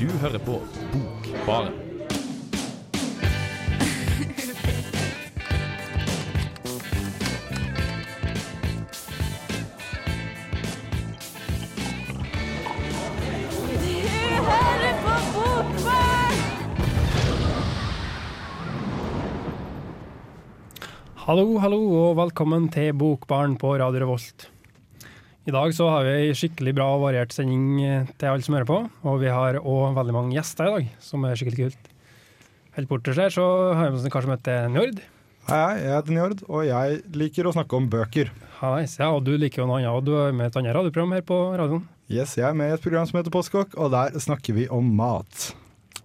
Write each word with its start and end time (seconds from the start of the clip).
Du 0.00 0.06
hører 0.08 0.38
på 0.40 0.54
Bokbaren. 0.92 1.74
Hallo, 21.26 21.58
hallo, 21.60 21.82
og 22.06 22.16
velkommen 22.16 22.70
til 22.72 22.96
Bokbarn 22.96 23.58
på 23.60 23.76
Radio 23.76 24.06
Revolt. 24.06 24.49
I 25.48 25.52
dag 25.54 25.72
så 25.72 25.86
har 25.88 26.04
vi 26.04 26.10
ei 26.28 26.34
skikkelig 26.36 26.74
bra 26.76 26.86
og 26.98 27.04
variert 27.06 27.32
sending 27.32 27.78
eh, 27.80 28.10
til 28.20 28.28
alle 28.28 28.44
som 28.44 28.54
hører 28.58 28.68
på, 28.68 28.76
og 29.08 29.14
vi 29.22 29.30
har 29.32 29.56
òg 29.60 29.94
veldig 29.96 30.12
mange 30.12 30.34
gjester 30.36 30.68
i 30.68 30.74
dag, 30.74 30.90
som 31.00 31.24
er 31.24 31.38
skikkelig 31.40 31.70
kult. 31.70 31.88
Helt 32.76 32.90
borte 32.90 33.14
her 33.16 33.32
så 33.34 33.46
har 33.72 33.88
vi 33.88 33.94
med 33.94 33.98
oss 34.02 34.04
en 34.06 34.12
kar 34.14 34.26
som 34.26 34.34
heter 34.34 34.68
Njord. 34.70 35.00
Hei, 35.48 35.56
hei, 35.56 35.78
jeg 35.86 35.94
heter 35.96 36.16
Njord, 36.18 36.44
og 36.46 36.66
jeg 36.68 37.00
liker 37.16 37.48
å 37.48 37.54
snakke 37.56 37.78
om 37.78 37.88
bøker. 37.90 38.28
Heis, 38.60 38.98
Ja, 39.00 39.08
og 39.16 39.24
du 39.24 39.32
liker 39.40 39.62
jo 39.64 39.70
noe 39.70 39.80
annet, 39.80 39.96
og 39.96 40.04
du 40.06 40.12
er 40.20 40.36
med 40.36 40.50
i 40.50 40.52
et 40.52 40.60
annet 40.60 40.76
radioprogram 40.76 41.16
her 41.16 41.24
på 41.26 41.40
radioen. 41.56 41.88
Yes, 42.12 42.36
Jeg 42.36 42.44
er 42.50 42.58
med 42.58 42.74
i 42.74 42.76
et 42.76 42.84
program 42.84 43.08
som 43.08 43.18
heter 43.22 43.32
Postkokk, 43.32 43.78
og 43.80 43.94
der 43.96 44.20
snakker 44.20 44.54
vi 44.60 44.68
om 44.68 44.92
mat. 44.98 45.54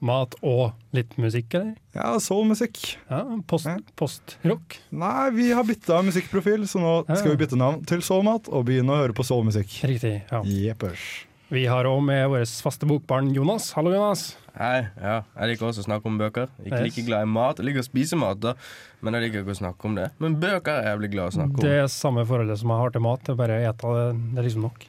Mat 0.05 0.35
og 0.45 0.73
litt 0.93 1.15
musikk, 1.17 1.55
eller? 1.57 1.75
Ja, 1.95 2.11
soulmusikk. 2.21 2.77
Ja, 3.09 3.23
post, 3.49 3.65
Ja. 3.65 3.77
postrock. 3.97 4.77
Nei, 4.91 5.29
vi 5.33 5.49
har 5.51 5.63
bytta 5.65 6.01
musikkprofil, 6.05 6.67
så 6.69 6.79
nå 6.79 7.05
Ja. 7.09 7.15
skal 7.15 7.35
vi 7.35 7.45
bytte 7.45 7.57
navn 7.57 7.85
til 7.85 7.99
soulmat 8.05 8.47
og 8.51 8.65
begynne 8.67 8.93
å 8.93 9.01
høre 9.01 9.13
på 9.17 9.25
soulmusikk. 9.25 9.81
Riktig. 9.83 10.21
ja. 10.31 10.41
Jeppers. 10.43 11.25
Vi 11.49 11.65
har 11.65 11.85
òg 11.85 12.03
med 12.03 12.27
vårt 12.29 12.47
faste 12.61 12.85
bokbarn 12.89 13.33
Jonas. 13.33 13.71
Hallo, 13.73 13.91
Jonas. 13.91 14.35
Hei, 14.57 14.87
ja, 15.01 15.21
jeg 15.39 15.49
liker 15.57 15.67
også 15.69 15.83
å 15.83 15.85
snakke 15.85 16.05
om 16.05 16.17
bøker. 16.17 16.47
Ikke 16.65 16.71
Yes. 16.85 16.95
like 16.97 17.05
glad 17.05 17.21
i 17.21 17.25
mat. 17.25 17.57
Jeg 17.57 17.65
liker 17.67 17.79
å 17.81 17.89
spise 17.89 18.17
mat, 18.17 18.39
da, 18.39 18.53
men 19.01 19.13
jeg 19.13 19.23
liker 19.31 19.43
ikke 19.43 19.53
å 19.53 19.61
snakke 19.61 19.85
om 19.85 19.95
det. 19.95 20.11
Men 20.19 20.35
bøker 20.39 20.69
er 20.79 20.83
jeg 20.83 20.99
veldig 20.99 21.11
glad 21.11 21.25
i 21.25 21.29
å 21.29 21.37
snakke 21.39 21.53
om. 21.53 21.61
Det 21.61 21.71
er 21.83 21.85
samme 21.87 22.25
forholdet 22.25 22.57
som 22.57 22.69
jeg 22.69 22.77
har 22.77 22.89
til 22.89 23.01
mat. 23.01 23.19
Det 23.23 23.29
er 23.29 23.35
bare 23.35 23.57
å 23.59 23.69
ete 23.69 23.93
det. 23.93 24.33
Det 24.35 24.39
er 24.39 24.47
liksom 24.49 24.61
nok. 24.61 24.87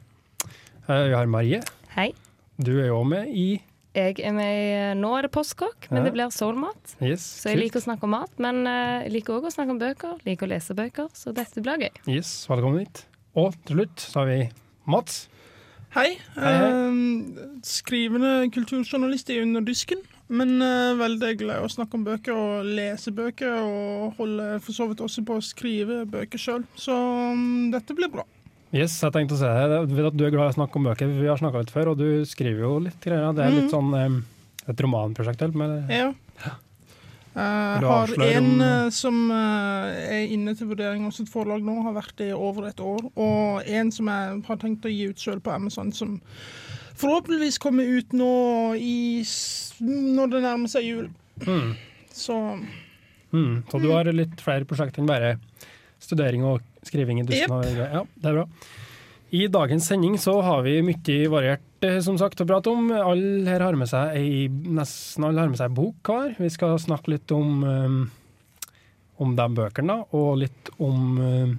Eh, 0.89 1.09
Vi 1.09 1.15
har 1.15 1.27
Marie. 1.27 1.61
Hei. 1.97 2.13
Du 2.61 2.81
er 2.81 2.87
jo 2.87 3.03
med 3.05 3.29
i 3.29 3.61
Jeg 3.97 4.19
er 4.21 4.35
med 4.37 4.51
i 4.61 4.73
Nå 5.01 5.11
er 5.17 5.25
det 5.25 5.33
postkokk, 5.33 5.87
men 5.91 6.03
Ja. 6.03 6.05
det 6.05 6.13
blir 6.13 6.29
soulmat. 6.35 6.97
Yes. 7.01 7.23
Så 7.41 7.49
jeg 7.55 7.63
liker 7.63 7.81
å 7.81 7.87
snakke 7.87 8.05
om 8.05 8.11
mat, 8.13 8.33
men 8.39 8.67
eh, 8.67 9.05
jeg 9.07 9.13
liker 9.15 9.39
òg 9.39 9.47
å 9.49 9.53
snakke 9.55 9.73
om 9.73 9.79
bøker. 9.81 10.19
Liker 10.27 10.47
å 10.47 10.53
lese 10.53 10.77
bøker, 10.77 11.09
så 11.17 11.33
dette 11.33 11.63
blir 11.65 11.81
gøy. 11.87 11.91
Yes, 12.07 12.47
velkommen 12.51 12.85
hit. 12.85 13.07
Og 13.35 13.57
til 13.65 13.77
slutt 13.81 13.97
så 14.05 14.21
har 14.21 14.27
vi 14.27 14.51
Mats. 14.87 15.29
Hei. 15.97 16.19
Hei, 16.37 16.53
hei. 16.61 16.69
Eh, 16.69 17.57
skrivende 17.65 18.51
kulturjournalist 18.53 19.31
i 19.33 19.41
Under 19.41 19.65
dysken. 19.65 20.05
Men 20.29 20.61
eh, 20.61 20.93
veldig 20.99 21.39
glad 21.39 21.63
i 21.63 21.65
å 21.65 21.71
snakke 21.71 21.95
om 21.95 22.05
bøker 22.05 22.35
og 22.35 22.67
lese 22.67 23.13
bøker, 23.15 23.61
og 23.63 24.17
holder 24.19 24.59
for 24.61 24.73
så 24.77 24.89
vidt 24.91 25.01
også 25.01 25.25
på 25.25 25.37
å 25.39 25.45
skrive 25.45 26.03
bøker 26.11 26.37
sjøl. 26.43 26.65
Så 26.77 26.93
um, 26.93 27.71
dette 27.73 27.95
blir 27.97 28.11
bra. 28.13 28.25
Yes, 28.77 28.95
jeg 29.01 29.13
tenkte 29.15 29.37
å 29.37 29.41
si 29.41 29.49
det. 29.49 29.81
Du 30.17 30.25
er 30.27 30.31
glad 30.35 30.51
i 30.51 30.53
å 30.53 30.57
snakke 30.59 30.77
om 30.81 30.87
bøker. 30.91 31.09
Vi 31.21 31.29
har 31.31 31.39
snakka 31.41 31.63
litt 31.65 31.73
før, 31.73 31.93
og 31.95 31.99
du 32.01 32.09
skriver 32.29 32.65
jo 32.67 32.79
litt 32.87 33.01
greier. 33.05 33.33
Det 33.37 33.45
er 33.47 33.55
litt 33.55 33.71
Mhm. 33.71 33.75
sånn 33.75 34.25
et 34.69 34.81
romanprosjekt, 34.83 35.43
eller? 35.43 35.85
Ja. 35.89 36.13
Jeg 37.37 37.83
har 37.85 38.09
en 38.25 38.61
eh, 38.65 38.91
som 38.91 39.31
eh, 39.31 40.15
er 40.17 40.29
inne 40.33 40.55
til 40.57 40.69
vurdering 40.71 41.05
hos 41.05 41.21
et 41.21 41.29
forlag 41.29 41.61
nå, 41.63 41.83
har 41.85 41.93
vært 41.93 42.17
det 42.17 42.31
i 42.31 42.33
over 42.33 42.67
et 42.71 42.81
år. 42.81 43.11
Og 43.15 43.63
en 43.69 43.91
som 43.93 44.07
jeg 44.09 44.43
har 44.47 44.57
tenkt 44.57 44.87
å 44.89 44.93
gi 44.93 45.11
ut 45.11 45.17
sjøl 45.21 45.41
på 45.45 45.53
Amazon, 45.53 45.93
som 45.93 46.21
forhåpentligvis 46.97 47.59
kommer 47.61 47.85
ut 47.85 48.15
nå 48.17 48.75
i, 48.81 49.21
når 49.85 50.31
det 50.33 50.43
nærmer 50.47 50.73
seg 50.73 50.85
jul. 50.89 51.11
mm, 51.45 51.75
Så 52.11 52.39
mm. 53.33 53.65
Så 53.69 53.83
du 53.83 53.91
har 53.93 54.05
litt 54.05 54.41
flere 54.41 54.65
prosjekter 54.65 55.03
enn 55.03 55.07
bare 55.11 55.35
studering 56.01 56.43
og 56.43 56.63
skriving 56.89 57.23
i 57.23 57.27
dusjen. 57.27 57.53
Yep. 57.53 57.81
Ja, 57.93 58.03
det 58.23 58.31
er 58.31 58.39
bra. 58.41 58.47
I 59.35 59.47
dagens 59.51 59.89
sending 59.91 60.15
så 60.23 60.37
har 60.47 60.63
vi 60.63 60.79
mye 60.87 61.31
variert 61.33 61.85
eh, 61.85 61.99
som 62.05 62.19
sagt 62.21 62.41
å 62.41 62.47
prate 62.47 62.71
om. 62.71 62.93
Alle 62.95 63.49
her 63.51 63.65
har 63.65 63.79
med 63.79 63.91
seg 63.91 64.15
ei, 64.15 64.47
nesten 64.49 65.27
alle 65.27 65.43
har 65.43 65.51
med 65.51 65.59
seg 65.59 65.75
bok 65.75 66.07
hver. 66.07 66.37
Vi 66.39 66.51
skal 66.55 66.79
snakke 66.79 67.17
litt 67.17 67.35
om, 67.35 67.65
eh, 67.67 68.71
om 69.23 69.35
de 69.37 69.49
bøkene, 69.59 69.99
og 70.15 70.39
litt 70.45 70.71
om 70.79 71.19
eh, 71.19 71.57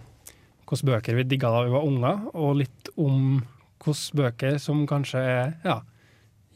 hvilke 0.67 0.89
bøker 0.93 1.19
vi 1.19 1.27
digga 1.27 1.51
da 1.51 1.65
vi 1.67 1.75
var 1.75 1.87
unger, 1.87 2.25
og 2.33 2.57
litt 2.63 2.91
om 2.95 3.43
hvilke 3.83 4.23
bøker 4.23 4.57
som 4.63 4.87
kanskje 4.87 5.21
er 5.21 5.53
ja, 5.67 5.81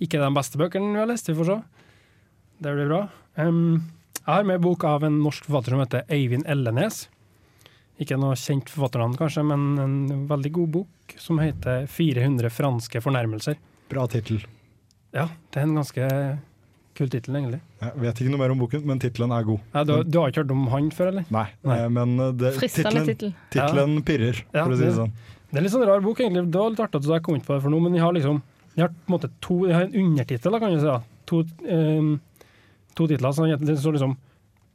ikke 0.02 0.20
de 0.20 0.32
beste 0.36 0.60
bøkene 0.60 0.96
vi 0.96 1.04
har 1.04 1.12
lest. 1.12 1.30
Vi 1.30 1.38
får 1.38 1.52
se. 1.52 1.62
Det 2.62 2.76
blir 2.78 2.90
bra. 2.90 3.06
Um, 3.36 3.92
jeg 4.22 4.30
har 4.30 4.46
med 4.46 4.62
bok 4.62 4.84
av 4.86 5.04
en 5.04 5.22
norsk 5.24 5.48
forfatter 5.48 5.74
som 5.74 5.82
heter 5.84 6.08
Eivind 6.14 6.48
Ellenes. 6.50 7.08
Ikke 8.02 8.18
noe 8.18 8.38
kjent 8.40 8.70
forfatternavn, 8.72 9.18
kanskje, 9.20 9.44
men 9.46 9.66
en 9.80 10.24
veldig 10.30 10.52
god 10.56 10.72
bok 10.74 11.16
som 11.22 11.38
heter 11.42 11.84
400 11.92 12.50
franske 12.50 13.02
fornærmelser. 13.04 13.60
Bra 13.92 14.08
tittel. 14.10 14.40
Ja, 15.14 15.28
det 15.52 15.60
er 15.62 15.68
en 15.68 15.76
ganske 15.78 16.08
kul 16.98 17.10
tittel, 17.12 17.36
egentlig. 17.38 17.60
Jeg 17.84 18.02
vet 18.02 18.22
ikke 18.24 18.32
noe 18.34 18.42
mer 18.42 18.54
om 18.56 18.62
boken, 18.64 18.86
men 18.88 19.00
tittelen 19.04 19.34
er 19.36 19.46
god. 19.48 19.60
Ja, 19.76 19.84
du, 19.88 19.94
du 20.08 20.18
har 20.20 20.32
ikke 20.32 20.42
hørt 20.44 20.54
om 20.56 20.64
han 20.72 20.90
før, 20.96 21.12
eller? 21.12 21.28
Nei, 21.34 21.46
Nei. 21.68 21.78
eh, 21.84 21.92
men 21.94 22.16
eh, 22.26 22.58
tittelen, 22.64 23.12
ja. 24.00 24.06
pirrer, 24.08 24.42
Ja, 24.54 24.64
for 24.66 24.74
å 24.74 24.80
si 24.80 24.88
det- 24.88 24.96
sånn. 24.98 25.14
Det 25.52 25.60
er 25.60 25.66
litt 25.68 25.74
sånn 25.74 25.86
rar 25.86 26.00
bok, 26.02 26.20
egentlig. 26.24 26.46
Det 26.50 26.60
var 26.64 26.70
litt 26.72 26.80
artig 26.80 27.02
at 27.02 27.08
du 27.08 27.14
kom 27.28 27.36
inn 27.38 27.44
på 27.46 27.54
det 27.54 27.62
for 27.66 27.74
noe, 27.74 27.84
men 27.84 27.94
jeg 28.00 28.06
har 28.06 28.14
liksom 28.16 28.42
jeg 28.72 28.86
har 28.86 28.92
på 28.96 29.10
en 29.12 29.14
måte 29.18 29.30
to, 29.44 29.56
jeg 29.68 29.76
har 29.76 29.84
en 29.84 29.96
undertittel, 30.00 30.60
kan 30.64 30.72
du 30.72 30.80
si. 30.80 30.88
da. 30.88 31.02
To, 31.28 31.42
eh, 31.68 32.46
to 32.96 33.08
titler. 33.12 33.34
Så 33.36 33.48
det 33.60 33.78
står 33.78 33.98
liksom 33.98 34.18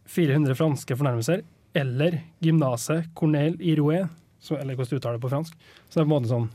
400 0.07 0.55
franske 0.55 0.97
fornærmelser 1.01 1.43
eller 1.77 2.21
Gymnase 2.43 3.03
Cornel 3.15 3.57
i 3.61 3.75
Rouet, 3.79 4.09
så- 4.41 4.57
eller 4.61 4.75
hvordan 4.77 4.91
du 4.91 4.97
uttaler 5.01 5.19
det 5.19 5.25
på 5.27 5.31
fransk. 5.33 5.55
Så 5.91 5.95
det 5.95 6.03
er 6.03 6.09
på 6.09 6.17
en 6.17 6.23
måte 6.23 6.33
sånn 6.33 6.49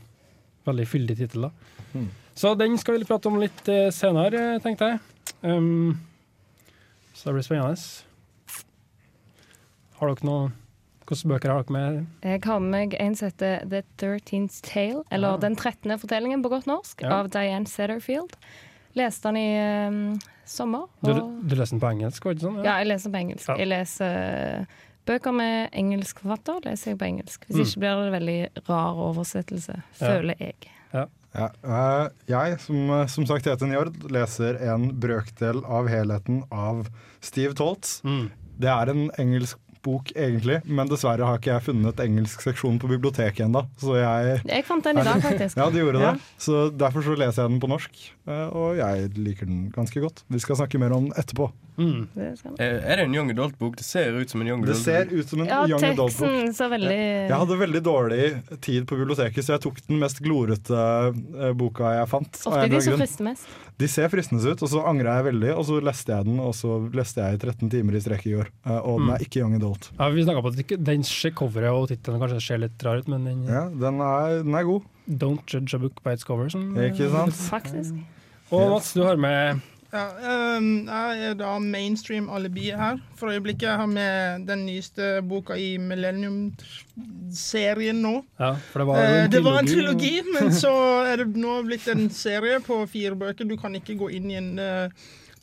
veldig 0.66 0.86
fyldig 0.88 1.16
tittel, 1.18 1.42
da. 1.48 1.50
Mm. 1.94 2.08
Så 2.34 2.54
den 2.58 2.78
skal 2.78 2.98
vi 2.98 3.04
prate 3.04 3.26
om 3.28 3.38
litt 3.40 3.68
eh, 3.68 3.90
senere, 3.92 4.54
eh, 4.54 4.58
tenkte 4.64 4.88
jeg. 4.92 5.00
Um, 5.42 5.98
så 7.14 7.28
det 7.30 7.34
blir 7.34 7.46
spennende. 7.46 7.76
Har 10.00 10.08
dere 10.12 10.26
noe 10.28 10.50
Hvilke 11.12 11.28
bøker 11.28 11.50
har 11.52 11.64
dere 11.66 11.74
med? 11.74 11.96
Jeg 12.24 12.40
har 12.46 12.60
med 12.62 12.70
meg 12.72 12.94
en 13.02 13.14
som 13.18 13.28
heter 13.28 13.66
The 13.68 13.82
Thirteenth 14.00 14.62
Tale, 14.64 15.02
eller 15.12 15.34
ja. 15.34 15.40
Den 15.42 15.56
trettende 15.58 15.98
fortellingen 16.00 16.42
på 16.44 16.48
godt 16.48 16.64
norsk, 16.70 17.02
Ja. 17.02 17.18
av 17.20 17.28
Diane 17.34 17.66
Setterfield. 17.68 18.32
Leste 18.96 19.28
den 19.28 19.36
i 19.36 19.88
um, 19.88 20.20
sommer. 20.46 20.86
Du, 21.04 21.10
Og, 21.10 21.42
du 21.48 21.54
leser 21.58 21.74
den 21.76 21.80
på 21.82 21.90
engelsk, 21.90 22.24
var 22.24 22.32
det 22.32 22.40
ikke 22.40 22.46
sånn? 22.48 22.64
ja, 22.64 22.78
jeg 22.80 22.86
leser 22.86 23.10
på 23.12 23.20
engelsk. 23.20 23.48
Ja. 23.50 23.56
Jeg 23.60 23.68
leser 23.68 24.66
bøker 25.06 25.34
med 25.34 25.70
engelsk 25.72 26.20
forfatter, 26.22 26.60
leser 26.64 26.92
jeg 26.92 26.98
på 26.98 27.08
engelsk. 27.08 27.44
Hvis 27.48 27.56
Mm. 27.56 27.64
ikke 27.66 27.80
blir 27.80 28.04
det 28.04 28.12
veldig 28.20 28.68
rar 28.68 28.94
oversettelse, 28.94 29.82
Ja. 30.00 30.06
føler 30.06 30.36
jeg. 30.38 30.54
Ja, 30.94 31.06
Ja. 31.34 32.08
jeg, 32.28 32.60
som, 32.60 32.90
eh, 32.90 33.06
som 33.06 33.24
sagt 33.26 33.44
heter 33.46 33.66
Njord, 33.66 33.94
leser 34.10 34.60
en 34.60 34.90
brøkdel 35.00 35.64
av 35.64 35.88
helheten 35.88 36.44
av 36.52 36.88
Steve 37.20 37.54
Toltz. 37.54 38.02
Mm. 38.04 38.30
Det 38.60 38.68
er 38.68 38.90
en 38.90 39.10
engelsk 39.18 39.56
bok 39.82 40.12
egentlig, 40.14 40.60
men 40.64 40.86
dessverre 40.86 41.24
har 41.26 41.38
ikke 41.38 41.58
jeg 41.58 41.62
funnet 41.74 41.96
engelsk 41.96 42.40
seksjon 42.40 42.78
på 42.78 42.86
biblioteket 42.86 43.46
ennå. 43.46 43.66
Så 43.80 43.96
jeg 43.98 44.42
Jeg 44.46 44.64
fant 44.64 44.84
den 44.84 44.98
i 44.98 45.02
dag, 45.02 45.20
faktisk. 45.20 45.56
Ja, 45.60 45.70
de 45.70 45.78
gjorde 45.80 46.00
Ja. 46.00 46.12
Så 46.38 46.70
derfor 46.76 47.02
så 47.02 47.16
leser 47.16 47.42
jeg 47.42 47.50
den 47.50 47.60
på 47.60 47.68
norsk, 47.68 47.90
eh, 48.28 48.46
og 48.54 48.76
jeg 48.76 49.10
liker 49.16 49.46
den 49.46 49.72
ganske 49.72 50.00
godt. 50.00 50.22
Vi 50.30 50.38
skal 50.38 50.54
snakke 50.56 50.78
mer 50.78 50.92
om 50.92 51.08
den 51.08 51.12
etterpå. 51.18 51.50
Mm. 51.78 52.08
Det 52.14 52.60
Er 52.60 52.96
det 52.96 53.04
en 53.06 53.14
young 53.14 53.30
adult-bok? 53.32 53.76
Det 53.76 53.84
ser 53.86 54.12
ut 54.20 54.28
som 54.30 54.42
en 54.42 54.48
young 54.48 54.60
Det 54.60 54.74
adult. 54.74 54.84
ser 54.84 55.06
ut 55.12 55.28
som 55.28 55.40
en 55.40 55.46
Ja, 55.48 55.62
young 55.66 55.82
adult-bok. 55.82 56.70
veldig 56.72 56.98
Jeg 57.28 57.32
hadde 57.32 57.56
veldig 57.58 57.82
dårlig 57.82 58.60
tid 58.60 58.86
på 58.86 58.98
biblioteket, 59.00 59.40
så 59.44 59.54
jeg 59.56 59.60
tok 59.62 59.80
den 59.88 59.98
mest 59.98 60.20
glorete 60.20 60.76
eh, 60.76 61.52
boka 61.56 61.94
jeg 61.96 62.08
fant. 62.08 62.32
Ofte 62.46 62.68
de 62.68 62.80
som 62.80 62.98
frister 63.00 63.24
mest. 63.24 63.46
De 63.78 63.88
ser 63.88 64.08
fristende 64.12 64.44
ut, 64.52 64.62
og 64.62 64.68
så 64.68 64.84
angra 64.86 65.16
jeg 65.22 65.32
veldig, 65.32 65.56
og 65.56 65.64
så 65.64 65.80
leste 65.82 66.12
jeg 66.12 66.24
den, 66.28 66.38
og 66.40 66.52
så 66.54 66.76
leste 66.92 67.24
jeg 67.24 67.34
i 67.34 67.38
13 67.40 67.70
timer 67.72 67.96
i 67.96 68.00
strekk 68.04 68.26
i 68.26 68.34
går. 68.36 68.48
Eh, 68.66 68.78
Og 68.82 68.98
den 69.00 69.08
Mm. 69.08 69.14
er 69.14 69.18
ikke 69.24 69.40
young 69.40 69.54
adult. 69.56 69.90
Ja, 69.98 70.08
vi 70.10 70.22
snakka 70.24 70.42
på 70.42 70.52
at 70.52 70.84
den 70.84 71.02
coveret 71.34 71.72
og 71.72 71.88
tittelen 71.88 72.20
kanskje 72.20 72.40
ser 72.42 72.58
litt 72.58 72.82
rar 72.84 72.98
ut, 72.98 73.08
men 73.08 73.24
den 73.24 73.46
Ja, 73.46 73.68
den 73.70 74.00
er, 74.00 74.42
den 74.44 74.54
er 74.54 74.62
god, 74.64 74.82
Don't 75.08 75.42
judge 75.48 75.74
a 75.74 75.78
book 75.78 76.00
by 76.04 76.10
its 76.12 76.22
cover. 76.22 76.48
Som, 76.48 76.76
ikke 76.76 77.10
sant? 77.10 77.32
Faktisk. 77.34 77.94
Og 78.52 78.70
Mats, 78.70 78.92
du 78.92 79.02
har 79.02 79.16
med 79.16 79.60
Ja, 79.92 80.06
ehm, 80.24 80.86
jeg 80.88 81.18
er 81.28 81.34
da 81.36 81.58
mainstream 81.60 82.30
alibiet 82.32 82.78
her. 82.80 82.96
For 83.20 83.28
øyeblikket 83.28 83.66
jeg 83.68 83.76
har 83.76 83.86
med 83.90 84.46
den 84.48 84.62
nyeste 84.64 85.18
boka 85.28 85.52
i 85.60 85.74
Millennium-serien 85.78 88.00
nå. 88.02 88.14
Ja, 88.40 88.54
for 88.72 88.78
det 88.80 88.86
var, 88.88 88.96
jo 88.96 89.02
Eh, 89.02 89.24
en 89.24 89.30
det 89.34 89.42
var 89.44 89.58
en 89.60 89.66
trilogi. 89.68 90.14
trilogi, 90.22 90.32
men 90.38 90.52
så 90.56 90.72
er 91.10 91.16
det 91.22 91.36
nå 91.36 91.58
blitt 91.68 91.84
en 91.92 92.06
serie 92.10 92.60
på 92.64 92.80
fire 92.88 93.14
bøker. 93.20 93.44
Du 93.48 93.56
kan 93.60 93.74
ikke 93.76 93.94
gå 94.00 94.08
inn 94.16 94.30
i 94.32 94.36
en 94.40 94.50
eh, 94.58 94.88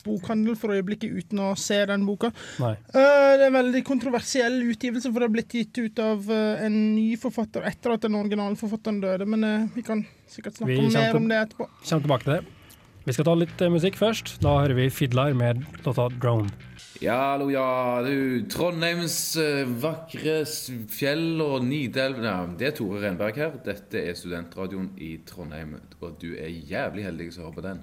bokhandel 0.05 0.55
for 0.57 0.69
øyeblikket 0.73 1.11
uten 1.13 1.39
å 1.45 1.53
se 1.59 1.85
den 1.85 2.05
boka. 2.09 2.31
Nei. 2.59 2.73
Eh, 2.89 3.37
det 3.37 3.43
er 3.45 3.49
en 3.51 3.59
veldig 3.61 3.83
kontroversiell 3.85 4.57
utgivelse, 4.71 5.11
for 5.13 5.19
det 5.21 5.27
er 5.29 5.35
blitt 5.37 5.53
gitt 5.61 5.77
ut 5.77 5.99
av 6.03 6.25
eh, 6.31 6.65
en 6.65 6.75
ny 6.95 7.11
forfatter 7.21 7.61
etter 7.69 7.89
at 7.97 8.01
den 8.07 8.15
originale 8.17 8.55
forfatteren 8.59 9.01
døde. 9.03 9.25
Men 9.29 9.43
eh, 9.45 9.67
vi 9.75 9.81
kan 9.85 10.01
sikkert 10.25 10.57
snakke 10.57 10.73
Vi 10.73 10.89
mer 10.95 11.15
om 11.21 11.27
det 11.29 11.37
etterpå. 11.45 11.65
Vi 11.69 11.73
Kommer 11.91 12.03
tilbake 12.09 12.25
til 12.25 12.33
det. 12.39 12.43
Vi 13.09 13.13
skal 13.15 13.25
ta 13.25 13.33
litt 13.33 13.61
eh, 13.65 13.71
musikk 13.73 13.95
først. 13.97 14.35
Da 14.43 14.51
hører 14.59 14.75
vi 14.77 14.83
Fiddler 14.93 15.33
med 15.33 15.63
låta 15.81 16.03
'Drone'. 16.13 16.51
Ja, 17.01 17.15
hallo, 17.31 17.47
ja. 17.49 18.03
Du, 18.05 18.45
Trondheims 18.53 19.15
eh, 19.41 19.65
vakre 19.81 20.43
fjell 20.93 21.41
og 21.41 21.65
Nidelv 21.65 22.19
ja, 22.21 22.35
Det 22.59 22.67
er 22.67 22.75
Tore 22.77 23.01
Renberg 23.01 23.39
her. 23.41 23.55
Dette 23.65 24.03
er 24.11 24.13
studentradioen 24.13 24.91
i 25.01 25.15
Trondheim. 25.25 25.73
Og 26.03 26.19
du 26.21 26.35
er 26.35 26.53
jævlig 26.53 27.07
heldig 27.07 27.31
som 27.33 27.47
hører 27.47 27.57
på 27.57 27.65
den. 27.65 27.81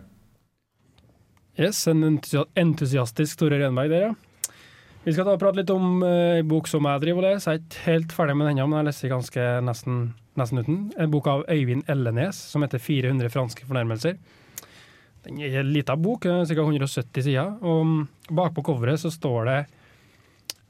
Yes, 1.58 1.82
en 1.90 2.06
entusiastisk 2.06 3.42
Tore 3.42 3.58
Renberg 3.64 3.90
der, 3.96 4.06
ja. 4.06 4.54
Vi 5.02 5.10
skal 5.10 5.26
ta 5.26 5.34
og 5.34 5.42
prate 5.42 5.64
litt 5.64 5.74
om 5.74 6.06
ei 6.06 6.46
bok 6.46 6.70
som 6.70 6.86
jeg 6.86 7.02
driver 7.02 7.24
og 7.24 7.32
leser. 7.32 7.56
Jeg 7.56 7.64
er 7.64 7.66
ikke 7.66 7.86
helt 7.90 8.18
ferdig 8.20 8.38
med 8.38 8.46
den 8.46 8.60
ennå, 8.60 8.70
men 8.70 8.84
jeg 8.84 8.92
leser 8.92 9.16
ganske 9.16 9.50
nesten, 9.66 10.00
nesten 10.38 10.62
uten. 10.62 10.80
En 11.02 11.10
bok 11.10 11.26
av 11.34 11.46
Øyvind 11.50 11.90
Ellenes 11.90 12.46
som 12.54 12.62
heter 12.62 12.78
400 12.78 13.34
franske 13.34 13.66
fornærmelser. 13.66 14.20
Den 15.26 15.40
er 15.42 15.60
en 15.60 15.72
liten 15.74 16.02
bok, 16.02 16.22
ca. 16.22 16.54
170 16.54 17.24
sider. 17.26 17.56
Og 17.66 18.06
bakpå 18.30 18.62
coveret 18.66 19.02
så 19.02 19.10
står 19.10 19.50
det 19.50 19.58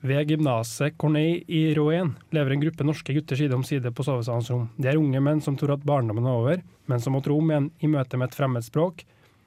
ved 0.07 0.29
gymnaset 0.29 0.97
Corneille 1.01 1.43
i 1.49 1.75
Rouen 1.75 2.13
lever 2.31 2.55
en 2.55 2.63
gruppe 2.63 2.85
norske 2.85 3.15
gutter 3.17 3.39
side 3.39 3.55
om 3.57 3.65
side 3.65 3.91
på 3.91 4.05
sovesalens 4.07 4.51
rom. 4.53 4.69
De 4.77 4.91
er 4.91 5.01
unge 5.01 5.21
menn 5.25 5.41
som 5.43 5.57
tror 5.59 5.75
at 5.75 5.87
barndommen 5.89 6.27
er 6.27 6.41
over, 6.41 6.65
men 6.87 7.03
som 7.03 7.17
må 7.17 7.23
tro 7.25 7.39
om 7.41 7.51
igjen 7.51 7.71
i 7.81 7.91
møte 7.91 8.21
med 8.21 8.31
et 8.31 8.37
fremmedspråk, 8.37 9.03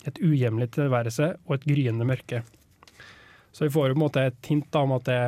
et 0.09 0.19
uhjemlig 0.25 0.71
tilværelse 0.75 1.31
og 1.45 1.55
et 1.55 1.67
gryende 1.69 2.07
mørke. 2.07 2.41
Så 3.53 3.67
vi 3.67 3.73
får 3.73 3.89
jo 3.89 3.95
på 3.95 3.99
en 3.99 4.05
måte 4.05 4.25
et 4.29 4.49
hint 4.51 4.75
om 4.79 4.95
at 4.97 5.05
det, 5.07 5.19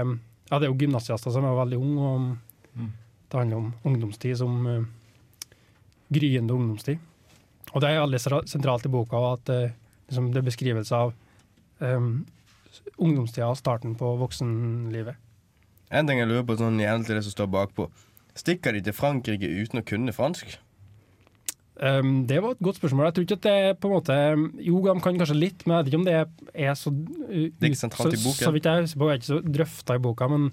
ja, 0.50 0.58
det 0.58 0.66
er 0.66 0.72
jo 0.72 0.80
gymnasiaster 0.82 1.34
som 1.34 1.48
er 1.48 1.58
veldig 1.62 1.80
unge, 1.80 2.10
og 2.12 2.90
det 3.32 3.40
handler 3.40 3.62
om 3.62 3.72
ungdomstid 3.88 4.36
som 4.42 4.68
uh, 4.68 4.84
gryende 6.12 6.54
ungdomstid. 6.58 7.00
Og 7.72 7.84
det 7.84 7.90
er 7.90 8.02
veldig 8.04 8.22
sentralt 8.50 8.86
i 8.88 8.92
boka 8.92 9.20
at 9.32 9.52
eh, 9.54 9.76
liksom 10.10 10.32
det 10.34 10.42
er 10.42 10.48
beskrivelse 10.48 10.98
av 10.98 11.14
um, 11.80 12.26
ungdomstida 12.98 13.50
og 13.50 13.60
starten 13.60 13.96
på 14.00 14.16
voksenlivet. 14.20 15.20
En 15.92 16.08
ting 16.08 16.20
jeg 16.22 16.30
lurer 16.30 16.48
på 16.48 16.58
sånn 16.60 16.80
igjen 16.80 17.06
til 17.08 17.18
det 17.18 17.24
som 17.28 17.36
står 17.36 17.52
bakpå. 17.52 17.88
Stikker 18.38 18.76
de 18.76 18.84
til 18.86 18.96
Frankrike 18.96 19.48
uten 19.48 19.82
å 19.82 19.88
kunne 19.88 20.16
fransk? 20.16 20.54
Um, 21.82 22.28
det 22.30 22.38
var 22.44 22.54
et 22.54 22.64
godt 22.64 22.78
spørsmål. 22.78 23.08
Jeg 23.08 23.16
tror 23.16 23.26
ikke 23.26 23.40
at 23.40 23.46
det 23.48 23.56
er 23.58 23.76
på 23.80 23.90
en 23.90 23.96
måte 23.96 24.16
Jo, 24.62 24.82
de 24.86 24.94
kan 25.02 25.18
kanskje 25.18 25.38
litt, 25.40 25.64
men 25.66 25.78
jeg 25.78 25.80
vet 25.80 25.90
ikke 25.90 26.00
om 26.02 26.08
det 26.08 26.16
er 26.68 26.76
så 26.78 26.92
uh, 26.94 27.32
Det 27.32 27.66
er 27.66 27.72
ikke 27.72 27.84
sentralt 27.86 28.16
i 28.16 28.22
boka. 28.22 28.44
Så 28.44 28.54
vidt 28.56 28.70
jeg 28.70 28.86
husker 28.86 29.02
på, 29.02 29.10
er 29.10 29.20
ikke 29.20 29.32
så 29.32 29.42
drøfta 29.58 29.98
i 29.98 30.04
boka, 30.04 30.30
men 30.32 30.50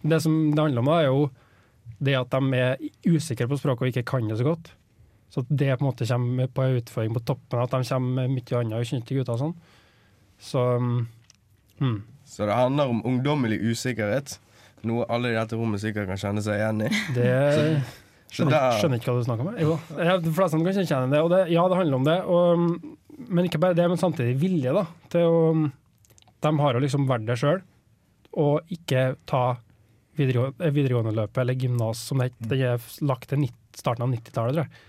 det 0.00 0.22
som 0.24 0.36
det 0.54 0.62
handler 0.62 0.84
om, 0.84 0.92
er 0.94 1.08
jo 1.10 1.24
det 2.00 2.14
at 2.16 2.32
de 2.32 2.56
er 2.56 2.78
usikre 3.04 3.50
på 3.50 3.58
språket 3.60 3.84
og 3.84 3.92
ikke 3.92 4.06
kan 4.14 4.30
det 4.30 4.38
så 4.40 4.46
godt. 4.46 4.70
Så 5.30 5.44
at 5.44 5.50
det 5.50 5.72
på 5.76 5.84
en 5.84 5.88
måte 5.88 6.06
kommer 6.10 6.50
på 6.50 6.66
en 6.66 6.78
utføring 6.80 7.14
på 7.14 7.24
toppen, 7.32 7.62
at 7.62 7.74
de 7.74 7.86
kommer 7.86 8.26
med 8.26 8.36
mye 8.36 8.60
annet 8.60 8.82
ukjente 8.82 9.14
gutter 9.14 9.36
og 9.36 9.42
sånn. 9.44 9.56
Så 10.40 10.64
hmm. 11.78 11.98
Så 12.30 12.46
det 12.46 12.54
handler 12.54 12.92
om 12.92 13.00
ungdommelig 13.06 13.58
usikkerhet. 13.72 14.36
Noe 14.86 15.06
alle 15.12 15.32
i 15.32 15.36
dette 15.36 15.56
rommet 15.58 15.82
sikkert 15.82 16.06
kan 16.08 16.20
kjenne 16.20 16.44
seg 16.44 16.60
igjen 16.60 16.86
i. 16.86 16.90
det 17.16 17.32
Så 18.30 18.44
skjønner, 18.44 18.76
skjønner 18.78 19.00
ikke 19.00 19.10
hva 19.10 19.18
du 19.18 19.26
snakker 19.26 19.48
om. 19.48 19.56
Jo, 19.58 19.72
de 20.22 20.32
fleste 20.36 20.58
kan 20.62 20.84
kjenne 20.86 21.10
det. 21.10 21.22
Og 21.24 21.32
det, 21.32 21.40
ja, 21.50 21.64
det 21.66 21.78
handler 21.80 21.98
om 21.98 22.04
det. 22.06 22.14
Og, 22.30 23.24
men 23.26 23.48
ikke 23.48 23.58
bare 23.62 23.74
det, 23.74 23.88
men 23.90 23.98
samtidig 23.98 24.36
vilje 24.38 24.74
da, 24.76 24.84
til 25.10 25.26
å 25.26 25.40
De 26.40 26.52
har 26.62 26.78
jo 26.78 26.84
liksom 26.84 27.08
vært 27.10 27.26
der 27.26 27.40
sjøl, 27.40 27.58
og 28.38 28.70
ikke 28.70 29.16
ta 29.28 29.42
eh, 29.50 30.30
videregående-løpet 30.70 31.42
eller 31.42 31.58
gymnas, 31.58 32.04
som 32.06 32.22
det. 32.22 32.30
Det 32.38 32.60
er 32.62 32.86
lagt 33.02 33.28
til 33.32 33.48
starten 33.74 34.06
av 34.06 34.14
90-tallet, 34.14 34.54
tror 34.54 34.62
jeg. 34.62 34.86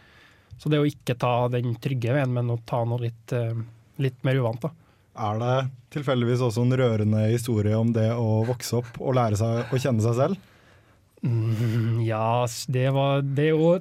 Så 0.61 0.69
det 0.69 0.77
å 0.81 0.85
ikke 0.85 1.15
ta 1.17 1.47
den 1.49 1.73
trygge 1.81 2.13
veien, 2.13 2.33
men 2.35 2.51
å 2.53 2.59
ta 2.69 2.83
noe 2.85 3.01
litt, 3.07 3.33
eh, 3.33 3.57
litt 4.01 4.19
mer 4.27 4.37
uvant, 4.43 4.61
da. 4.61 4.69
Er 5.17 5.39
det 5.41 5.55
tilfeldigvis 5.97 6.43
også 6.45 6.61
en 6.63 6.77
rørende 6.79 7.25
historie 7.31 7.75
om 7.75 7.89
det 7.91 8.07
å 8.13 8.45
vokse 8.47 8.77
opp 8.79 8.99
og 9.01 9.17
lære 9.17 9.39
seg 9.41 9.73
å 9.73 9.79
kjenne 9.81 10.05
seg 10.05 10.15
selv? 10.19 10.37
Mm, 11.21 11.99
ja, 12.05 12.47
det 12.73 12.87
var 12.95 13.21
Det 13.21 13.49
jo 13.51 13.75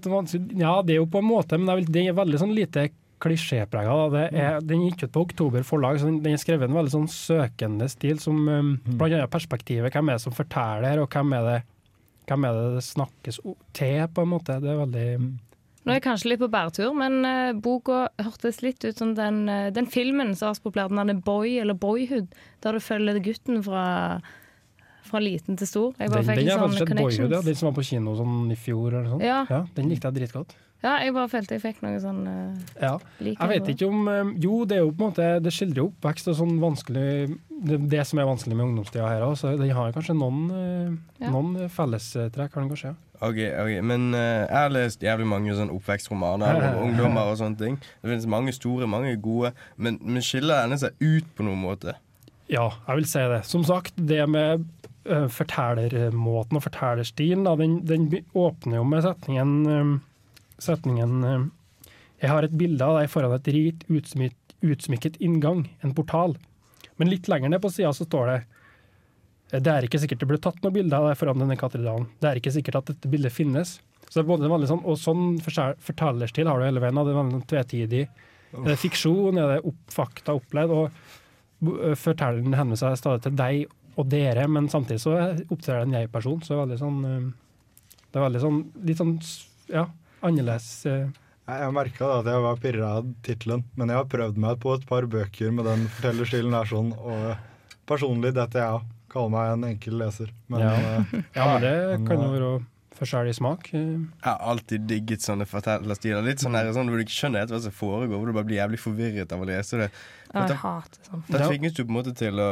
Ja, 0.60 0.82
det 0.82 0.92
er 0.92 0.98
jo 0.98 1.06
på 1.06 1.18
en 1.22 1.28
måte, 1.30 1.56
men 1.56 1.66
det 1.70 1.76
er, 1.88 1.92
det 1.92 2.02
er 2.08 2.18
veldig 2.18 2.40
sånn 2.42 2.54
lite 2.56 2.90
klisjéprega. 3.20 4.30
er- 4.32 4.60
Den 4.60 4.82
gikk 4.88 5.04
ut 5.04 5.12
på 5.12 5.22
Oktober 5.28 5.62
forlag, 5.62 5.98
så 6.00 6.04
den 6.06 6.22
den 6.22 6.32
er 6.34 6.36
skrevet 6.36 6.62
i 6.68 6.72
en 6.72 6.76
veldig 6.76 6.90
sånn 6.92 7.08
søkende 7.08 7.88
stil, 7.88 8.18
som 8.18 8.48
um, 8.48 8.76
blant 8.84 9.12
annet 9.12 9.30
perspektivet. 9.30 9.92
Hvem 9.92 10.08
er 10.08 10.12
det 10.14 10.20
som 10.22 10.32
forteller 10.32 10.84
her, 10.88 10.98
og 11.00 11.08
hvem 11.10 11.32
er 11.34 11.42
det 11.44 11.62
hvem 12.26 12.44
er 12.46 12.52
det 12.52 12.74
det 12.76 12.84
snakkes 12.86 13.40
til, 13.72 14.06
på 14.14 14.22
en 14.22 14.28
måte. 14.28 14.60
Det 14.62 14.70
er 14.70 14.86
veldig 14.86 15.38
Nå 15.80 15.94
er 15.94 15.96
jeg 15.96 16.04
kanskje 16.04 16.32
litt 16.32 16.42
på 16.42 16.50
bæretur, 16.52 16.92
men 16.96 17.22
uh, 17.24 17.52
boka 17.56 18.02
hørtes 18.20 18.60
litt 18.60 18.84
ut 18.84 18.98
som 19.00 19.14
den, 19.16 19.42
uh, 19.48 19.70
den 19.72 19.88
filmen 19.88 20.34
som 20.36 20.50
var 20.50 20.58
så 20.58 20.64
populær, 20.66 20.92
den 20.92 21.12
der 21.12 21.22
Boy 21.24 21.56
eller 21.62 21.78
Boyhood, 21.78 22.28
der 22.60 22.76
du 22.76 22.84
følger 22.84 23.20
gutten 23.24 23.62
fra, 23.64 23.84
fra 25.08 25.22
liten 25.24 25.56
til 25.56 25.70
stor. 25.70 25.94
Jeg 25.96 26.12
bare 26.12 26.20
Den, 26.20 26.28
fikk 26.34 26.42
den 26.42 26.60
sånn 26.60 26.76
et 26.84 26.96
boyhood, 27.00 27.36
ja. 27.38 27.44
Den 27.46 27.60
som 27.62 27.70
var 27.70 27.78
på 27.80 27.86
kino 27.92 28.16
sånn 28.18 28.42
i 28.52 28.58
fjor 28.60 28.90
eller 28.92 29.08
sånn. 29.14 29.24
Ja. 29.24 29.64
Den 29.78 29.88
likte 29.88 30.10
jeg 30.10 30.20
dritgodt. 30.20 30.52
Ja, 30.80 30.94
jeg 31.04 31.12
bare 31.12 31.28
følte 31.28 31.56
jeg 31.58 31.60
fikk 31.60 31.82
noe 31.84 31.98
sånn 32.00 32.22
uh, 32.24 32.54
Ja. 32.80 32.94
like 33.20 33.36
Jeg 33.36 33.50
vet 33.52 33.68
ikke 33.74 33.88
om 33.90 34.08
eh, 34.08 34.30
Jo, 34.40 34.62
det 34.64 34.78
er 34.78 34.84
jo 34.86 34.92
på 34.96 35.04
en 35.04 35.10
måte 35.10 35.26
Det 35.44 35.52
skildrer 35.52 35.82
jo 35.82 35.90
oppvekst 35.90 36.30
og 36.32 36.38
sånn 36.38 36.54
vanskelig 36.62 37.36
Det, 37.68 37.76
det 37.92 38.06
som 38.08 38.22
er 38.22 38.28
vanskelig 38.30 38.56
med 38.56 38.64
ungdomstida 38.70 39.10
her 39.10 39.26
òg, 39.26 39.34
så 39.36 39.52
den 39.60 39.74
har 39.76 39.92
kanskje 39.92 40.16
noen, 40.16 40.40
eh, 40.56 40.94
Ja. 41.20 41.30
noen 41.34 41.68
fellestrekk, 41.68 42.54
har 42.56 42.62
den 42.64 42.70
kanskje. 42.72 42.94
ja. 42.94 42.96
Ok, 43.20 43.36
ok, 43.36 43.72
Men 43.84 44.14
uh, 44.16 44.46
jeg 44.48 44.56
har 44.56 44.70
lest 44.72 45.02
jævlig 45.04 45.26
mange 45.28 45.52
sånn 45.58 45.68
oppvekstromaner 45.74 46.62
om 46.70 46.78
ungdommer 46.88 47.28
og 47.28 47.36
sånne 47.36 47.58
ting. 47.60 47.74
Det 48.00 48.08
finnes 48.14 48.24
mange 48.32 48.54
store, 48.56 48.88
mange 48.88 49.12
gode, 49.20 49.50
men, 49.76 49.98
men 50.00 50.24
skiller 50.24 50.62
denne 50.64 50.78
seg 50.80 50.96
ut 51.04 51.28
på 51.36 51.44
noen 51.44 51.60
måte? 51.60 51.98
Ja, 52.48 52.70
jeg 52.88 52.96
vil 53.02 53.04
si 53.12 53.26
det. 53.34 53.42
Som 53.44 53.66
sagt, 53.68 53.92
det 54.00 54.24
med 54.32 54.64
uh, 55.04 55.28
fortellermåten 55.28 56.56
og 56.56 56.64
fortellerstilen, 56.64 57.44
da, 57.44 57.52
den, 57.60 57.82
den 57.84 58.08
åpner 58.32 58.80
jo 58.80 58.86
med 58.88 59.04
setningen, 59.04 59.52
eh, 59.68 59.92
setningen 60.62 61.24
eh, 61.24 61.48
Jeg 62.22 62.30
har 62.32 62.46
et 62.46 62.56
bilde 62.56 62.84
av 62.84 63.00
deg 63.00 63.10
foran 63.12 63.34
et 63.36 63.50
rikt 63.54 63.84
utsmykt, 63.88 64.54
utsmykket 64.60 65.20
inngang, 65.24 65.66
en 65.80 65.94
portal. 65.96 66.36
Men 67.00 67.08
litt 67.08 67.28
lenger 67.32 67.48
ned 67.48 67.62
på 67.64 67.70
sida 67.72 67.92
så 67.96 68.04
står 68.04 68.32
det 68.32 68.40
det 69.50 69.66
er 69.72 69.82
ikke 69.82 69.98
sikkert 69.98 70.20
det 70.22 70.28
ble 70.30 70.38
tatt 70.38 70.60
noe 70.62 70.70
bilde 70.70 70.94
av 70.94 71.08
deg 71.08 71.16
foran 71.18 71.40
denne 71.42 71.56
katedralen. 71.58 72.04
Det 72.22 72.28
er 72.28 72.38
ikke 72.38 72.52
sikkert 72.54 72.76
at 72.78 72.90
dette 72.92 73.10
bildet 73.10 73.34
finnes. 73.34 73.80
Så 74.06 74.20
det 74.20 74.22
er 74.22 74.28
både 74.28 74.46
en 74.46 74.52
veldig 74.52 74.68
sånn, 74.70 74.84
Og 74.86 74.98
sånn 74.98 75.24
fortellerstil 75.42 76.46
har 76.46 76.60
du 76.60 76.66
hele 76.68 76.82
veien. 76.82 76.94
Det 76.94 77.10
er 77.10 77.18
veldig 77.18 77.40
tvetidig. 77.50 78.04
tvetydig. 78.06 78.28
Er 78.60 78.70
det 78.70 78.78
fiksjon? 78.78 79.38
Er 79.38 79.54
det 79.54 79.58
opp, 79.66 79.80
fakta 79.90 80.36
opplevd? 80.38 80.76
Og 80.76 81.98
fortelleren 81.98 82.54
henvender 82.54 82.78
seg 82.80 82.96
stadig 82.98 83.24
til 83.26 83.36
deg 83.38 83.76
og 83.98 84.08
dere, 84.08 84.46
men 84.48 84.68
samtidig 84.70 85.02
så 85.02 85.16
opptrer 85.50 85.80
det 85.80 85.88
en 85.88 85.96
jeg-person. 85.98 86.42
Så 86.42 86.54
det 86.54 86.56
er 86.56 86.62
veldig 86.64 86.80
sånn 86.80 87.00
Det 88.10 88.18
er 88.18 88.26
veldig 88.26 88.42
sånn 88.42 88.60
litt 88.86 88.98
sånn 88.98 89.16
ja, 89.70 89.84
annerledes. 90.22 90.86
ø. 90.86 90.96
Jeg, 91.50 91.72
merka 91.74 92.08
at 92.20 92.26
jeg 92.30 92.42
var 92.44 92.56
pirra 92.62 92.88
av 93.00 93.06
tittelen, 93.26 93.64
men 93.74 93.88
jeg 93.90 93.96
har 93.98 94.04
prøvd 94.12 94.36
meg 94.38 94.60
på 94.62 94.74
et 94.76 94.84
par 94.86 95.02
bøker 95.10 95.50
med 95.50 95.64
den 95.66 95.86
fortellerstilen 95.96 96.54
her 96.54 96.68
sånn, 96.70 96.92
og 96.94 97.36
personlig 97.90 98.34
dette 98.36 98.60
jeg 98.62 98.84
kaller 99.10 99.32
meg 99.34 99.54
en 99.56 99.64
enkel 99.72 99.96
leser. 99.98 100.30
Men 100.48 100.60
Ja. 100.60 100.74
eh, 100.76 101.16
Ja, 101.34 101.46
men 101.54 101.62
det 101.64 101.72
men, 101.98 102.06
kan 102.06 102.22
jo 102.22 102.28
eh, 102.28 102.36
være 102.36 102.52
forskjellig 103.00 103.34
smak. 103.34 103.70
Jeg 103.72 104.06
har 104.22 104.38
alltid 104.52 104.86
digget 104.86 105.24
sånne 105.24 105.46
fortellerstiler. 105.48 106.22
Litt 106.22 106.38
sånn 106.44 106.54
her, 106.54 106.70
sånn 106.76 106.86
hvor 106.92 107.00
du 107.00 107.02
ikke 107.06 107.16
skjønner 107.16 107.42
helt 107.42 107.50
hva 107.56 107.60
som 107.64 107.72
foregår, 107.74 108.12
hvor 108.20 108.26
du 108.30 108.36
bare 108.36 108.46
blir 108.46 108.60
jævlig 108.60 108.78
forvirret 108.82 109.32
av 109.34 109.40
å 109.42 109.48
lese 109.48 109.78
det. 109.80 109.88
Da- 110.30 110.46
Jeg 110.46 110.56
hater 110.62 111.00
sånn. 111.08 111.24
Da 111.32 111.48
tvinges 111.48 111.72
du 111.74 111.82
på 111.82 111.88
en 111.90 111.96
måte 111.98 112.14
til 112.14 112.38
å 112.38 112.50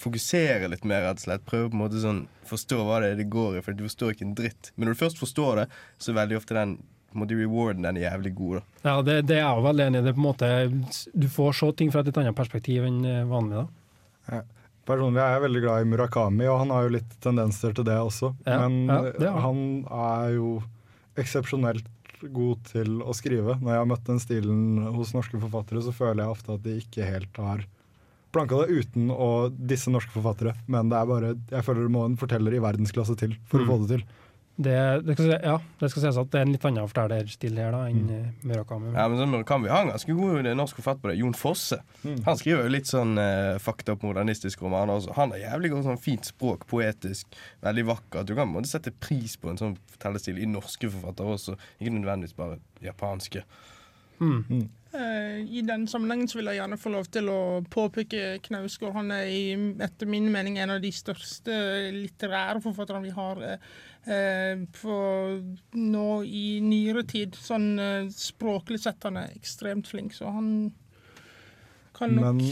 fokusere 0.00 0.70
litt 0.70 0.84
mer, 0.88 1.02
rett 1.10 1.18
og 1.20 1.26
slett. 1.26 1.44
Prøve 1.44 1.68
på 1.68 1.76
en 1.76 1.82
måte 1.84 2.00
sånn 2.00 2.22
forstå 2.48 2.80
hva 2.86 3.00
det 3.02 3.12
er 3.12 3.16
det 3.20 3.28
går 3.28 3.58
i, 3.58 3.60
for 3.66 3.72
du 3.76 3.84
forstår 3.84 4.14
ikke 4.14 4.28
en 4.30 4.34
dritt. 4.38 4.70
Men 4.76 4.88
når 4.88 4.94
du 4.96 5.00
først 5.04 5.20
forstår 5.20 5.56
det, 5.64 5.66
så 5.98 6.12
er 6.14 6.20
veldig 6.22 6.38
ofte 6.40 6.54
den 6.56 6.78
på 7.10 7.16
de 7.16 7.20
måte 7.20 7.36
rewarden 7.42 7.82
den 7.82 7.96
er 7.98 8.06
jævlig 8.10 8.34
god. 8.38 8.54
da. 8.60 8.90
Ja, 8.90 9.02
det, 9.02 9.16
det 9.26 9.36
er 9.36 9.42
jeg 9.44 9.56
jo 9.58 9.66
veldig 9.66 9.86
enig 9.86 9.98
i. 10.00 10.02
Det 10.06 10.10
er 10.12 10.16
på 10.18 10.22
en 10.22 10.28
måte, 10.30 10.50
du 11.24 11.28
får 11.28 11.52
se 11.58 11.72
ting 11.80 11.90
fra 11.92 12.00
et 12.00 12.06
litt 12.10 12.18
annet 12.22 12.36
perspektiv 12.38 12.84
enn 12.86 13.00
vanlig. 13.30 13.64
da. 13.64 14.42
Personlig 14.90 15.20
er 15.22 15.34
jeg 15.36 15.42
veldig 15.44 15.60
glad 15.62 15.82
i 15.84 15.88
Murakami, 15.90 16.46
og 16.50 16.58
han 16.62 16.70
har 16.74 16.86
jo 16.86 16.94
litt 16.96 17.10
tendenser 17.22 17.74
til 17.76 17.84
det 17.86 17.98
også. 18.00 18.32
Ja, 18.46 18.66
Men 18.68 18.86
ja, 18.88 19.00
eh, 19.12 19.34
han. 19.36 19.42
han 19.42 20.20
er 20.24 20.30
jo 20.38 20.52
eksepsjonelt 21.20 21.84
god 22.34 22.62
til 22.70 22.98
å 23.02 23.12
skrive. 23.16 23.58
Når 23.60 23.70
jeg 23.74 23.80
har 23.82 23.90
møtt 23.90 24.08
den 24.08 24.20
stilen 24.22 24.62
hos 24.96 25.12
norske 25.16 25.38
forfattere, 25.40 25.82
så 25.84 25.92
føler 25.94 26.24
jeg 26.24 26.34
ofte 26.34 26.56
at 26.56 26.64
de 26.64 26.78
ikke 26.80 27.06
helt 27.06 27.36
har 27.40 27.62
planka 28.34 28.60
det 28.62 28.82
uten 28.84 29.10
å 29.10 29.30
disse 29.50 29.90
norske 29.90 30.12
forfattere. 30.14 30.52
Men 30.70 30.90
det 30.92 30.98
er 31.00 31.08
bare, 31.10 31.30
jeg 31.50 31.66
føler 31.66 31.86
det 31.86 31.94
må 31.94 32.04
en 32.06 32.18
forteller 32.20 32.54
i 32.54 32.62
verdensklasse 32.62 33.16
til 33.18 33.36
for 33.50 33.60
Mm. 33.60 33.64
å 33.66 33.70
få 33.72 33.78
det 33.86 33.88
til. 33.98 34.04
Det, 34.60 34.76
det, 35.06 35.14
skal, 35.16 35.30
ja, 35.40 35.54
det 35.80 35.88
skal 35.88 36.02
sies 36.04 36.16
at 36.20 36.32
det 36.32 36.40
er 36.40 36.44
en 36.44 36.50
litt 36.52 36.64
annen 36.68 36.88
fortellerstil 36.90 37.56
her 37.56 37.72
da, 37.72 37.78
enn 37.88 38.02
mm. 38.04 38.26
Murakami. 38.50 38.90
Ja, 38.92 39.06
men 39.08 39.16
så 39.16 39.28
Murakami 39.30 39.70
har 39.72 39.86
en 39.86 39.92
ganske 39.94 40.16
god 40.18 40.48
eh, 40.50 40.56
norsk 40.58 40.76
forfatter 40.82 41.00
på 41.00 41.08
det. 41.08 41.16
Jon 41.22 41.36
Fosse. 41.38 41.78
Han 42.26 42.36
skriver 42.36 42.66
jo 42.66 42.74
litt 42.74 42.90
sånn 42.90 43.16
eh, 43.22 43.56
fakta 43.62 43.96
opp 43.96 44.04
modernistisk 44.04 44.60
romaner 44.66 44.98
også. 44.98 45.16
Han 45.16 45.32
har 45.32 45.46
jævlig 45.46 45.72
godt 45.72 45.88
sånn 45.88 46.02
fint 46.04 46.28
språk, 46.28 46.68
poetisk, 46.68 47.40
veldig 47.64 47.86
vakkert. 47.94 48.28
Du 48.28 48.34
kan 48.34 48.44
på 48.44 48.50
en 48.50 48.56
måte 48.58 48.72
sette 48.72 48.92
pris 48.92 49.38
på 49.40 49.48
en 49.52 49.60
sånn 49.60 49.78
fortellerstil 49.94 50.42
i 50.44 50.50
norske 50.50 50.92
forfattere 50.92 51.38
også, 51.38 51.56
ikke 51.80 51.96
nødvendigvis 51.96 52.36
bare 52.36 52.60
japanske. 52.84 53.46
Mm. 54.20 54.68
Eh, 54.92 55.56
I 55.56 55.62
den 55.62 55.86
sammenhengen 55.88 56.28
så 56.28 56.40
vil 56.40 56.50
jeg 56.50 56.58
gjerne 56.58 56.78
få 56.80 56.90
lov 56.90 57.06
til 57.14 57.28
å 57.30 57.40
påpeke 57.70 58.40
Knausgård. 58.42 58.96
Han 58.96 59.12
er 59.14 59.28
i, 59.30 59.44
etter 59.86 60.10
min 60.10 60.26
mening 60.32 60.58
en 60.58 60.74
av 60.74 60.82
de 60.82 60.90
største 60.94 61.54
litterære 61.94 62.58
forfatterne 62.64 63.04
vi 63.04 63.14
har 63.14 63.44
eh, 63.46 63.68
eh, 64.10 64.64
på 64.80 64.96
nå 65.78 66.08
i 66.26 66.46
nyere 66.64 67.04
tid. 67.06 67.38
Sånn 67.38 67.70
eh, 67.78 68.10
språklig 68.14 68.82
sett 68.82 69.06
han 69.06 69.20
er 69.22 69.36
ekstremt 69.36 69.90
flink, 69.90 70.16
så 70.18 70.34
han 70.34 70.50
kan 71.96 72.16
nok 72.16 72.26
Men, 72.26 72.42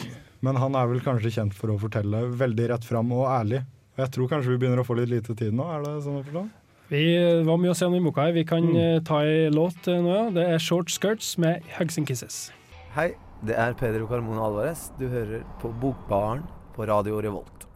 men 0.47 0.63
han 0.63 0.79
er 0.79 0.93
vel 0.93 1.03
kanskje 1.03 1.35
kjent 1.41 1.59
for 1.59 1.75
å 1.75 1.81
fortelle 1.83 2.23
veldig 2.39 2.71
rett 2.71 2.87
fram 2.87 3.11
og 3.19 3.27
ærlig. 3.33 3.65
Og 3.97 4.05
jeg 4.05 4.15
tror 4.15 4.31
kanskje 4.31 4.55
vi 4.55 4.63
begynner 4.63 4.85
å 4.85 4.87
få 4.87 4.95
litt 4.95 5.11
lite 5.11 5.35
tid 5.35 5.59
nå, 5.59 5.67
er 5.75 5.83
det 5.83 5.99
sånn 6.07 6.21
å 6.21 6.23
forstå? 6.23 6.47
Vi 6.89 7.05
var 7.45 7.59
mye 7.61 7.75
å 7.75 7.77
se 7.77 7.85
om 7.85 7.95
i 7.99 8.01
boka 8.01 8.25
her. 8.25 8.33
Vi 8.33 8.47
kan 8.49 8.65
mm. 8.65 9.05
ta 9.09 9.21
ei 9.21 9.49
låt 9.53 9.89
eh, 9.91 10.01
nå, 10.01 10.13
ja. 10.15 10.29
Det 10.33 10.45
er 10.55 10.63
Short 10.63 10.89
Skirts 10.89 11.35
med 11.41 11.67
Hugs 11.77 11.99
and 12.01 12.09
Kisses. 12.09 12.47
Hei, 12.95 13.11
det 13.45 13.59
er 13.61 13.77
Pedro 13.77 14.07
Carmona 14.09 14.47
Alvarez. 14.47 14.87
Du 14.97 15.05
hører 15.13 15.45
på 15.61 15.69
Bokbaren 15.83 16.47
på 16.77 16.87
Radio 16.89 17.21
Revolt. 17.21 17.67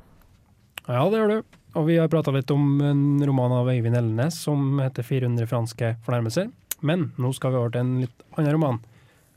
Ja, 0.86 1.04
det 1.12 1.20
gjør 1.20 1.34
du. 1.34 1.58
Og 1.76 1.86
vi 1.88 1.98
har 2.00 2.08
prata 2.12 2.32
litt 2.32 2.50
om 2.52 2.80
en 2.84 3.02
roman 3.28 3.52
av 3.58 3.68
Øyvind 3.68 3.96
Ellenes 4.00 4.40
som 4.46 4.80
heter 4.80 5.04
400 5.04 5.48
franske 5.50 5.92
fornærmelser. 6.06 6.48
Men 6.80 7.10
nå 7.20 7.34
skal 7.36 7.52
vi 7.52 7.60
over 7.60 7.76
til 7.76 7.84
en 7.84 7.92
litt 8.06 8.24
annen 8.32 8.56
roman. 8.56 8.80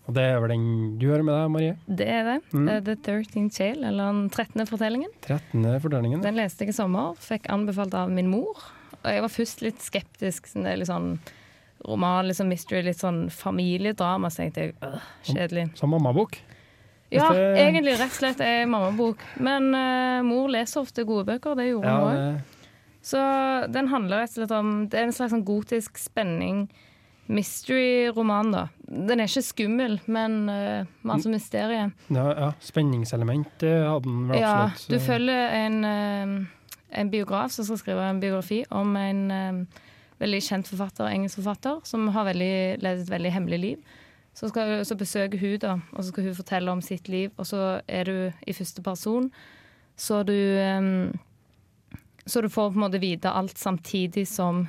Og 0.05 0.15
det 0.15 0.23
er 0.29 0.39
vel 0.39 0.53
den 0.53 0.65
du 1.01 1.07
hører 1.09 1.25
med 1.25 1.35
deg, 1.35 1.51
Marie? 1.51 1.75
Det 1.99 2.07
er 2.15 2.25
det. 2.29 2.37
Mm. 2.53 2.65
Eh, 2.69 2.81
The 2.87 2.95
13th 2.95 3.59
Tale, 3.59 3.91
eller 3.91 4.07
den 4.07 4.23
13. 4.31 4.65
fortellingen. 4.71 5.11
13. 5.25 5.67
fortellingen. 5.83 6.23
Den 6.23 6.39
leste 6.39 6.63
jeg 6.63 6.75
i 6.75 6.79
sommer, 6.79 7.15
fikk 7.19 7.51
anbefalt 7.51 7.95
av 7.97 8.11
min 8.13 8.31
mor. 8.31 8.67
Og 9.05 9.11
jeg 9.13 9.21
var 9.21 9.29
først 9.29 9.61
litt 9.61 9.81
skeptisk. 9.85 10.47
Sånn, 10.49 10.65
litt 10.79 10.89
sånn 10.89 11.11
roman, 11.85 12.25
litt 12.25 12.39
sånn 12.39 12.49
mystery, 12.49 12.81
litt 12.87 12.97
sånn 12.97 13.27
familiedrama. 13.29 14.31
Så 14.33 14.41
tenkte 14.43 14.63
jeg 14.65 14.75
øh, 14.81 14.97
kjedelig. 15.29 15.67
Som 15.77 15.93
mammabok. 15.93 16.39
Ja, 17.13 17.27
det- 17.31 17.59
egentlig 17.61 17.93
rett 17.99 18.09
og 18.09 18.17
slett 18.17 18.41
er 18.41 18.65
mammabok. 18.65 19.21
Men 19.45 19.69
uh, 19.77 20.23
mor 20.25 20.49
leser 20.49 20.81
ofte 20.81 21.05
gode 21.05 21.27
bøker, 21.29 21.53
det 21.55 21.69
gjorde 21.69 21.85
Ja, 21.85 21.99
hun 22.01 22.09
òg. 22.09 22.17
det, 22.17 22.65
Så 23.05 23.21
den 23.71 23.87
handler 23.93 24.23
rett 24.23 24.33
og 24.33 24.39
slett 24.41 24.55
om 24.57 24.87
Det 24.89 24.97
er 24.99 25.03
en 25.05 25.13
slags 25.13 25.31
sånn 25.35 25.45
gotisk 25.45 26.01
spenning. 26.01 26.65
Mystery-roman, 27.29 28.51
da. 28.53 28.63
Den 28.85 29.19
er 29.21 29.29
ikke 29.29 29.41
skummel, 29.45 29.95
men 30.11 30.35
uh, 30.49 30.85
masse 31.05 31.29
mysterium. 31.31 31.93
ja, 32.13 32.25
ja, 32.37 32.49
spenningselement 32.61 33.63
hadde 33.65 34.03
den 34.05 34.27
vel 34.29 34.41
Ja, 34.41 34.69
du 34.89 34.97
følger 35.01 35.55
en, 35.61 35.79
eh, 35.85 36.33
en 36.95 37.11
biograf 37.11 37.51
som 37.51 37.67
skal 37.67 37.81
skrive 37.81 38.07
en 38.09 38.21
biografi 38.23 38.63
om 38.69 38.95
en 38.99 39.21
eh, 39.31 39.81
veldig 40.23 40.41
kjent 40.43 40.71
forfatter, 40.71 41.09
engelsk 41.11 41.41
forfatter, 41.41 41.81
som 41.87 42.07
har 42.15 42.27
veldig, 42.29 42.55
ledet 42.83 43.05
et 43.05 43.11
veldig 43.11 43.33
hemmelig 43.35 43.59
liv. 43.59 43.93
Så, 44.35 44.49
skal, 44.51 44.81
så 44.87 44.97
besøker 44.99 45.39
hun, 45.39 45.57
da, 45.63 45.77
og 45.93 46.03
så 46.03 46.09
skal 46.09 46.27
hun 46.27 46.35
fortelle 46.35 46.71
om 46.71 46.81
sitt 46.83 47.07
liv, 47.11 47.31
og 47.39 47.47
så 47.47 47.79
er 47.87 48.09
du 48.09 48.17
i 48.47 48.55
første 48.55 48.83
person. 48.83 49.29
Så 49.95 50.23
du 50.27 50.35
eh, 50.35 50.81
Så 52.25 52.41
du 52.41 52.49
får 52.49 52.71
på 52.71 52.79
en 52.79 52.81
måte 52.87 52.99
vite 52.99 53.29
alt 53.29 53.57
samtidig 53.57 54.25
som 54.27 54.65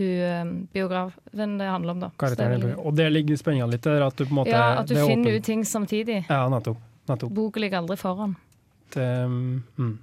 hun 0.00 0.06
eh, 0.06 0.44
biografen 0.72 1.58
det 1.58 1.64
handler 1.68 1.92
om, 1.92 2.00
da. 2.00 2.08
Det 2.08 2.14
er 2.14 2.20
karakteren 2.24 2.60
boka. 2.60 2.76
Og 2.88 2.94
det 2.96 3.08
ligger 3.12 3.36
spenninga 3.36 3.66
litt 3.70 3.84
der, 3.84 4.06
at 4.06 4.16
du 4.16 4.24
på 4.24 4.30
en 4.30 4.38
måte 4.42 4.54
ja, 4.54 4.80
at 4.80 4.88
du 4.88 4.96
er 4.96 5.06
finner 5.06 5.36
ut 5.36 5.44
ting 5.44 5.64
samtidig. 5.64 6.24
Ja, 6.28 6.46
nettopp. 6.48 6.80
nettopp. 7.10 7.34
Boka 7.36 7.60
ligger 7.60 7.82
aldri 7.82 7.98
foran. 8.00 8.36
Det, 8.94 9.06
mm. 9.78 9.98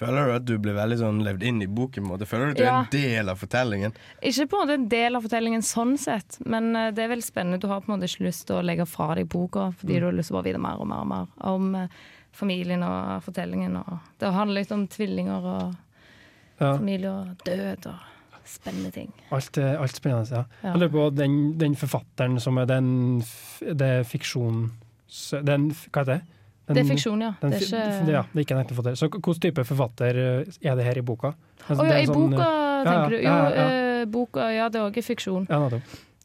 Føler 0.00 0.26
du 0.30 0.32
at 0.38 0.44
du 0.48 0.54
blir 0.64 0.72
veldig 0.78 0.96
sånn 1.00 1.18
levd 1.26 1.42
inn 1.44 1.58
i 1.62 1.66
boken? 1.68 2.06
måte? 2.08 2.24
Føler 2.28 2.46
du 2.46 2.52
at 2.52 2.58
du 2.58 2.64
er 2.64 2.72
en 2.78 2.86
del 2.94 3.28
av 3.28 3.36
fortellingen? 3.42 3.92
Ikke 4.24 4.46
på 4.48 4.56
en 4.56 4.62
måte 4.64 4.76
en 4.78 4.88
del 4.88 5.18
av 5.18 5.26
fortellingen 5.26 5.62
sånn 5.66 5.92
sett, 6.00 6.38
men 6.48 6.70
eh, 6.76 6.88
det 6.96 7.04
er 7.04 7.12
veldig 7.12 7.26
spennende. 7.26 7.60
Du 7.60 7.68
har 7.68 7.82
på 7.84 7.92
en 7.92 7.98
måte 7.98 8.08
ikke 8.08 8.24
lyst 8.30 8.46
til 8.48 8.56
å 8.56 8.64
legge 8.64 8.86
fra 8.88 9.10
deg 9.18 9.28
boka, 9.28 9.68
fordi 9.76 9.94
Mm. 9.94 10.00
du 10.00 10.06
har 10.06 10.16
lyst 10.16 10.32
til 10.32 10.36
å 10.36 10.40
bare 10.40 10.48
vite 10.52 10.62
mer 10.64 10.80
og 10.80 10.88
mer 10.88 11.04
og 11.04 11.10
mer 11.12 11.26
om 11.52 11.74
eh, 11.74 11.88
familien 12.32 12.82
og 12.82 13.22
fortellingen. 13.28 13.76
Og 13.76 13.98
det 14.18 14.32
handler 14.32 14.60
litt 14.62 14.72
om 14.72 14.86
tvillinger 14.88 15.44
og 15.54 15.74
ja. 16.60 16.76
familie 16.76 17.10
og 17.10 17.44
død 17.44 17.86
og 17.92 18.08
spennende 18.50 18.90
ting. 18.92 19.12
Alt, 19.30 19.58
er- 19.58 19.76
alt 19.78 19.94
spennende, 20.00 20.26
ja. 20.32 20.44
Ja. 20.62 20.72
Jeg 20.72 20.80
lurer 20.80 20.94
på 20.96 21.14
den, 21.14 21.36
den 21.58 21.74
forfatteren 21.76 22.40
som 22.40 22.56
er 22.58 22.66
den 22.66 23.20
Det 23.60 23.86
er. 23.86 24.04
Den, 25.42 25.70
hva 25.92 26.02
heter 26.04 26.14
det? 26.14 26.20
Den, 26.70 26.76
Det 26.78 26.82
er 26.84 26.90
fiksjon, 26.94 27.22
ja. 27.24 27.30
Den, 27.40 27.50
Det 27.50 27.56
er 27.56 27.64
ikke 27.66 28.04
det, 28.06 28.12
ja, 28.14 28.20
det 28.30 28.38
er 28.38 28.44
ikke 28.44 28.54
en 28.54 28.60
ekte 28.62 28.74
forfatter. 28.76 28.98
Så 28.98 29.08
hvilken 29.10 29.40
type 29.42 29.64
forfatter 29.66 30.20
eh, 30.22 30.58
er 30.62 30.76
det 30.78 30.84
her 30.86 31.00
i 31.00 31.02
boka? 31.02 31.32
Altså, 31.66 31.82
oh, 31.82 31.88
ja, 31.88 31.96
er 31.96 32.04
i 32.04 32.06
sånn, 32.06 32.30
boka, 32.30 32.46
eh, 32.46 32.84
tenker 32.86 33.16
ja, 33.16 33.32
du? 33.34 33.56
Jo, 33.58 33.64
eh, 33.64 34.04
boka, 34.14 34.46
ja, 34.54 34.68
det 34.70 34.78
er 34.78 34.86
òg 34.86 35.00
fiksjon. 35.02 35.48
Ja. 35.50 35.80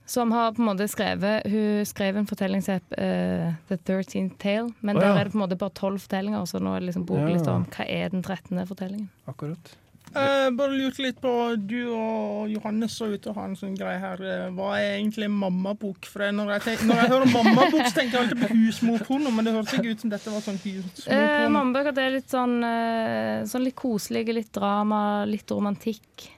Som 0.06 0.36
har 0.36 0.52
på 0.54 0.62
en 0.62 0.68
måte 0.68 0.86
skrevet 0.86 1.48
Hun 1.50 1.86
skrev 1.90 2.20
en 2.20 2.28
fortellingsapp, 2.30 2.94
eh, 3.02 3.56
The 3.72 3.80
13th 3.80 4.38
Tale, 4.38 4.70
men 4.86 5.00
Å, 5.00 5.02
der 5.02 5.18
er 5.18 5.24
det 5.26 5.34
på 5.34 5.40
en 5.40 5.46
måte 5.48 5.58
bare 5.58 5.74
tolv 5.74 6.04
fortellinger, 6.04 6.46
så 6.46 6.62
nå 6.62 6.76
er 6.76 6.84
det 6.84 6.92
liksom 6.92 7.08
boka 7.10 7.26
litt 7.32 7.50
om 7.50 7.66
hva 7.66 7.88
er 7.90 8.14
den 8.14 8.22
13. 8.22 8.62
fortellingen. 8.70 9.10
Akkurat. 9.26 9.74
Eh, 10.16 10.50
bare 10.56 10.72
lurte 10.78 11.02
litt 11.04 11.18
på 11.20 11.32
Du 11.68 11.90
og 11.92 12.50
Johannes 12.52 12.94
så 12.96 13.08
ut 13.12 13.22
til 13.24 13.32
å 13.34 13.36
ha 13.36 13.46
en 13.50 13.56
sånn 13.60 13.74
greie 13.76 13.98
her. 14.00 14.22
Eh, 14.24 14.46
Hva 14.56 14.76
er 14.80 14.94
egentlig 15.00 15.28
mammabok? 15.34 16.06
For 16.08 16.24
når, 16.32 16.54
jeg 16.56 16.62
tenker, 16.68 16.86
når 16.88 17.02
jeg 17.02 17.12
hører 17.12 17.32
mammabok, 17.34 17.82
så 17.90 17.96
tenker 17.98 18.16
jeg 18.16 18.22
alltid 18.22 18.44
på 18.46 18.52
husmorporno, 18.54 19.34
men 19.36 19.50
det 19.50 19.56
hørtes 19.58 19.74
ikke 19.80 19.92
ut 19.96 20.06
som 20.06 20.14
dette 20.14 20.32
var 20.32 20.46
sånn 20.46 20.62
Eh, 20.62 20.78
husmorporno. 20.78 21.50
Mammabøker 21.58 21.98
det 21.98 22.06
er 22.06 22.16
litt 22.16 22.32
sånn, 22.32 22.56
eh, 22.64 23.44
sånn 23.50 23.66
litt 23.68 23.76
koselige, 23.76 24.38
litt 24.40 24.54
drama, 24.56 25.02
litt 25.28 25.52
romantikk. 25.52 26.30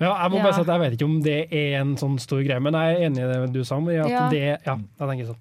Ja, 0.00 0.14
jeg 0.22 0.30
må 0.32 0.38
Ja. 0.40 0.52
si 0.52 0.60
at 0.62 0.66
jeg 0.72 0.80
vet 0.80 0.92
ikke 0.96 1.04
om 1.10 1.20
det 1.20 1.52
er 1.52 1.80
en 1.82 1.96
sånn 1.96 2.18
stor 2.18 2.40
greie, 2.42 2.60
men 2.62 2.72
jeg 2.72 2.96
er 2.96 3.04
enig 3.10 3.18
i 3.20 3.28
det 3.44 3.52
du 3.52 3.62
sa. 3.64 3.78
Marie, 3.78 4.00
At 4.00 4.08
Ja. 4.08 4.28
det, 4.30 4.60
ja, 4.64 4.76
jeg 4.76 5.08
tenker 5.08 5.26
sånn. 5.34 5.36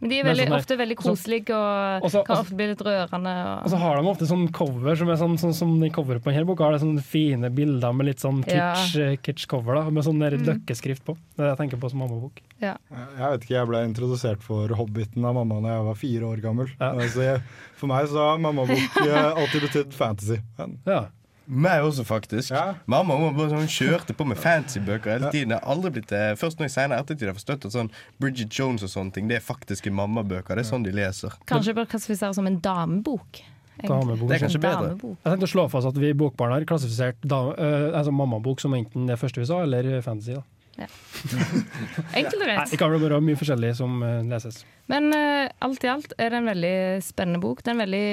Men 0.00 0.10
de 0.12 0.18
er 0.20 0.24
veldig, 0.28 0.44
sånn 0.46 0.56
ofte 0.58 0.76
veldig 0.78 0.96
koselige 1.00 1.54
og 1.58 2.04
også, 2.06 2.20
kan 2.26 2.36
ofte 2.44 2.54
bli 2.54 2.66
litt 2.70 2.82
rørende. 2.86 3.32
Og 3.64 3.70
så 3.72 3.80
har 3.82 3.96
de 3.98 4.10
ofte 4.12 4.28
sånn 4.30 4.44
cover 4.54 4.94
som 5.00 5.08
er 5.10 5.16
sånn, 5.18 5.34
sånn 5.42 5.54
som 5.58 5.72
de 5.80 5.90
coveret 5.90 6.22
på 6.22 6.30
denne 6.30 6.46
boka. 6.46 6.64
Har 6.68 6.76
det 6.76 6.82
sånne 6.84 7.02
fine 7.02 7.50
bilder 7.50 7.92
med 7.98 8.06
litt 8.06 8.22
sånn 8.22 8.44
Ja. 8.46 8.74
kitsch, 8.74 8.94
ja. 8.96 9.16
kitsch 9.16 9.46
cover, 9.50 9.90
med 9.90 10.04
sånn 10.04 10.18
Mm. 10.22 10.44
løkkeskrift 10.46 11.04
på. 11.04 11.16
Det 11.36 11.42
er 11.42 11.48
det 11.48 11.58
jeg 11.58 11.70
tenker 11.70 11.80
på 11.82 11.90
som 11.90 11.98
mammabok. 12.00 12.38
Ja. 12.60 12.76
Jeg 12.90 13.30
vet 13.30 13.40
ikke, 13.42 13.56
jeg 13.58 13.66
ble 13.68 13.84
introdusert 13.88 14.40
for 14.42 14.68
Hobbiten 14.68 15.24
av 15.24 15.34
mamma 15.34 15.60
da 15.62 15.68
jeg 15.76 15.84
var 15.84 15.94
fire 15.94 16.22
år 16.30 16.40
gammel. 16.42 16.68
Ja. 16.80 16.92
Eh, 16.94 17.08
jeg, 17.18 17.42
for 17.76 17.86
meg 17.88 18.06
så 18.06 18.18
har 18.18 18.38
mammabok 18.38 18.78
eh, 19.06 19.34
alltid 19.34 19.62
betydd 19.62 19.92
fantasy. 19.92 20.38
Men, 20.58 20.78
Ja. 20.86 21.06
Meg 21.48 21.80
også, 21.80 22.04
faktisk. 22.04 22.50
Ja. 22.52 22.74
Mamma 22.90 23.16
hun 23.16 23.36
bare 23.36 23.54
sånn, 23.54 23.70
kjørte 23.72 24.12
på 24.16 24.26
med 24.28 24.36
fancy-bøker 24.40 25.14
hele 25.14 25.30
tiden. 25.32 25.54
Jeg 25.54 25.62
har 25.62 25.72
aldri 25.72 25.94
blitt, 25.96 26.10
det. 26.12 26.36
Først 26.40 26.60
nå 26.60 26.68
i 26.68 26.72
senere 26.72 27.00
ettertid 27.00 27.24
har 27.24 27.32
jeg 27.32 27.38
forstått 27.40 27.68
at 27.70 27.76
sånn 27.76 27.88
Bridget 28.20 28.52
Jones 28.52 28.84
og 28.84 28.92
sånne 28.92 29.16
ting, 29.16 29.30
det 29.30 29.38
er 29.38 29.44
faktiske 29.46 29.92
mammabøker. 29.94 30.58
Det 30.58 30.66
er 30.66 30.68
sånn 30.68 30.84
de 30.84 30.92
leser. 30.92 31.38
Kanskje 31.48 31.72
bør 31.78 31.88
klassifisere 31.88 32.36
som 32.36 32.50
en 32.50 32.58
damebok. 32.64 33.40
Damebok. 33.80 34.26
Det 34.28 34.36
er 34.36 34.44
kanskje 34.44 34.60
bedre. 34.60 34.92
Damebok. 34.92 35.16
Jeg 35.22 35.32
tenkte 35.32 35.48
å 35.48 35.52
slå 35.54 35.64
fast 35.72 35.88
at 35.88 36.00
vi 36.02 36.12
i 36.12 36.18
Bokbarn 36.20 36.52
har 36.52 36.68
klassifisert 36.68 37.24
dame, 37.24 37.54
uh, 37.56 37.96
altså 37.96 38.12
mammabok 38.12 38.60
som 38.60 38.76
enten 38.76 39.08
det 39.08 39.16
første 39.20 39.40
vi 39.40 39.48
sa, 39.48 39.62
eller 39.64 39.88
fantasy. 40.04 40.36
da. 40.36 40.44
Enkelt 42.18 42.36
og 42.36 42.44
greit. 42.44 42.68
det 42.70 42.78
kan 42.78 42.92
være 42.92 43.18
mye 43.24 43.38
forskjellig 43.38 43.72
som 43.80 43.96
øh, 44.04 44.20
leses. 44.30 44.60
Men 44.90 45.08
uh, 45.10 45.48
alt 45.64 45.82
i 45.82 45.90
alt 45.90 46.12
er 46.18 46.30
det 46.30 46.42
en 46.42 46.50
veldig 46.52 46.76
spennende 47.06 47.40
bok. 47.42 47.64
Det 47.64 47.72
er 47.72 47.78
en 47.78 47.82
veldig 47.86 48.08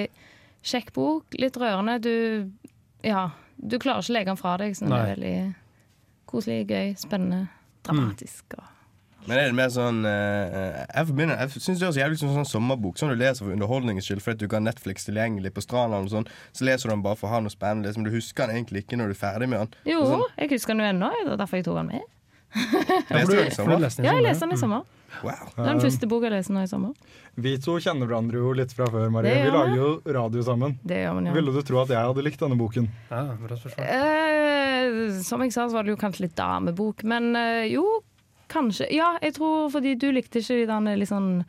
kjekk 0.66 0.94
bok. 0.96 1.38
Litt 1.42 1.60
rørende. 1.62 2.00
Du, 2.02 2.16
ja, 3.06 3.30
du 3.62 3.78
klarer 3.80 4.02
ikke 4.04 4.12
å 4.12 4.18
legge 4.18 4.32
den 4.34 4.40
fra 4.42 4.58
deg. 4.62 4.76
Så 4.76 4.88
det 4.90 4.98
er 4.98 5.12
veldig 5.16 5.36
koselig, 6.30 6.64
gøy, 6.68 6.96
spennende, 7.00 7.46
dramatisk. 7.86 8.58
Og 8.58 8.72
Men 9.28 9.40
er 9.42 9.48
det 9.50 9.56
mer 9.58 9.72
sånn 9.74 10.04
eh, 10.06 10.86
Jeg, 10.86 11.06
forbinder- 11.08 11.40
jeg 11.40 11.50
syns 11.64 11.80
det 11.80 11.88
høres 11.88 11.98
jævlig 11.98 12.14
ut 12.14 12.20
som 12.22 12.30
en 12.30 12.36
sånn 12.44 12.50
sommerbok. 12.52 12.98
Sånn 13.00 13.10
du 13.10 13.16
leser 13.18 13.46
for 13.46 13.54
underholdningens 13.56 14.06
skyld, 14.06 14.22
fordi 14.22 14.38
du 14.44 14.46
ikke 14.46 14.60
har 14.60 14.66
Netflix 14.68 15.08
tilgjengelig 15.08 15.52
på 15.56 15.64
stranda. 15.66 16.02
sånn 16.12 16.28
Så 16.54 16.66
leser 16.68 16.90
du 16.90 16.94
den 16.94 17.02
bare 17.02 17.16
for 17.18 17.28
å 17.30 17.32
ha 17.32 17.40
noe 17.42 17.50
spennende. 17.50 17.90
Men 17.96 18.06
du 18.06 18.12
husker 18.14 18.46
den 18.48 18.58
egentlig 18.60 18.84
ikke 18.86 18.98
når 19.00 19.10
du 19.10 19.16
er 19.16 19.22
ferdig 19.24 19.50
med 19.50 19.60
den. 19.60 19.74
Jo, 19.94 20.04
Sånn. 20.06 20.28
jeg 20.38 20.50
husker 20.54 20.74
den 20.76 20.84
jo 20.86 20.92
ennå. 20.94 21.10
Det 21.26 21.34
er 21.34 21.38
derfor 21.42 21.58
jeg 21.58 21.66
tok 21.66 21.76
den 21.82 21.88
med. 21.88 22.02
Leste 23.16 23.32
du 23.32 23.36
den 23.38 23.48
i 23.48 23.56
sommer? 23.56 23.80
den 23.86 24.06
Ja, 24.08 24.14
jeg 24.16 24.24
leste 24.26 24.46
den 24.48 24.56
i 24.56 24.60
sommer. 24.60 24.84
Wow. 25.24 25.46
Det 25.56 25.62
er 25.64 25.70
den 25.70 25.80
første 25.84 26.08
boka 26.12 26.28
jeg 26.28 26.34
leste 26.36 26.52
nå 26.56 26.64
i 26.66 26.68
sommer. 26.68 26.92
vi 27.40 27.54
to 27.64 27.78
kjenner 27.84 28.08
hverandre 28.10 28.40
jo 28.42 28.52
litt 28.56 28.74
fra 28.76 28.88
før, 28.92 29.10
Marie. 29.12 29.36
Vi 29.46 29.52
lager 29.54 29.76
jo 29.80 29.90
radio 30.18 30.44
sammen. 30.44 30.78
Det 30.84 30.98
gjør 31.04 31.14
man 31.20 31.30
ja. 31.30 31.36
Ville 31.38 31.54
du 31.56 31.62
tro 31.68 31.80
at 31.84 31.92
jeg 31.94 32.00
hadde 32.10 32.24
likt 32.26 32.40
denne 32.44 32.58
boken? 32.60 32.90
Ja. 33.12 33.24
Eh, 33.80 35.22
som 35.24 35.44
jeg 35.44 35.54
sa, 35.56 35.68
så 35.70 35.76
var 35.78 35.84
det 35.88 35.94
jo 35.96 36.00
kanskje 36.02 36.26
litt 36.28 36.36
damebok, 36.38 37.04
men 37.08 37.32
eh, 37.40 37.66
jo, 37.74 37.86
kanskje. 38.52 38.90
Ja, 38.96 39.14
jeg 39.24 39.36
tror 39.38 39.70
fordi 39.74 39.96
du 40.00 40.10
likte 40.16 40.42
ikke 40.44 40.60
de 40.64 40.68
der 40.70 41.00
litt 41.00 41.12
sånn 41.12 41.46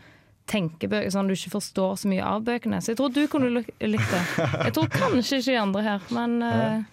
tenkebøker, 0.47 1.11
sånn 1.11 1.27
du 1.31 1.35
ikke 1.35 1.57
forstår 1.57 1.97
så 1.99 2.11
mye 2.11 2.23
av 2.23 2.45
bøkene. 2.47 2.79
Så 2.83 2.93
jeg 2.95 3.01
tror 3.01 3.11
du 3.15 3.25
kunne 3.31 3.51
lik- 3.51 3.73
likt 3.83 4.13
det. 4.15 4.23
Jeg 4.69 4.77
tror 4.77 4.91
kanskje 4.95 5.41
ikke 5.41 5.51
de 5.57 5.63
andre 5.65 5.83
her, 5.89 6.07
men 6.15 6.37
eh, 6.51 6.85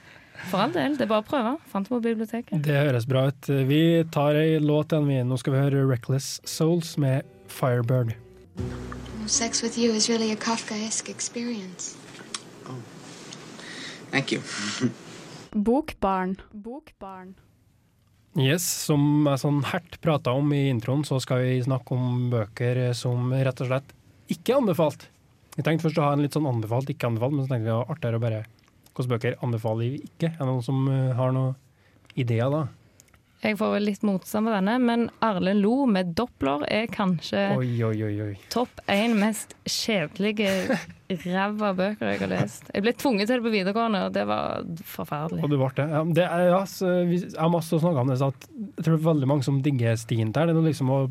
for 0.49 0.63
all 0.63 0.73
del, 0.75 0.97
det 0.97 1.05
er 1.05 1.11
bare 1.11 1.23
å 1.23 1.27
prøve. 1.27 1.53
Fant 1.71 1.87
det 1.87 1.93
på 1.93 2.01
biblioteket. 2.03 2.63
Det 2.65 2.75
høres 2.77 3.07
bra 3.09 3.27
ut. 3.31 3.49
Vi 3.69 3.81
tar 4.13 4.37
ei 4.39 4.59
låt 4.59 4.93
igjen. 4.93 5.07
vi. 5.07 5.21
Nå 5.27 5.39
skal 5.41 5.55
vi 5.55 5.63
høre 5.63 5.85
Reckless 5.89 6.39
Souls 6.49 6.95
med 6.97 7.27
Firebird. 7.47 8.15
Sex 9.25 9.63
with 9.63 9.77
you 9.79 9.93
is 9.95 10.09
really 10.09 10.31
a 10.31 10.35
Kafkaesque 10.35 11.09
experience. 11.09 11.95
Thank 14.11 14.31
you. 14.31 14.41
Bokbarn. 15.53 16.37
Bokbarn. 16.51 17.33
Yes, 18.37 18.65
som 18.65 19.27
jeg 19.29 19.41
sånn 19.41 19.59
hert 19.69 19.99
prata 20.01 20.33
om 20.33 20.49
i 20.53 20.67
introen, 20.71 21.03
så 21.05 21.19
skal 21.21 21.43
vi 21.43 21.59
snakke 21.61 21.93
om 21.93 22.31
bøker 22.33 22.87
som 22.97 23.29
rett 23.33 23.61
og 23.61 23.69
slett 23.69 23.93
ikke 24.33 24.55
er 24.55 24.61
anbefalt. 24.61 25.07
Vi 25.53 25.61
tenkte 25.65 25.87
først 25.87 25.99
å 26.01 26.07
ha 26.07 26.13
en 26.15 26.23
litt 26.23 26.33
sånn 26.33 26.49
anbefalt, 26.49 26.89
ikke 26.89 27.11
anbefalt, 27.11 27.35
men 27.35 27.45
så 27.45 27.51
tenkte 27.51 27.67
vi 27.67 27.71
det 27.71 27.77
var 27.77 27.93
artigere 27.93 28.17
å 28.17 28.23
bare 28.23 28.43
Hvilke 28.93 29.15
bøker 29.15 29.35
anbefaler 29.41 29.83
vi 29.95 30.05
ikke? 30.05 30.31
Er 30.35 30.39
det 30.41 30.49
noen 30.51 30.65
som 30.65 30.87
eh, 30.91 31.11
har 31.17 31.33
noen 31.35 31.55
ideer 32.19 32.51
da? 32.53 32.63
Jeg 33.43 33.57
får 33.59 33.73
vel 33.73 33.83
litt 33.89 34.03
motstand 34.07 34.47
på 34.47 34.53
denne, 34.53 34.77
men 34.79 35.01
Arle 35.25 35.51
Lo 35.57 35.83
med 35.89 36.13
Doppler 36.15 36.61
er 36.71 36.85
kanskje 36.87 37.41
Oi, 37.57 37.73
oi, 37.83 37.97
oi. 38.23 38.29
topp 38.53 38.79
én 38.87 39.17
mest 39.19 39.57
kjedelige 39.67 40.77
ræva 41.25 41.73
bøker 41.75 42.13
jeg 42.13 42.21
har 42.21 42.31
lest. 42.31 42.71
Jeg 42.71 42.85
ble 42.85 42.93
tvunget 42.95 43.27
til 43.27 43.41
det 43.41 43.45
på 43.45 43.51
videregående, 43.53 44.05
og 44.07 44.15
det 44.15 44.23
var 44.29 44.63
forferdelig. 44.87 45.43
Og 45.43 45.51
du 45.51 45.57
ble 45.59 45.69
det. 45.75 45.89
Ja, 45.91 46.05
det 46.21 46.25
er, 46.29 46.45
ja, 46.53 46.63
så 46.69 46.93
vi, 47.09 47.19
jeg 47.25 47.35
har 47.35 47.51
masse 47.51 47.75
å 47.75 47.83
snakke 47.83 48.05
om 48.05 48.13
det, 48.13 48.19
så 48.21 48.31
at 48.31 48.47
jeg 48.47 48.79
tror 48.79 48.95
det 48.95 49.01
er 49.01 49.11
veldig 49.11 49.31
mange 49.33 49.47
som 49.49 49.59
digger 49.65 49.99
stien 49.99 50.31
der. 50.31 50.53
Det 50.53 50.63
er 50.63 50.69
liksom 50.71 50.95
å 50.95 51.03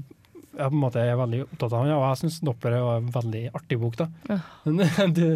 jeg 0.53 0.69
på 0.69 0.77
en 0.77 0.83
måte 0.83 1.01
er 1.01 1.17
veldig 1.17 1.47
opptatt 1.47 1.71
av 1.71 1.79
han, 1.81 1.89
ja, 1.89 1.97
og 1.97 2.07
jeg 2.11 2.21
syns 2.23 2.43
Doppler 2.45 2.75
er 2.77 2.89
en 2.99 3.13
veldig 3.13 3.45
artig 3.57 3.79
bok. 3.81 3.97
da. 4.01 4.09
Ja. 4.29 4.41
Men 4.69 5.15
du, 5.17 5.27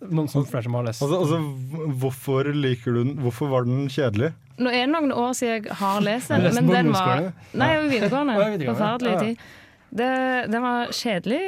noen 0.00 0.28
som 0.30 0.46
flere 0.48 0.66
som 0.66 0.74
har 0.78 0.86
lest 0.88 1.04
Altså, 1.04 1.20
altså, 1.24 1.38
hvorfor 2.02 2.50
liker 2.54 2.96
du 2.96 3.02
den? 3.02 3.14
Hvorfor 3.24 3.50
var 3.52 3.68
den 3.68 3.86
kjedelig? 3.92 4.32
Nå 4.56 4.72
er 4.72 4.86
det 4.86 4.92
noen 4.94 5.12
år 5.12 5.36
siden 5.36 5.54
jeg 5.68 5.78
har 5.82 6.02
lest 6.04 6.32
den, 6.32 6.46
men 6.56 6.70
den 6.72 6.92
var? 6.94 7.28
Nei, 7.52 7.70
jo 7.74 7.86
videregående. 7.90 8.36
Forferdelig 8.70 9.16
tid. 9.20 9.46
Det, 9.96 10.08
den 10.52 10.64
var 10.64 10.90
kjedelig, 10.92 11.42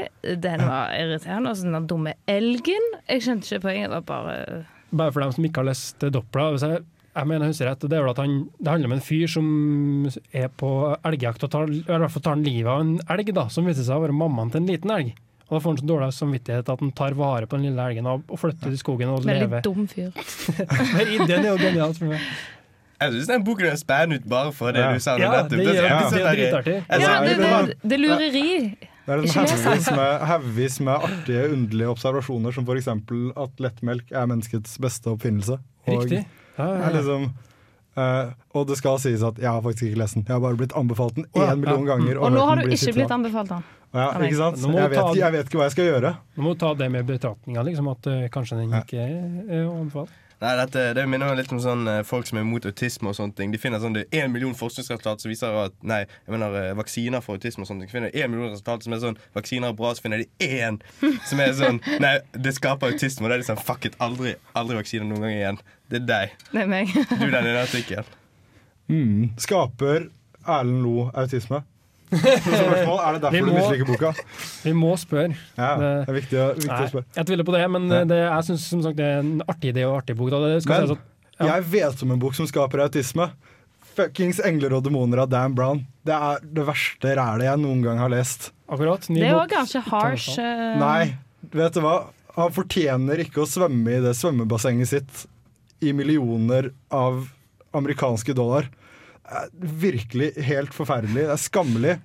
den 0.44 0.62
var 0.64 0.92
irriterende, 0.96 1.50
og 1.50 1.58
så 1.58 1.66
den 1.68 1.88
dumme 1.90 2.14
elgen. 2.30 2.92
Jeg 3.10 3.24
skjønte 3.24 3.48
ikke 3.50 3.64
poenget, 3.66 3.90
det 3.90 3.98
var 3.98 4.06
bare 4.08 4.64
Bare 4.88 5.12
for 5.12 5.20
dem 5.20 5.34
som 5.36 5.44
ikke 5.44 5.60
har 5.60 5.68
lest 5.68 6.04
Doppler. 6.14 6.54
Hvis 6.54 6.64
jeg, 6.64 6.84
jeg 7.12 7.28
mener 7.28 7.44
jeg 7.44 7.52
husker 7.52 7.68
rett, 7.68 7.82
det 7.84 7.98
er 7.98 8.04
vel 8.06 8.14
at 8.14 8.20
han, 8.22 8.36
det 8.56 8.72
handler 8.72 8.88
om 8.88 8.94
en 8.96 9.04
fyr 9.04 9.26
som 9.28 9.48
er 10.32 10.48
på 10.48 10.70
elgjakt 11.10 11.44
og 11.44 11.52
tar, 11.52 11.72
i 11.74 11.82
hvert 11.84 12.14
fall 12.14 12.24
tar 12.24 12.38
han 12.38 12.46
livet 12.46 12.70
av 12.72 12.84
en 12.86 12.94
elg, 13.16 13.32
da, 13.36 13.48
som 13.52 13.68
viser 13.68 13.84
seg 13.84 13.98
å 13.98 14.06
være 14.06 14.16
mammaen 14.16 14.54
til 14.54 14.62
en 14.62 14.70
liten 14.70 14.94
elg. 14.94 15.12
Og 15.48 15.56
Da 15.56 15.60
får 15.64 15.70
han 15.72 15.78
så 15.80 15.86
dårlig 15.88 16.12
samvittighet 16.12 16.68
at 16.68 16.80
han 16.84 16.90
tar 16.92 17.14
vare 17.16 17.46
på 17.48 17.56
den 17.56 17.70
lille 17.70 17.84
elgen 17.88 18.06
og, 18.06 18.22
flytter 18.36 18.68
til 18.68 18.78
skogen 18.78 19.08
og 19.08 19.24
veldig 19.24 19.46
lever. 19.46 19.62
dum 19.64 19.86
fyr. 19.88 20.10
Men 20.94 21.12
ideen 21.16 21.44
er 21.46 21.50
jo 21.54 21.58
genialt 21.62 21.98
for 21.98 22.12
meg. 22.12 22.20
Jeg 22.98 23.14
syns 23.14 23.28
den 23.30 23.44
boken 23.46 23.66
er 23.70 23.78
spennende 23.78 24.18
ut 24.18 24.28
bare 24.28 24.52
for 24.52 24.74
det 24.74 24.82
Ja. 24.82 24.92
du 24.92 25.00
sa 25.00 25.16
Ja, 25.16 25.30
nettopp. 25.30 25.50
det, 25.50 25.64
Det 25.64 25.76
er 25.78 25.88
sånn 25.88 26.12
det 26.12 26.22
er 26.26 26.38
dritartig. 26.42 26.76
Ja, 26.90 27.20
det, 27.22 27.36
det 27.38 27.76
det, 27.88 27.92
er 27.96 28.02
lureri. 28.02 28.48
Det 29.08 29.14
er 29.14 29.22
en 29.22 30.26
haugvis 30.28 30.80
med, 30.80 30.86
med 30.90 31.06
artige, 31.08 31.44
underlige 31.54 31.88
observasjoner, 31.94 32.52
som 32.52 32.66
f.eks. 32.68 32.88
at 32.88 33.62
lettmelk 33.64 34.10
er 34.12 34.26
menneskets 34.28 34.74
beste 34.82 35.08
oppfinnelse. 35.14 35.56
Og 35.88 36.02
Riktig. 36.02 36.26
Ja, 36.58 36.66
ja, 36.66 36.88
er 36.90 36.96
liksom, 36.98 37.30
eh, 37.98 38.30
og 38.54 38.68
det 38.70 38.76
skal 38.80 39.00
sies 39.02 39.24
at 39.26 39.40
jeg 39.42 39.48
har 39.50 39.64
faktisk 39.64 39.88
ikke 39.90 40.00
lest 40.02 40.18
den. 40.18 40.24
Jeg 40.28 40.34
har 40.36 40.44
bare 40.44 40.58
blitt 40.60 40.76
anbefalt 40.78 41.18
den 41.18 41.26
én 41.34 41.42
ja. 41.44 41.56
million 41.58 41.84
Ja. 41.86 41.90
ganger. 41.94 42.20
Og 42.22 42.32
nå 42.32 42.46
har 42.48 42.62
du 42.62 42.70
ikke 42.76 42.94
blitt 43.00 43.14
anbefalt 43.18 43.52
den. 43.54 43.66
Ja, 43.96 44.10
ikke 44.20 44.36
sant? 44.36 44.60
Jeg 44.60 44.90
vet, 44.92 45.16
jeg 45.16 45.32
vet 45.32 45.46
ikke 45.48 45.58
hva 45.62 45.66
jeg 45.68 45.74
skal 45.76 45.86
gjøre. 45.88 46.14
Nå 46.36 46.44
må 46.44 46.54
du 46.54 46.58
ta 46.60 46.74
det 46.76 46.90
med 46.92 47.06
betraktninga, 47.08 47.62
liksom, 47.64 47.88
at 47.88 48.08
uh, 48.12 48.24
kanskje 48.32 48.58
den 48.60 48.74
ikke 48.76 48.98
er 49.00 49.14
er 49.48 49.68
anbefalt. 49.70 50.12
Nei, 50.38 50.52
dette, 50.60 50.82
Det 50.94 51.04
minner 51.10 51.32
meg 51.32 51.40
litt 51.40 51.52
om 51.54 51.60
sånn 51.62 51.88
eh, 51.90 52.00
folk 52.06 52.28
som 52.28 52.38
er 52.38 52.46
mot 52.46 52.66
autisme 52.68 53.10
og 53.10 53.16
sånne 53.18 53.34
ting. 53.38 53.54
De 53.54 53.58
finner 53.58 53.82
sånn, 53.82 53.96
Det 53.96 54.04
er 54.06 54.24
én 54.24 54.32
million 54.32 54.54
forskningsresultat 54.54 55.24
som 55.24 55.32
viser 55.32 55.56
at 55.64 55.74
Nei, 55.82 56.04
jeg 56.06 56.34
mener 56.34 56.58
eh, 56.60 56.74
vaksiner 56.78 57.24
for 57.24 57.38
autisme 57.38 57.64
og 57.64 57.70
sånne 57.70 57.84
ting. 57.84 57.90
De 57.90 57.96
finner 57.96 58.14
én 58.14 58.30
million 58.30 58.52
resultat 58.52 58.86
som 58.86 58.94
er 58.94 59.02
sånn 59.02 59.18
Vaksiner 59.34 59.72
er 59.72 59.78
bra, 59.78 59.90
så 59.94 60.04
finner 60.04 60.22
de 60.22 60.28
én 60.46 60.78
som 61.26 61.42
er 61.42 61.56
sånn 61.58 61.82
Nei, 62.04 62.14
det 62.38 62.54
skaper 62.58 62.94
autisme. 62.94 63.26
Og 63.26 63.32
det 63.32 63.38
er 63.38 63.42
liksom 63.42 63.62
fuck 63.62 63.88
it, 63.90 63.98
aldri, 64.04 64.36
aldri 64.58 64.78
vaksiner 64.78 65.08
noen 65.08 65.26
gang 65.26 65.34
igjen. 65.34 65.62
Det 65.90 66.02
er 66.02 66.06
deg. 66.12 66.38
Det 66.52 66.62
er 66.62 66.70
meg. 66.70 66.94
Du 66.94 67.26
den 67.26 67.42
i 67.42 67.48
den 67.48 67.60
artikkelen. 67.64 68.14
Mm. 68.88 69.34
Skaper 69.42 70.06
Erlend 70.48 70.84
Lo 70.86 71.08
autisme? 71.18 71.64
Spørsmål, 72.08 72.98
er 73.04 73.12
det 73.12 73.20
derfor 73.22 73.32
Vi 73.32 73.40
du 73.40 73.46
må- 73.46 73.58
misliker 73.58 73.86
boka? 73.86 74.12
Vi 74.64 74.72
må 74.72 74.92
spørre. 74.98 75.36
Ja, 75.58 75.76
Det- 75.76 76.08
er 76.08 76.12
viktig, 76.20 76.38
å- 76.38 76.54
viktig 76.54 76.66
Nei, 76.68 76.80
å 76.86 76.90
spørre. 76.90 77.04
jeg 77.16 77.26
tviler 77.26 77.44
på 77.44 77.52
det, 77.52 77.70
men 77.70 77.92
eh, 77.92 78.04
det, 78.04 78.18
jeg 78.24 78.44
syns 78.48 78.60
som 78.68 78.82
sagt 78.82 78.96
det 78.96 79.04
er 79.06 79.18
en 79.20 79.42
artig 79.48 79.74
idé 79.74 79.84
og 79.88 80.02
artig 80.02 80.16
bok. 80.16 80.30
Da. 80.30 80.40
Det 80.40 80.62
skal 80.62 80.80
Men 80.80 80.88
si 80.88 80.92
at, 80.92 80.98
ja. 81.40 81.46
jeg 81.54 81.64
vet 81.64 82.02
om 82.02 82.10
en 82.12 82.18
bok 82.18 82.34
som 82.34 82.46
skaper 82.46 82.80
autisme. 82.88 83.30
Fuckings 83.98 84.38
'Engler 84.40 84.72
og 84.76 84.84
demoner' 84.84 85.18
av 85.22 85.28
Dan 85.28 85.54
Brown. 85.54 85.86
Det 86.04 86.14
er 86.14 86.38
det 86.40 86.64
verste 86.66 87.16
rælet 87.16 87.42
jeg 87.42 87.58
noen 87.58 87.82
gang 87.82 87.98
har 87.98 88.08
lest. 88.08 88.52
Akkurat. 88.70 89.08
Ny 89.10 89.20
Det 89.20 89.28
er 89.30 89.34
òg 89.34 89.48
ganske 89.50 89.82
harsh. 89.82 90.38
eh, 90.38 90.78
Nei, 90.78 91.16
vet 91.50 91.72
du 91.74 91.80
hva? 91.80 92.06
Han 92.36 92.52
fortjener 92.52 93.18
ikke 93.18 93.42
å 93.42 93.46
svømme 93.48 93.88
i 93.88 94.00
det 94.00 94.14
svømmebassenget 94.14 94.86
sitt 94.86 95.26
i 95.82 95.92
millioner 95.92 96.70
av 96.90 97.28
amerikanske 97.74 98.32
dollar. 98.34 98.68
Virkelig 99.82 100.32
helt 100.48 100.72
forferdelig. 100.76 101.26
Det 101.28 101.34
er 101.34 101.42
skammelig. 101.42 101.96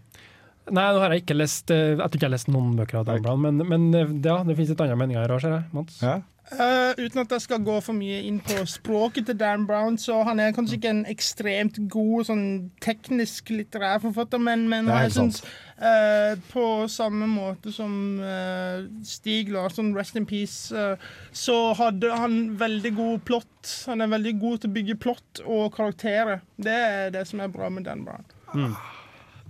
Nei, 0.71 0.85
nå 0.95 1.01
har 1.03 1.11
jeg 1.11 1.25
ikke 1.25 1.35
lest 1.35 1.71
eh, 1.75 1.89
Jeg 1.91 1.99
tror 1.99 2.15
ikke 2.15 2.21
jeg 2.23 2.29
har 2.29 2.35
lest 2.37 2.51
noen 2.51 2.75
bøker 2.77 3.01
av 3.01 3.07
Dan 3.09 3.23
Brown, 3.25 3.41
men, 3.43 3.63
men 3.67 3.89
eh, 3.99 4.13
ja, 4.23 4.37
det 4.47 4.55
finnes 4.55 4.71
et 4.71 4.83
annet 4.85 4.99
meninger 4.99 5.23
her 5.25 5.33
òg, 5.35 5.41
ser 5.43 5.57
jeg. 5.57 5.65
Mats. 5.75 5.97
Ja. 6.03 6.21
Eh, 6.51 7.05
uten 7.05 7.21
at 7.21 7.31
jeg 7.31 7.41
skal 7.45 7.61
gå 7.63 7.77
for 7.81 7.95
mye 7.95 8.19
inn 8.27 8.41
på 8.43 8.65
språket 8.67 9.29
til 9.29 9.37
Dan 9.39 9.63
Brown, 9.67 9.95
så 9.97 10.19
han 10.27 10.41
er 10.43 10.51
kanskje 10.53 10.75
ikke 10.75 10.91
en 10.91 11.05
ekstremt 11.09 11.77
god 11.91 12.27
sånn 12.27 12.47
teknisk 12.83 13.53
litterær 13.53 14.01
forfatter, 14.03 14.41
men, 14.43 14.65
men 14.69 14.89
jeg 14.91 15.13
syns 15.15 15.39
uh, 15.79 16.35
på 16.51 16.65
samme 16.91 17.29
måte 17.31 17.71
som 17.73 17.93
uh, 18.19 18.83
Stig 19.07 19.53
Larsson, 19.55 19.93
Rest 19.95 20.19
in 20.19 20.27
Peace, 20.29 20.75
eh, 20.75 20.99
så 21.31 21.57
hadde 21.79 22.11
han 22.11 22.57
veldig 22.59 22.91
god 22.99 23.23
plott. 23.29 23.71
Han 23.87 24.03
er 24.03 24.11
veldig 24.11 24.35
god 24.43 24.59
til 24.59 24.73
å 24.73 24.77
bygge 24.81 24.99
plott 25.07 25.45
og 25.47 25.71
karakterer. 25.77 26.43
Det 26.59 26.75
er 26.75 27.15
det 27.15 27.23
som 27.29 27.39
er 27.39 27.55
bra 27.55 27.71
med 27.71 27.87
Dan 27.87 28.03
Brown. 28.03 28.27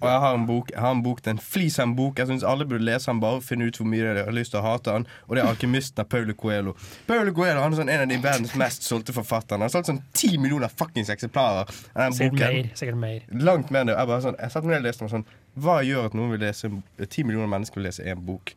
Og 0.04 0.10
jeg 0.12 0.20
har 0.20 0.36
en 0.36 0.46
bok, 0.46 0.72
jeg 0.74 0.82
har 0.84 0.92
en 0.92 1.04
bok, 1.04 1.22
det 1.24 1.32
er 1.32 1.36
en 1.38 1.44
flis 1.54 1.80
av 1.80 1.88
en 1.88 1.96
bok. 1.96 2.20
Jeg 2.20 2.28
syns 2.28 2.44
alle 2.44 2.66
burde 2.68 2.84
lese 2.84 3.08
den, 3.08 3.22
bare 3.24 3.40
finne 3.42 3.70
ut 3.70 3.78
hvor 3.80 3.88
mye 3.88 4.16
de 4.18 4.26
har 4.28 4.36
lyst 4.36 4.52
til 4.52 4.60
å 4.60 4.64
hate 4.66 4.92
den. 4.92 5.06
Og 5.28 5.36
det 5.36 5.44
er 5.44 5.48
'Alkymisten' 5.48 6.04
av 6.04 6.10
Paulo 6.12 6.34
Coelho. 6.34 6.76
Paulo 7.08 7.32
Coelho 7.32 7.62
han 7.62 7.74
er 7.74 7.78
sånn 7.78 7.90
en 7.90 8.02
av 8.02 8.10
de 8.10 8.18
verdens 8.18 8.56
mest 8.56 8.84
solgte 8.84 9.16
forfatterne. 9.16 9.64
Han 9.64 9.70
har 9.70 9.76
solgt 9.76 9.88
sånn 9.88 10.02
ti 10.14 10.38
millioner 10.38 10.68
fuckings 10.68 11.10
eksemplarer 11.10 11.70
av 11.96 12.02
den 12.04 12.14
Sikkert 12.14 12.32
boken. 12.32 12.54
mer. 12.54 12.72
Sikkert 12.76 12.98
mer. 12.98 13.22
Langt 13.32 13.72
mer 13.72 13.80
enn 13.82 13.88
det. 13.88 13.96
Jeg, 13.98 14.08
bare 14.08 14.22
sånn, 14.22 14.36
jeg 14.40 14.52
satt 14.52 14.64
meg 14.64 14.72
ned 14.72 14.82
og 14.84 14.90
leste 14.92 15.04
meg 15.04 15.12
sånn 15.12 15.26
Hva 15.56 15.82
gjør 15.86 16.06
at 16.06 16.14
noen 16.14 16.32
vil 16.32 16.40
lese 16.40 16.70
ti 17.10 17.24
millioner 17.24 17.48
mennesker 17.48 17.76
vil 17.76 17.86
lese 17.86 18.04
én 18.04 18.20
bok? 18.26 18.56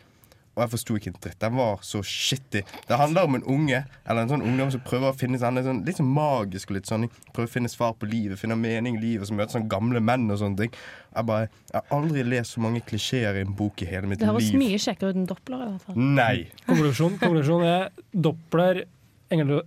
Og 0.57 0.63
jeg 0.65 0.71
forsto 0.73 0.95
ikke 0.97 1.11
en 1.13 1.17
dritt. 1.21 1.39
Den 1.43 1.57
var 1.59 1.83
så 1.85 2.01
shitty. 2.01 2.63
Det 2.89 2.97
handler 2.97 3.27
om 3.29 3.35
en 3.37 3.43
unge 3.45 3.83
Eller 4.09 4.23
en 4.23 4.31
sånn 4.31 4.45
ungdom 4.47 4.71
som 4.73 4.81
prøver 4.87 5.11
å 5.13 5.17
finne 5.17 5.37
sånn, 5.37 5.61
sånn 5.63 5.83
litt 5.85 5.99
sånn 6.01 6.09
magisk 6.09 6.71
og 6.73 6.79
litt 6.79 6.89
sånn 6.89 7.05
Prøver 7.35 7.51
å 7.51 7.53
finne 7.53 7.69
svar 7.69 7.93
på 8.01 8.09
livet, 8.09 8.39
finne 8.41 8.57
mening 8.57 8.97
i 8.97 9.03
livet, 9.03 9.29
som 9.29 9.37
møter 9.37 9.59
sånn 9.59 9.69
gamle 9.69 10.01
menn 10.01 10.25
og 10.33 10.41
sånne 10.41 10.57
ting. 10.63 10.73
Jeg 11.13 11.29
bare 11.29 11.51
Jeg 11.73 11.77
har 11.83 11.99
aldri 11.99 12.25
lest 12.25 12.57
så 12.57 12.65
mange 12.65 12.81
klisjeer 12.89 13.37
i 13.37 13.45
en 13.45 13.53
bok 13.59 13.83
i 13.85 13.91
hele 13.91 14.09
mitt 14.09 14.21
liv. 14.21 14.27
Det 14.27 14.33
høres 14.33 14.53
mye 14.57 14.81
kjekkere 14.81 15.13
ut 15.13 15.21
enn 15.21 15.29
Doppler. 15.29 15.67
i 15.67 15.71
hvert 15.75 15.83
fall. 15.91 15.97
Nei. 16.17 16.49
Konklusjon, 16.67 17.19
konklusjon 17.21 17.67
er 17.69 17.91
Doppler 18.13 18.85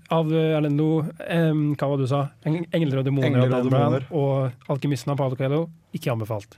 av 0.09 0.31
Erlendo 0.31 0.87
em, 1.27 1.75
hva 1.75 1.89
var 1.89 1.97
det 1.97 2.05
du 2.05 2.07
sa? 2.07 2.29
Eng- 2.47 2.65
'Engler 2.71 2.99
og 2.99 3.05
demoner' 3.05 3.37
av 3.37 3.43
og 3.43 3.51
Dan 3.51 3.69
Brown 3.69 4.05
og 4.09 4.51
'Alkymisten' 4.69 5.11
av 5.11 5.17
Paulo 5.17 5.35
Coelho. 5.35 5.69
Ikke 5.93 6.11
anbefalt. 6.11 6.55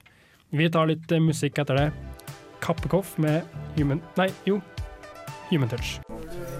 Vi 0.53 0.69
tar 0.69 0.85
litt 0.87 1.11
eh, 1.11 1.19
musikk 1.19 1.57
etter 1.59 1.75
det. 1.75 1.93
Kappekoff 2.61 3.17
med 3.17 3.41
Human 3.75 4.01
Nei, 4.19 4.29
jo. 4.45 4.59
Human 5.49 5.67
Touch. 5.71 5.97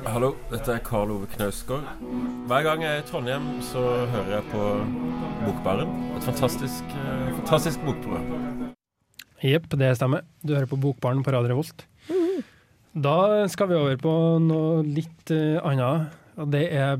Hallo, 0.04 0.34
dette 0.50 0.74
er 0.74 0.82
Karl 0.84 1.14
Ove 1.14 1.30
Knausgård. 1.32 1.86
Hver 2.50 2.66
gang 2.66 2.82
jeg 2.84 2.98
er 2.98 3.04
i 3.04 3.06
Trondheim, 3.08 3.46
så 3.64 3.84
hører 4.12 4.34
jeg 4.40 4.48
på 4.52 4.66
Bokbaren. 5.46 5.94
Et 6.18 6.26
fantastisk, 6.26 6.84
eh, 6.98 7.30
fantastisk 7.38 7.86
bokprogram. 7.86 8.74
Jepp, 9.42 9.70
det 9.80 9.94
stemmer. 9.98 10.26
Du 10.44 10.54
hører 10.56 10.68
på 10.68 10.82
Bokbaren 10.82 11.24
på 11.24 11.32
Radio 11.32 11.54
Revolt. 11.54 11.86
Da 12.92 13.48
skal 13.48 13.70
vi 13.70 13.80
over 13.80 13.96
på 14.02 14.14
noe 14.44 14.84
litt 14.84 15.32
eh, 15.32 15.62
annet. 15.64 16.12
Det 16.52 16.66
er 16.76 16.98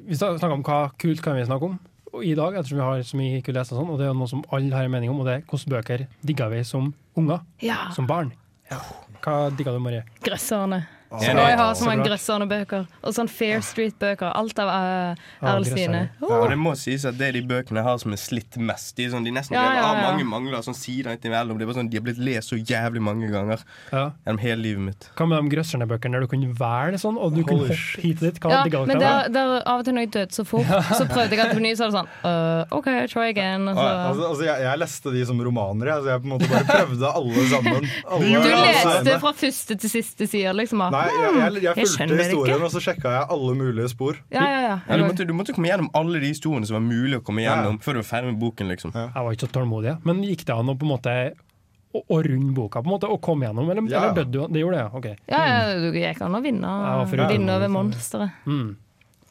Vi 0.00 0.16
snakker 0.16 0.54
om 0.54 0.64
hva 0.64 0.86
kult 0.96 1.20
kan 1.20 1.36
vi 1.36 1.44
snakke 1.44 1.68
om 1.68 1.78
i 2.22 2.34
dag, 2.34 2.54
ettersom 2.58 2.78
vi 2.78 2.84
har 2.84 3.02
så 3.06 3.16
mye 3.16 3.42
kul 3.46 3.54
lese 3.54 3.72
og 3.74 3.80
sånn, 3.80 3.90
og 3.94 3.98
det 4.00 4.06
er 4.08 4.14
noe 4.18 4.26
som 4.30 4.42
alle 4.50 4.74
har 4.74 4.84
en 4.84 4.90
mening 4.90 5.10
om, 5.12 5.20
og 5.22 5.26
det 5.26 5.34
er 5.38 5.44
hvilke 5.50 5.70
bøker 5.70 6.06
digger 6.26 6.50
vi 6.50 6.62
som 6.64 6.92
unger, 7.16 7.40
Ja. 7.62 7.90
som 7.94 8.06
barn. 8.06 8.32
Hva 9.22 9.50
digger 9.56 9.72
du, 9.76 9.78
Marie? 9.82 10.04
Grøsserne. 10.24 10.86
Så 11.10 11.26
jeg 11.26 11.56
har 11.58 11.74
så 11.74 11.80
Så 11.80 11.86
mange 11.88 12.04
bra. 12.04 12.12
grøsserne-bøker. 12.14 12.84
Og 13.02 13.14
sånn 13.16 13.28
Fair 13.28 13.58
Street-bøker. 13.66 14.30
Alt 14.38 14.58
av 14.62 14.68
uh, 14.70 15.16
Ja, 15.42 15.54
Erl 15.56 15.64
Stine. 15.66 16.02
Og 16.22 16.44
det 16.52 16.58
må 16.60 16.76
sies 16.78 17.02
at 17.08 17.16
det 17.18 17.28
er 17.28 17.32
de 17.32 17.42
bøkene 17.50 17.80
jeg 17.80 17.86
har 17.88 17.98
som 17.98 18.12
er 18.14 18.20
slitt 18.22 18.56
mest. 18.62 18.92
De, 18.96 19.08
sånn, 19.10 19.24
de 19.26 19.32
nesten 19.34 19.56
Ja, 19.58 19.64
ja, 19.74 19.88
ja. 19.90 20.04
mange 20.12 20.22
mangler, 20.28 20.62
sånn 20.62 20.76
sider 20.78 21.16
innimellom. 21.16 21.58
Det 21.58 21.66
er 21.66 21.70
bare 21.72 21.78
sånn, 21.80 21.90
de 21.90 21.98
har 21.98 22.04
blitt 22.06 22.20
lest 22.22 22.52
så 22.52 22.58
jævlig 22.60 23.02
mange 23.02 23.26
ganger 23.32 23.64
Ja. 23.90 24.04
gjennom 24.24 24.38
hele 24.44 24.62
livet 24.62 24.84
mitt. 24.86 25.08
Hva 25.18 25.26
med 25.26 25.42
de 25.42 25.56
grøsserne-bøkene 25.56 26.12
der 26.14 26.20
du 26.20 26.30
kunne 26.30 26.52
velge 26.60 27.02
sånn, 27.02 27.18
og 27.18 27.34
du 27.34 27.42
kunne 27.42 27.66
hoppe 27.66 28.04
hit 28.04 28.22
og 28.22 28.28
dit? 28.28 28.38
Hva 28.40 28.50
Ja, 28.54 28.62
digger 28.68 28.86
men 28.86 29.02
der, 29.02 29.28
der, 29.34 29.56
av 29.66 29.80
og 29.82 29.84
til 29.90 29.94
når 29.98 30.06
jeg 30.06 30.12
døde 30.14 30.38
så 30.38 30.46
fort, 30.46 30.70
så 30.94 31.08
prøvde 31.10 31.34
jeg 31.34 31.42
at 31.48 31.54
på 31.56 31.64
ny, 31.66 31.74
så 31.74 31.88
var 31.88 31.90
det 31.90 31.98
sånn 31.98 32.10
uh, 32.22 32.64
OK, 32.78 32.88
try 33.10 33.26
again. 33.34 33.66
Altså. 33.66 33.88
Altså, 33.90 34.28
altså, 34.30 34.44
jeg, 34.46 34.62
jeg 34.68 34.78
leste 34.84 35.14
de 35.18 35.26
som 35.26 35.42
romaner, 35.42 35.90
jeg, 35.90 36.06
så 36.06 36.14
jeg 36.14 36.22
på 36.22 36.30
en 36.30 36.34
måte 36.36 36.50
bare 36.54 36.64
prøvde 36.70 37.12
alle 37.18 37.48
sammen. 37.50 37.90
Alle, 38.06 38.46
Du 38.46 38.50
leste 38.62 39.18
fra 39.26 39.34
første 39.42 39.74
til 39.82 39.90
siste 39.98 40.30
side, 40.30 40.54
liksom. 40.54 40.86
og- 40.86 40.99
Nei, 41.00 41.10
jeg, 41.16 41.34
jeg, 41.40 41.62
jeg 41.64 41.74
fulgte 41.80 42.06
jeg 42.06 42.24
historien, 42.26 42.56
ikke. 42.56 42.64
og 42.68 42.72
så 42.74 42.80
sjekka 42.84 43.12
jeg 43.16 43.26
alle 43.36 43.54
mulige 43.58 43.88
spor. 43.92 44.18
Ja, 44.34 44.44
ja, 44.46 44.60
ja. 44.66 44.76
Ja, 44.88 44.96
du, 45.00 45.04
måtte, 45.08 45.26
du 45.26 45.32
måtte 45.36 45.54
komme 45.56 45.70
gjennom 45.72 45.90
alle 45.96 46.20
de 46.22 46.30
historiene 46.32 46.68
som 46.68 46.76
var 46.78 46.84
mulig 46.86 47.18
å 47.20 47.24
komme 47.26 47.44
gjennom 47.44 47.78
før 47.84 47.98
du 47.98 48.02
var 48.02 48.08
ferdig 48.10 48.32
med 48.34 48.40
boken. 48.42 48.68
liksom 48.74 48.92
Ja. 48.94 49.06
Jeg 49.14 49.24
var 49.28 49.36
ikke 49.36 49.46
så 49.48 49.52
tålmodig, 49.58 49.96
men 50.04 50.22
gikk 50.26 50.44
det 50.48 50.54
an 50.56 50.72
å 50.72 50.76
på 50.78 50.86
en 50.88 50.92
måte 50.94 51.14
å, 51.90 52.02
å 52.06 52.20
runde 52.22 52.52
boka 52.54 52.82
på 52.84 52.86
en 52.86 52.94
måte, 52.94 53.08
og 53.10 53.20
komme 53.24 53.48
gjennom, 53.48 53.66
eller, 53.70 53.82
Ja. 53.90 54.04
eller 54.10 54.20
døde 54.22 54.30
du? 54.30 54.52
Det 54.54 54.60
gjorde 54.62 54.76
det, 54.78 54.84
ja. 54.84 54.90
ok. 54.94 55.06
Ja, 55.32 55.40
ja, 55.50 55.78
du 55.82 55.98
gikk 55.98 56.20
an 56.22 56.38
å 56.38 56.42
vinne, 56.44 56.70
Ja, 56.70 57.26
vinne 57.32 57.56
over 57.56 57.68
monsteret. 57.68 58.30
Mm. 58.46 58.76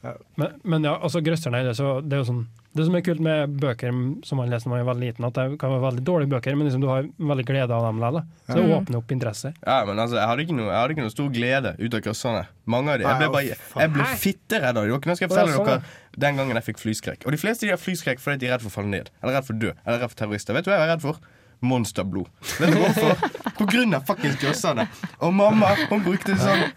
Ja. 0.03 0.13
Men, 0.35 0.47
men 0.63 0.83
ja, 0.87 0.97
altså 0.99 1.21
grøsserne 1.23 1.59
er 1.59 1.69
det, 1.71 1.77
det 1.79 2.15
er 2.17 2.21
jo 2.23 2.27
sånn 2.33 2.45
Det 2.77 2.85
som 2.85 2.95
er 2.95 3.01
kult 3.01 3.21
med 3.25 3.55
bøker 3.57 3.95
som 4.27 4.37
man 4.37 4.51
leser 4.51 4.69
når 4.69 4.75
man 4.75 4.81
er 4.83 4.87
veldig 4.91 5.07
liten, 5.07 5.25
at 5.25 5.37
det 5.39 5.45
kan 5.61 5.71
være 5.73 5.83
veldig 5.87 6.03
dårlige 6.05 6.29
bøker, 6.35 6.57
men 6.57 6.67
liksom 6.67 6.83
du 6.83 6.89
har 6.91 7.07
veldig 7.31 7.45
glede 7.47 7.73
av 7.73 7.87
dem 7.87 8.01
likevel. 8.03 8.27
Så 8.45 8.57
det 8.59 8.75
åpner 8.75 8.99
opp 8.99 9.13
interesse. 9.15 9.51
Ja, 9.63 9.79
men 9.87 10.01
altså, 10.03 10.19
jeg 10.19 10.29
hadde 10.29 10.45
ikke 10.45 10.57
noe, 10.59 10.67
jeg 10.69 10.77
hadde 10.77 10.95
ikke 10.95 11.07
noe 11.07 11.15
stor 11.15 11.31
glede 11.33 11.73
ut 11.79 11.97
av 11.97 12.03
grøsserne. 12.05 12.43
Mange 12.69 12.93
av 12.93 13.01
de, 13.01 13.07
Jeg 13.09 13.21
ble, 13.23 13.31
bare, 13.33 13.57
jeg 13.81 13.93
ble 13.95 14.07
fitteredd 14.21 14.77
av 14.77 14.85
dem. 14.85 14.93
Nå 14.93 15.17
skal 15.17 15.25
jeg 15.25 15.33
fortelle 15.33 15.57
sånn, 15.57 15.71
dere 15.71 16.21
den 16.29 16.39
gangen 16.41 16.59
jeg 16.61 16.67
fikk 16.69 16.83
flyskrekk. 16.83 17.25
Og 17.25 17.33
de 17.33 17.41
fleste 17.41 17.65
de 17.65 17.73
har 17.73 17.81
flyskrekk 17.81 18.21
fordi 18.21 18.43
de 18.43 18.49
er 18.49 18.55
redd 18.57 18.65
for 18.65 18.71
å 18.73 18.77
falle 18.77 18.93
ned. 18.93 19.09
Eller 19.23 19.39
redd 19.39 19.49
for 19.49 19.57
å 19.57 19.61
dø. 19.65 19.73
Eller 19.85 20.03
redd 20.03 20.13
for 20.13 20.21
terrorister. 20.21 20.57
Vet 20.57 20.67
du 20.67 20.71
hva 20.71 20.77
jeg 20.77 20.85
er 20.87 20.93
redd 20.93 21.05
for? 21.05 21.21
Monsterblod. 21.65 22.29
Vet 22.59 22.71
du 22.71 22.79
hvorfor? 22.79 23.27
På 23.59 23.67
grunn 23.67 23.97
av 23.97 24.05
fuckings 24.07 24.39
jossene. 24.43 24.87
Og 25.19 25.33
mamma 25.35 25.73
hun 25.89 26.05
brukte 26.05 26.37
sånn 26.39 26.69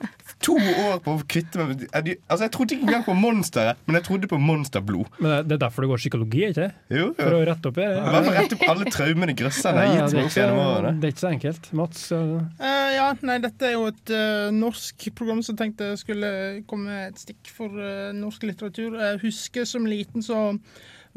to 0.43 0.57
år 0.59 0.99
på 1.05 1.15
å 1.15 1.21
kvitte 1.29 1.61
meg 1.61 1.85
med 1.85 2.09
Altså, 2.27 2.47
Jeg 2.47 2.53
trodde 2.57 2.75
ikke 2.75 2.87
engang 2.89 3.05
på 3.07 3.15
monsteret, 3.15 3.79
men 3.87 3.99
jeg 3.99 4.07
trodde 4.09 4.31
på 4.31 4.39
monsterblod. 4.43 5.19
Men 5.23 5.47
det, 5.47 5.57
er 5.57 5.63
derfor 5.67 5.87
det 5.87 5.93
går 5.93 6.03
psykologi, 6.03 6.43
ikke 6.49 6.69
jo, 6.91 6.97
Jo, 6.97 7.09
For 7.21 7.37
å 7.37 7.43
rette 7.47 7.71
opp 7.71 7.79
i 7.79 7.87
hvert 7.87 8.27
fall 8.27 8.39
rette 8.39 8.59
opp 8.59 8.65
alle 8.73 8.95
traumene 8.97 9.37
grøsserne 9.39 9.85
har 9.85 9.93
gitt 9.93 10.03
det, 10.03 10.17
meg 10.19 10.31
opp 10.31 10.39
gjennom 10.41 10.63
årene. 10.65 10.95
det 10.99 11.09
er 11.09 11.15
ikke 11.15 11.25
så 11.25 11.31
enkelt. 11.33 11.71
Mats? 11.83 12.07
Uh, 12.11 12.41
Eh, 12.63 12.89
ja, 12.97 13.07
nei, 13.27 13.39
dette 13.43 13.69
er 13.69 13.77
jo 13.77 13.87
et 13.91 14.13
uh, 14.15 14.49
norsk 14.55 15.07
program 15.19 15.43
som 15.45 15.57
tenkte 15.59 15.93
skulle 16.01 16.33
komme 16.71 16.91
med 16.91 17.13
et 17.13 17.23
stikk 17.23 17.53
for 17.55 17.73
uh, 17.79 18.11
norsk 18.17 18.47
litteratur. 18.49 18.99
Jeg 19.01 19.23
husker 19.23 19.69
som 19.69 19.87
liten 19.89 20.25
så 20.25 20.41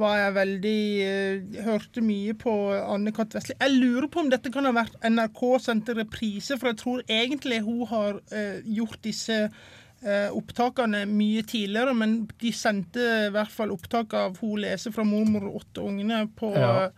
var 0.02 0.18
jeg 0.20 0.36
veldig 0.36 0.82
eh, 1.06 1.64
Hørte 1.66 2.04
mye 2.04 2.36
på 2.38 2.54
Anne-Kat. 2.76 3.36
Vestli. 3.38 3.56
Jeg 3.60 3.78
lurer 3.78 4.10
på 4.12 4.24
om 4.24 4.32
dette 4.32 4.52
kan 4.54 4.68
ha 4.68 4.74
vært 4.76 4.98
NRK 5.08 5.42
sendte 5.64 5.96
reprise, 5.98 6.60
for 6.60 6.72
jeg 6.72 6.80
tror 6.82 7.04
egentlig 7.08 7.62
hun 7.66 7.86
har 7.92 8.20
eh, 8.36 8.62
gjort 8.78 9.00
disse 9.06 9.38
eh, 9.46 10.30
opptakene 10.36 11.06
mye 11.10 11.46
tidligere, 11.48 11.96
men 11.98 12.18
de 12.42 12.54
sendte 12.56 13.06
i 13.28 13.34
hvert 13.36 13.54
fall 13.54 13.74
opptak 13.76 14.16
av 14.18 14.40
hun 14.42 14.60
leser 14.66 14.96
fra 14.96 15.08
'Mormor 15.08 15.50
og 15.50 15.62
åtte 15.64 15.86
ungene' 15.86 16.26
på, 16.36 16.52
Ja. 16.56 16.90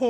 På 0.00 0.08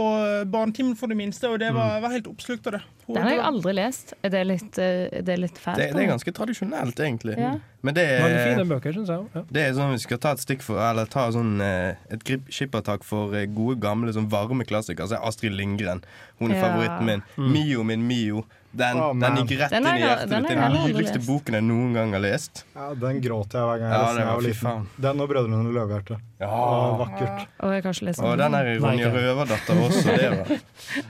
Barnetimen 0.50 0.94
for 0.98 1.10
det 1.10 1.16
minste, 1.18 1.50
og 1.50 1.58
det 1.60 1.68
var, 1.74 1.96
jeg 1.96 2.02
var 2.06 2.12
helt 2.14 2.28
oppslukt 2.30 2.66
av 2.70 2.76
det. 2.78 2.82
Den 3.10 3.24
har 3.26 3.32
jeg 3.34 3.42
aldri 3.42 3.72
lest. 3.74 4.12
Er 4.22 4.30
det 4.30 4.42
litt, 4.46 4.78
eh, 4.78 5.08
er 5.18 5.24
det 5.26 5.36
litt 5.42 5.56
fælt? 5.58 5.80
Det, 5.82 5.88
det 5.96 6.04
er 6.04 6.10
ganske 6.12 6.34
tradisjonelt, 6.36 7.00
egentlig. 7.02 7.34
Ja. 7.42 7.56
Men 7.82 7.96
det 7.96 8.04
er, 8.06 8.22
er 8.28 8.52
fine 8.54 8.66
bøker, 8.70 8.94
syns 8.94 9.10
jeg. 9.10 9.24
Ja. 9.34 9.42
Det 9.50 9.64
er 9.66 9.74
sånn 9.74 9.90
vi 9.96 9.98
skal 10.04 10.20
ta 10.22 10.34
et 10.36 10.42
stikk 10.44 10.62
for 10.62 10.78
Eller 10.84 11.08
ta 11.10 11.24
sånn 11.34 11.56
eh, 11.64 11.98
et 12.14 12.22
skippertak 12.52 13.02
for 13.08 13.34
eh, 13.34 13.48
gode, 13.50 13.80
gamle, 13.82 14.14
sånn 14.14 14.30
varme 14.30 14.66
klassikere. 14.68 15.08
Altså 15.08 15.18
Astrid 15.26 15.56
Lindgren. 15.58 16.04
Hun 16.38 16.52
er 16.54 16.60
Ja. 16.60 16.68
favoritten 16.68 17.10
min. 17.10 17.26
Mio 17.50 17.82
min 17.82 18.06
Mio. 18.06 18.44
Den, 18.70 19.00
oh, 19.02 19.10
den 19.18 19.40
gikk 19.40 19.56
rett 19.58 19.72
Den 19.74 19.82
inn 19.82 19.96
i 19.96 20.02
hjertet 20.04 20.30
den 20.30 20.44
mitt. 20.44 20.52
Den, 20.52 20.60
Den 20.62 20.76
nydeligste 20.86 21.18
lest. 21.18 21.26
boken 21.26 21.56
jeg 21.58 21.66
noen 21.66 21.96
gang 21.96 22.12
har 22.14 22.22
lest. 22.22 22.62
Ja, 22.76 22.92
Den 22.94 23.18
gråt 23.24 23.56
jeg 23.58 23.66
hver 23.66 23.82
gang 23.82 23.90
jeg 23.90 23.98
Ja, 23.98 24.04
leste 24.06 24.20
den 24.20 24.30
var 24.30 24.46
liten. 24.46 24.86
Den 25.06 25.20
og 25.24 25.28
'Brødrene 25.32 25.74
Løvehjerte'. 25.74 26.20
Ja. 26.38 26.48
Og 26.54 26.98
vakkert. 27.02 27.46
Og 27.58 27.74
jeg 27.74 27.82
kan 27.82 28.24
Og 28.30 28.38
den 28.38 28.54
er 28.54 28.72
Ronja. 28.78 29.10
Røverdatter 29.10 29.84
også. 29.84 30.16
Det 30.16 30.30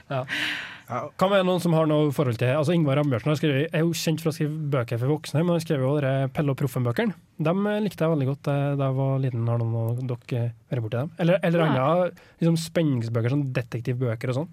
var. 0.09 0.37
Hva 0.91 1.29
med 1.31 1.45
noen 1.47 1.61
som 1.63 1.75
har 1.77 1.87
noe 1.87 2.11
forhold 2.15 2.39
til 2.41 2.51
Altså 2.51 2.75
Ingvar 2.75 2.99
Ambjørnsen 2.99 3.31
har 3.31 3.39
skrevet, 3.39 3.75
er 3.77 3.85
jo 3.85 3.93
kjent 3.95 4.23
for 4.23 4.33
å 4.33 4.35
skrive 4.35 4.57
bøker 4.73 4.99
for 4.99 5.13
voksne, 5.13 5.45
men 5.45 5.55
han 5.55 5.63
skrev 5.63 5.85
jo 5.85 5.93
dere 6.01 6.31
Pelle 6.35 6.51
og 6.51 6.59
Proffen-bøkene. 6.59 7.15
Dem 7.39 7.61
eh, 7.71 7.79
likte 7.85 8.03
jeg 8.03 8.11
veldig 8.17 8.27
godt 8.33 8.51
eh, 8.51 8.65
da 8.81 8.89
jeg 8.89 8.97
var 8.99 9.21
liten. 9.23 9.47
Har 9.47 9.61
noen 9.63 9.77
av 9.79 10.01
dere 10.03 10.43
vært 10.73 10.83
borti 10.83 10.97
dem? 10.99 11.13
Eller, 11.23 11.39
eller 11.47 11.65
andre 11.69 11.87
liksom, 12.41 12.59
spenningsbøker, 12.59 13.37
sånn 13.37 13.47
detektivbøker 13.55 14.33
og 14.33 14.41
sånn. 14.41 14.51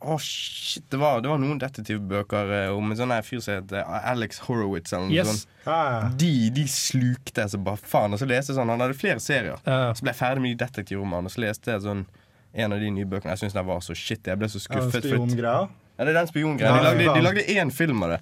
Å, 0.00 0.16
shit. 0.20 0.84
Det 0.92 0.98
var, 1.00 1.20
det 1.24 1.30
var 1.30 1.38
noen 1.42 1.58
detektivbøker 1.62 2.52
eh, 2.64 2.70
om 2.76 2.90
en 2.92 2.98
sånn 2.98 3.12
fyr 3.26 3.40
som 3.44 3.54
het 3.58 3.72
eh, 3.72 3.94
Alex 4.10 4.38
Horowitz. 4.46 4.92
Eller 4.92 5.06
noe 5.08 5.14
Yes. 5.16 5.28
sånt. 5.28 5.46
Ja, 5.66 5.78
ja. 5.94 6.08
De, 6.20 6.30
de 6.56 6.64
slukte 6.70 7.46
så 7.52 7.58
bare 7.64 7.76
faen. 7.82 8.12
Og 8.16 8.20
så 8.22 8.28
leste 8.28 8.52
jeg 8.52 8.58
sånn 8.60 8.68
Han 8.72 8.80
hadde 8.84 8.96
flere 8.98 9.20
serier. 9.24 9.60
Uh. 9.66 9.90
Så 9.96 10.04
ble 10.04 10.12
jeg 10.14 10.20
ferdig 10.20 10.42
med 10.44 10.54
de 10.56 10.64
detektivromanene, 10.64 11.30
og 11.30 11.34
så 11.36 11.44
leste 11.46 11.72
jeg 11.74 11.84
sånn 11.86 12.06
en 12.52 12.72
av 12.74 12.80
de 12.82 12.90
nye 12.90 13.06
bøkene. 13.06 13.36
Jeg 13.36 13.44
syns 13.44 13.54
den 13.56 13.66
var 13.68 13.80
så 13.86 13.94
shit. 13.94 14.24
Jeg 14.26 14.38
ble 14.40 14.48
så 14.50 14.58
Ja, 14.58 14.66
skuffet. 14.66 15.06
for- 15.06 15.36
Ja, 16.00 16.04
det 16.06 16.08
er 16.14 16.16
den 16.22 16.30
spiongreia. 16.32 16.70
Ja, 16.70 16.78
De 16.80 17.04
lagde, 17.04 17.14
de 17.14 17.22
lagde 17.26 17.42
én 17.60 17.70
film 17.70 18.02
av 18.02 18.14
det. 18.16 18.20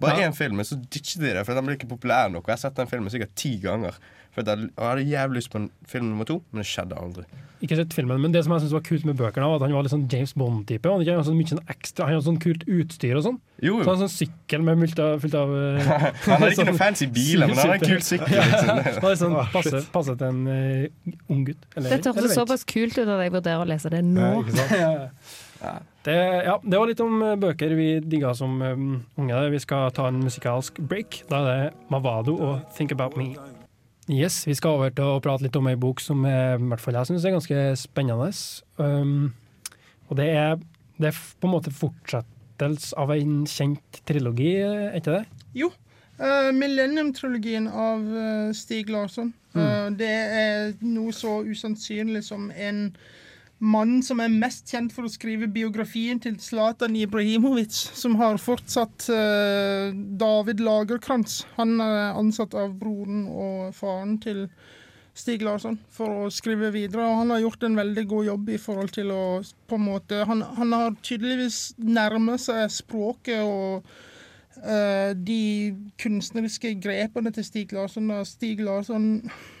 Bare 0.00 0.20
Ja. 0.20 0.28
én 0.30 0.34
film, 0.36 0.60
så 0.62 0.76
ditcher 0.90 1.20
de 1.20 1.32
det, 1.34 1.44
for 1.46 1.54
den 1.54 1.64
blir 1.66 1.76
ikke 1.76 1.88
populær 1.90 2.30
nok. 2.30 2.44
Og 2.44 2.48
jeg 2.52 2.56
har 2.58 2.64
sett 2.70 2.74
den 2.76 2.86
filmen 2.86 3.10
sikkert 3.10 3.34
ti 3.34 3.56
ganger. 3.58 3.94
For 4.30 4.44
jeg 4.44 4.70
hadde, 4.78 5.02
jævlig 5.10 5.36
lyst 5.40 5.50
på 5.50 5.56
en 5.58 5.70
film 5.88 6.10
nummer 6.12 6.24
to, 6.28 6.42
men 6.52 6.62
det 6.62 6.66
skjedde 6.70 6.94
aldri. 6.94 7.24
ikke 7.60 7.74
sett 7.74 7.90
filmen, 7.96 8.20
men 8.22 8.30
det 8.30 8.44
som 8.44 8.52
jeg 8.54 8.60
synes 8.60 8.72
var 8.76 8.82
kult 8.86 9.04
med 9.04 9.16
bøkene, 9.18 9.42
var 9.50 9.56
at 9.56 9.62
han 9.66 9.72
var 9.74 9.82
litt 9.82 9.90
sånn 9.90 10.04
James 10.12 10.32
Bond-type. 10.38 10.86
Han, 10.86 11.00
hadde 11.02 11.24
sånn 11.26 11.34
mye 11.40 11.48
sånn 11.50 11.64
ekstra, 11.66 12.04
han 12.06 12.14
hadde 12.14 12.26
sånn 12.28 12.38
kult 12.38 12.62
utstyr 12.70 13.16
og 13.18 13.24
sånn. 13.24 13.40
Jo, 13.60 13.72
Så 13.72 13.78
jo. 13.80 13.82
han 13.82 13.88
hadde 13.88 14.04
sånn 14.06 14.14
sykkel 14.14 14.62
med 14.62 14.78
multa, 14.78 15.08
fullt 15.18 15.34
av 15.34 15.50
eh, 15.50 15.82
Han 15.88 16.38
hadde 16.38 16.52
ikke 16.52 16.54
sånn- 16.60 16.70
noen 16.70 16.78
fancy 16.78 17.06
biler, 17.10 17.48
men 17.50 17.56
han 17.58 17.66
hadde 17.72 17.82
en 17.82 17.90
kul 17.90 18.04
sykkel. 18.06 18.38
Han 18.38 18.78
Liksom. 18.78 19.02
hadde 19.02 19.16
sånn, 19.18 19.34
Ah, 19.34 19.50
passe, 19.50 19.82
passe 19.90 20.14
til 20.16 20.26
en 20.28 20.46
uh, 20.46 21.18
ung 21.34 21.42
gutt. 21.50 21.66
Eller, 21.74 21.90
det 21.90 21.98
eller 22.06 22.20
hørtes 22.22 22.38
såpass 22.38 22.62
kult 22.64 22.94
ut 22.94 23.08
at 23.08 23.20
jeg 23.26 23.32
vurderer 23.34 23.64
å 23.64 23.66
lese 23.66 23.90
det 23.90 24.04
Ja, 24.04 24.06
nå. 24.06 24.44
ikke 24.44 24.54
sant? 24.54 25.82
Det, 26.08 26.16
ja, 26.46 26.54
det 26.64 26.78
var 26.80 26.88
litt 26.88 27.00
om 27.04 27.20
eh, 27.20 27.36
bøker 27.36 27.74
vi 27.76 27.88
digga 28.00 28.30
som 28.36 28.54
um, 28.62 28.84
unge. 29.20 29.40
Vi 29.52 29.60
skal 29.60 29.90
ta 29.92 30.06
en 30.08 30.22
musikalsk 30.24 30.78
break. 30.80 31.22
Da 31.28 31.42
er 31.42 31.48
det 31.48 31.88
Mavado 31.92 32.38
og 32.38 32.62
Think 32.76 32.94
About 32.96 33.18
Me. 33.20 33.34
Yes, 34.08 34.46
Vi 34.48 34.56
skal 34.56 34.78
over 34.78 34.94
til 34.96 35.04
å 35.04 35.20
prate 35.20 35.44
litt 35.44 35.56
om 35.60 35.68
ei 35.68 35.76
bok 35.76 36.00
som 36.00 36.24
eh, 36.24 36.54
i 36.56 36.70
hvert 36.70 36.80
fall 36.80 36.96
jeg 36.96 37.10
syns 37.10 37.26
er 37.28 37.34
ganske 37.36 37.64
spennende. 37.76 38.30
Um, 38.80 39.34
og 40.08 40.16
det 40.16 40.30
er, 40.32 40.56
det 40.96 41.10
er 41.10 41.20
på 41.42 41.50
en 41.50 41.54
måte 41.58 41.74
fortsettelse 41.76 42.96
av 42.96 43.12
en 43.12 43.42
kjent 43.44 44.00
trilogi, 44.08 44.54
eh, 44.62 44.86
er 44.88 45.02
ikke 45.02 45.18
det? 45.18 45.44
Jo. 45.60 45.68
Uh, 46.18 46.48
Millennium-trilogien 46.56 47.68
av 47.68 48.08
uh, 48.08 48.48
Stig 48.56 48.88
Larsson. 48.90 49.34
Eh, 49.58 49.86
det 49.98 50.08
er 50.08 50.72
noe 50.84 51.12
så 51.14 51.40
usannsynlig 51.46 52.24
som 52.26 52.48
en 52.50 52.88
mann 53.58 53.98
som 54.06 54.20
er 54.22 54.30
mest 54.30 54.70
kjent 54.70 54.92
for 54.94 55.08
å 55.08 55.12
skrive 55.12 55.48
biografien 55.50 56.20
til 56.22 56.36
Zlatan 56.42 56.96
Ibrahimovic, 56.98 57.74
som 57.74 58.14
har 58.20 58.38
fortsatt 58.42 59.08
eh, 59.10 59.94
David 60.20 60.62
Lagerkrantz. 60.62 61.42
Han 61.56 61.78
er 61.82 62.18
ansatt 62.18 62.54
av 62.58 62.76
broren 62.78 63.26
og 63.26 63.72
faren 63.76 64.18
til 64.22 64.46
Stig 65.18 65.42
Larsson 65.42 65.80
for 65.90 66.26
å 66.26 66.30
skrive 66.30 66.70
videre, 66.70 67.02
og 67.02 67.24
han 67.24 67.32
har 67.34 67.42
gjort 67.42 67.66
en 67.66 67.80
veldig 67.80 68.04
god 68.12 68.28
jobb 68.28 68.52
i 68.54 68.60
forhold 68.62 68.94
til 68.94 69.10
å 69.10 69.22
på 69.42 69.78
en 69.78 69.88
måte 69.88 70.22
Han, 70.30 70.44
han 70.60 70.76
har 70.76 70.94
tydeligvis 71.02 71.74
nærmet 71.82 72.44
seg 72.44 72.70
språket 72.70 73.42
og 73.42 73.88
eh, 74.62 75.10
de 75.18 75.74
kunstneriske 75.98 76.76
grepene 76.78 77.34
til 77.34 77.46
Stig 77.46 77.74
Larsson. 77.74 78.12
Stig 78.22 78.62
Larsson 78.62 79.16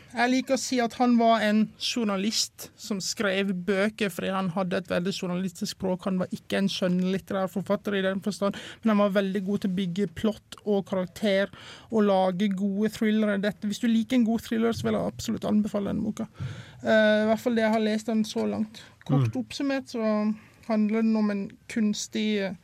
Jeg 0.08 0.32
liker 0.32 0.56
å 0.56 0.60
si 0.60 0.78
at 0.80 0.94
han 0.96 1.18
var 1.18 1.42
en 1.44 1.66
journalist 1.76 2.68
som 2.80 3.00
skrev 3.04 3.50
bøker 3.66 4.08
fordi 4.12 4.30
han 4.32 4.48
hadde 4.54 4.80
et 4.80 4.88
veldig 4.88 5.12
journalistisk 5.12 5.74
språk. 5.74 6.06
Han 6.08 6.22
var 6.22 6.32
ikke 6.32 6.62
en 6.62 6.70
skjønnlitterær 6.72 7.50
forfatter 7.52 7.98
i 7.98 8.02
den 8.06 8.22
forstand, 8.24 8.56
men 8.82 8.94
han 8.94 9.02
var 9.02 9.16
veldig 9.18 9.42
god 9.44 9.62
til 9.62 9.72
å 9.72 9.78
bygge 9.78 10.08
plott 10.16 10.58
og 10.64 10.86
karakter 10.88 11.52
og 11.90 12.08
lage 12.08 12.48
gode 12.56 12.92
thrillere. 12.96 13.36
Dette, 13.42 13.68
hvis 13.68 13.82
du 13.84 13.88
liker 13.90 14.16
en 14.16 14.28
god 14.28 14.46
thriller, 14.48 14.72
så 14.72 14.88
vil 14.88 14.96
jeg 14.96 15.12
absolutt 15.12 15.48
anbefale 15.48 15.92
denne 15.92 16.08
boka. 16.08 16.28
Uh, 16.80 17.24
I 17.24 17.28
hvert 17.28 17.44
fall 17.44 17.58
det 17.58 17.66
jeg 17.66 17.76
har 17.76 17.84
lest 17.84 18.12
den 18.12 18.24
så 18.28 18.48
langt. 18.48 18.84
Kort 19.08 19.36
oppsummert 19.40 19.92
så 19.92 20.04
handler 20.68 21.04
den 21.04 21.16
om 21.16 21.30
en 21.32 21.46
kunstig 21.72 22.26
eh, 22.44 22.56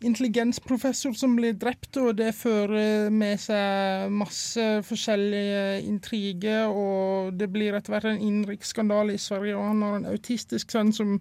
intelligensprofessor 0.00 1.12
som 1.18 1.34
blir 1.36 1.56
drept, 1.60 1.96
og 2.00 2.16
det 2.18 2.32
fører 2.36 3.10
med 3.12 3.40
seg 3.42 4.12
masse 4.14 4.64
forskjellige 4.88 5.82
intriger, 5.84 6.72
og 6.72 7.34
det 7.36 7.50
blir 7.52 7.76
etter 7.76 7.94
hvert 7.94 8.08
en 8.08 8.20
innenriksskandale 8.20 9.16
i 9.16 9.20
Sverige, 9.20 9.56
og 9.58 9.68
han 9.68 9.84
har 9.84 9.98
en 9.98 10.10
autistisk 10.14 10.72
sønn 10.72 10.92
som 10.96 11.18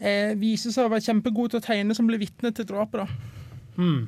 eh, 0.00 0.34
viser 0.38 0.74
seg 0.74 0.88
å 0.88 0.92
være 0.92 1.06
kjempegod 1.06 1.54
til 1.54 1.62
å 1.62 1.66
tegne, 1.68 1.96
som 1.96 2.10
blir 2.10 2.22
vitne 2.22 2.52
til 2.56 2.68
drapet. 2.68 3.04
da. 3.04 3.72
Hmm. 3.76 4.06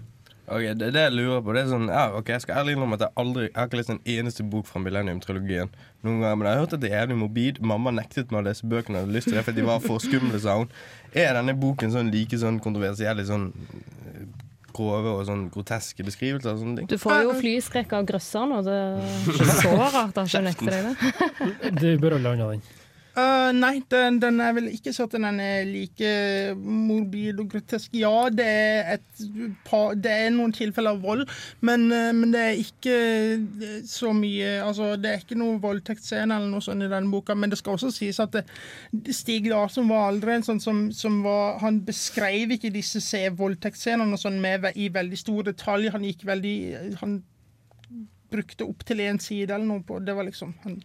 Ok, 0.48 0.64
det, 0.80 0.86
det 0.94 1.02
jeg 1.02 1.12
lurer 1.12 1.42
på, 1.44 1.52
det 1.52 1.60
er 1.62 1.68
sånn 1.68 1.88
ja, 1.92 2.06
ok, 2.16 2.30
Jeg 2.32 2.44
skal 2.44 2.62
ærlig 2.62 2.74
innrømme 2.76 2.96
at 2.96 3.02
jeg 3.04 3.12
aldri 3.20 3.42
Jeg 3.48 3.56
har 3.58 3.68
ikke 3.68 3.80
lest 3.82 3.92
en 3.92 4.00
eneste 4.14 4.46
bok 4.48 4.68
fra 4.70 4.80
Millennium-trilogien. 4.80 5.72
Noen 6.06 6.22
ganger, 6.22 6.38
Men 6.40 6.48
jeg 6.48 6.54
har 6.56 6.62
hørt 6.62 6.76
at 6.78 6.82
det 6.84 6.90
er 6.92 7.02
jævlig 7.02 7.18
morbid. 7.22 7.60
Mamma 7.72 7.92
nektet 7.98 8.32
meg 8.32 8.40
å 8.40 8.46
lese 8.48 8.68
bøkene. 8.70 9.02
Jeg 9.02 9.08
hadde 9.08 9.16
lyst 9.18 9.28
til 9.28 9.36
det 9.36 9.44
fordi 9.48 9.60
de 9.60 9.68
var 9.68 9.84
for 9.84 10.00
skumle, 10.04 10.40
sa 10.40 10.56
hun. 10.62 10.72
Er 11.12 11.36
denne 11.36 11.56
boken 11.58 11.92
sånn 11.94 12.12
like 12.14 12.40
sånn 12.40 12.60
kontroversiell, 12.64 13.20
litt 13.20 13.28
sånn 13.28 13.50
eh, 14.08 14.24
grove 14.78 15.14
og 15.18 15.22
sånn 15.28 15.46
groteske 15.52 16.06
beskrivelser 16.06 16.54
og 16.54 16.62
sånne 16.64 16.80
ting? 16.80 16.90
Du 16.90 16.98
får 17.02 17.24
jo 17.26 17.36
flyskrekk 17.42 17.96
av 17.98 18.08
grøsseren, 18.08 18.56
og 18.58 18.68
det 18.68 18.76
er 18.78 19.30
ikke 19.36 19.60
så 19.62 19.76
rart 19.76 20.02
at 20.04 20.22
han 20.22 20.32
ikke 20.32 20.44
nekter 20.48 20.76
deg 20.76 20.88
det. 20.88 21.72
Du 21.82 21.88
bør 22.00 22.18
holde 22.18 22.36
unna 22.38 22.52
den. 22.54 22.68
Eh, 23.18 23.50
nei, 23.56 23.78
den, 23.90 24.18
den 24.22 24.38
er 24.42 24.52
vel 24.54 24.68
ikke 24.70 24.92
sånn 24.94 25.08
at 25.08 25.14
den 25.16 25.40
er 25.42 25.66
like 25.66 26.10
morbid 26.58 27.40
og 27.42 27.48
grotesk. 27.54 27.94
Ja, 27.96 28.28
det 28.30 28.46
er, 28.46 28.98
et 28.98 29.22
det 30.04 30.12
er 30.12 30.28
noen 30.34 30.52
tilfeller 30.54 30.94
av 30.94 31.02
vold, 31.02 31.24
men, 31.64 31.86
uh, 31.90 32.10
men 32.14 32.34
det 32.34 32.42
er 32.44 32.60
ikke 32.60 32.94
eh, 32.94 33.78
så 33.88 34.12
mye 34.16 34.50
Altså, 34.62 34.90
det 35.00 35.10
er 35.10 35.22
ikke 35.22 35.38
noe 35.38 35.58
voldtektsscene 35.62 36.36
eller 36.36 36.50
noe 36.52 36.64
sånt 36.64 36.84
i 36.84 36.90
denne 36.90 37.10
boka, 37.12 37.34
men 37.38 37.50
det 37.52 37.58
skal 37.60 37.78
også 37.78 37.90
sies 37.94 38.20
at 38.22 38.36
det, 38.36 38.44
Stig 39.16 39.48
Larsen 39.50 39.88
var 39.90 40.08
aldri 40.10 40.36
en 40.36 40.46
sånn 40.46 40.60
som, 40.62 40.82
som 40.94 41.20
var 41.24 41.58
Han 41.62 41.80
beskrev 41.86 42.54
ikke 42.54 42.72
disse 42.74 43.00
se- 43.04 43.24
voldtektsscenene 43.38 44.18
sånn 44.20 44.38
i 44.78 44.88
veldig 44.92 45.18
stor 45.18 45.48
detalj. 45.48 45.88
Han 45.94 46.04
gikk 46.06 46.24
veldig 46.28 46.56
Han 47.00 47.18
brukte 48.32 48.66
opp 48.68 48.84
til 48.86 49.02
én 49.02 49.18
side 49.22 49.54
eller 49.54 49.66
noe 49.66 49.84
på 49.86 49.98
Det 50.04 50.14
var 50.14 50.28
liksom 50.28 50.52
han, 50.64 50.78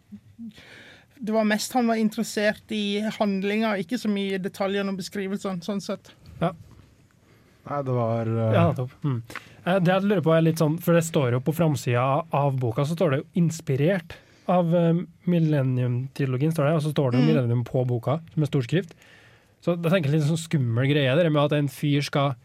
Det 1.23 1.31
var 1.31 1.45
mest 1.47 1.71
han 1.77 1.87
var 1.87 1.95
interessert 2.01 2.71
i 2.75 2.99
handlinga, 3.19 3.77
ikke 3.79 3.95
så 4.01 4.09
mye 4.11 4.35
i 4.35 4.41
detaljene 4.43 4.91
og 4.91 4.97
beskrivelsene. 4.99 5.63
sånn 5.63 5.79
sett. 5.83 6.11
Nei, 7.63 7.77
det 7.87 7.93
var 7.95 8.27
uh... 8.27 8.51
Ja, 8.51 8.63
topp. 8.75 8.91
Mm. 9.07 9.21
Eh, 9.63 9.77
Det 9.79 9.93
jeg 9.93 10.03
lurer 10.03 10.23
på 10.25 10.33
er 10.35 10.43
litt 10.43 10.59
sånn, 10.59 10.75
for 10.83 10.97
det 10.97 11.05
står 11.07 11.37
jo 11.37 11.39
på 11.45 11.53
framsida 11.55 12.03
av 12.35 12.57
boka, 12.59 12.83
så 12.83 12.97
står 12.97 13.13
det 13.13 13.19
jo 13.21 13.27
'inspirert' 13.39 14.17
av 14.51 14.73
eh, 14.75 14.99
Millennium-trilogien, 15.31 16.51
står 16.51 16.67
det, 16.67 16.73
og 16.75 16.83
så 16.83 16.91
står 16.91 17.11
det 17.11 17.19
jo 17.21 17.23
Mm. 17.23 17.29
'Millennium' 17.31 17.63
på 17.69 17.85
boka, 17.87 18.19
som 18.33 18.45
stor 18.45 18.61
skrift. 18.67 18.91
Så 19.63 19.77
jeg 19.81 19.91
tenker 19.91 20.11
litt 20.11 20.27
sånn 20.27 20.35
skummel 20.43 20.91
greie, 20.91 21.15
det 21.15 21.31
med 21.31 21.43
at 21.45 21.53
en 21.55 21.69
fyr 21.71 22.01
skal 22.03 22.35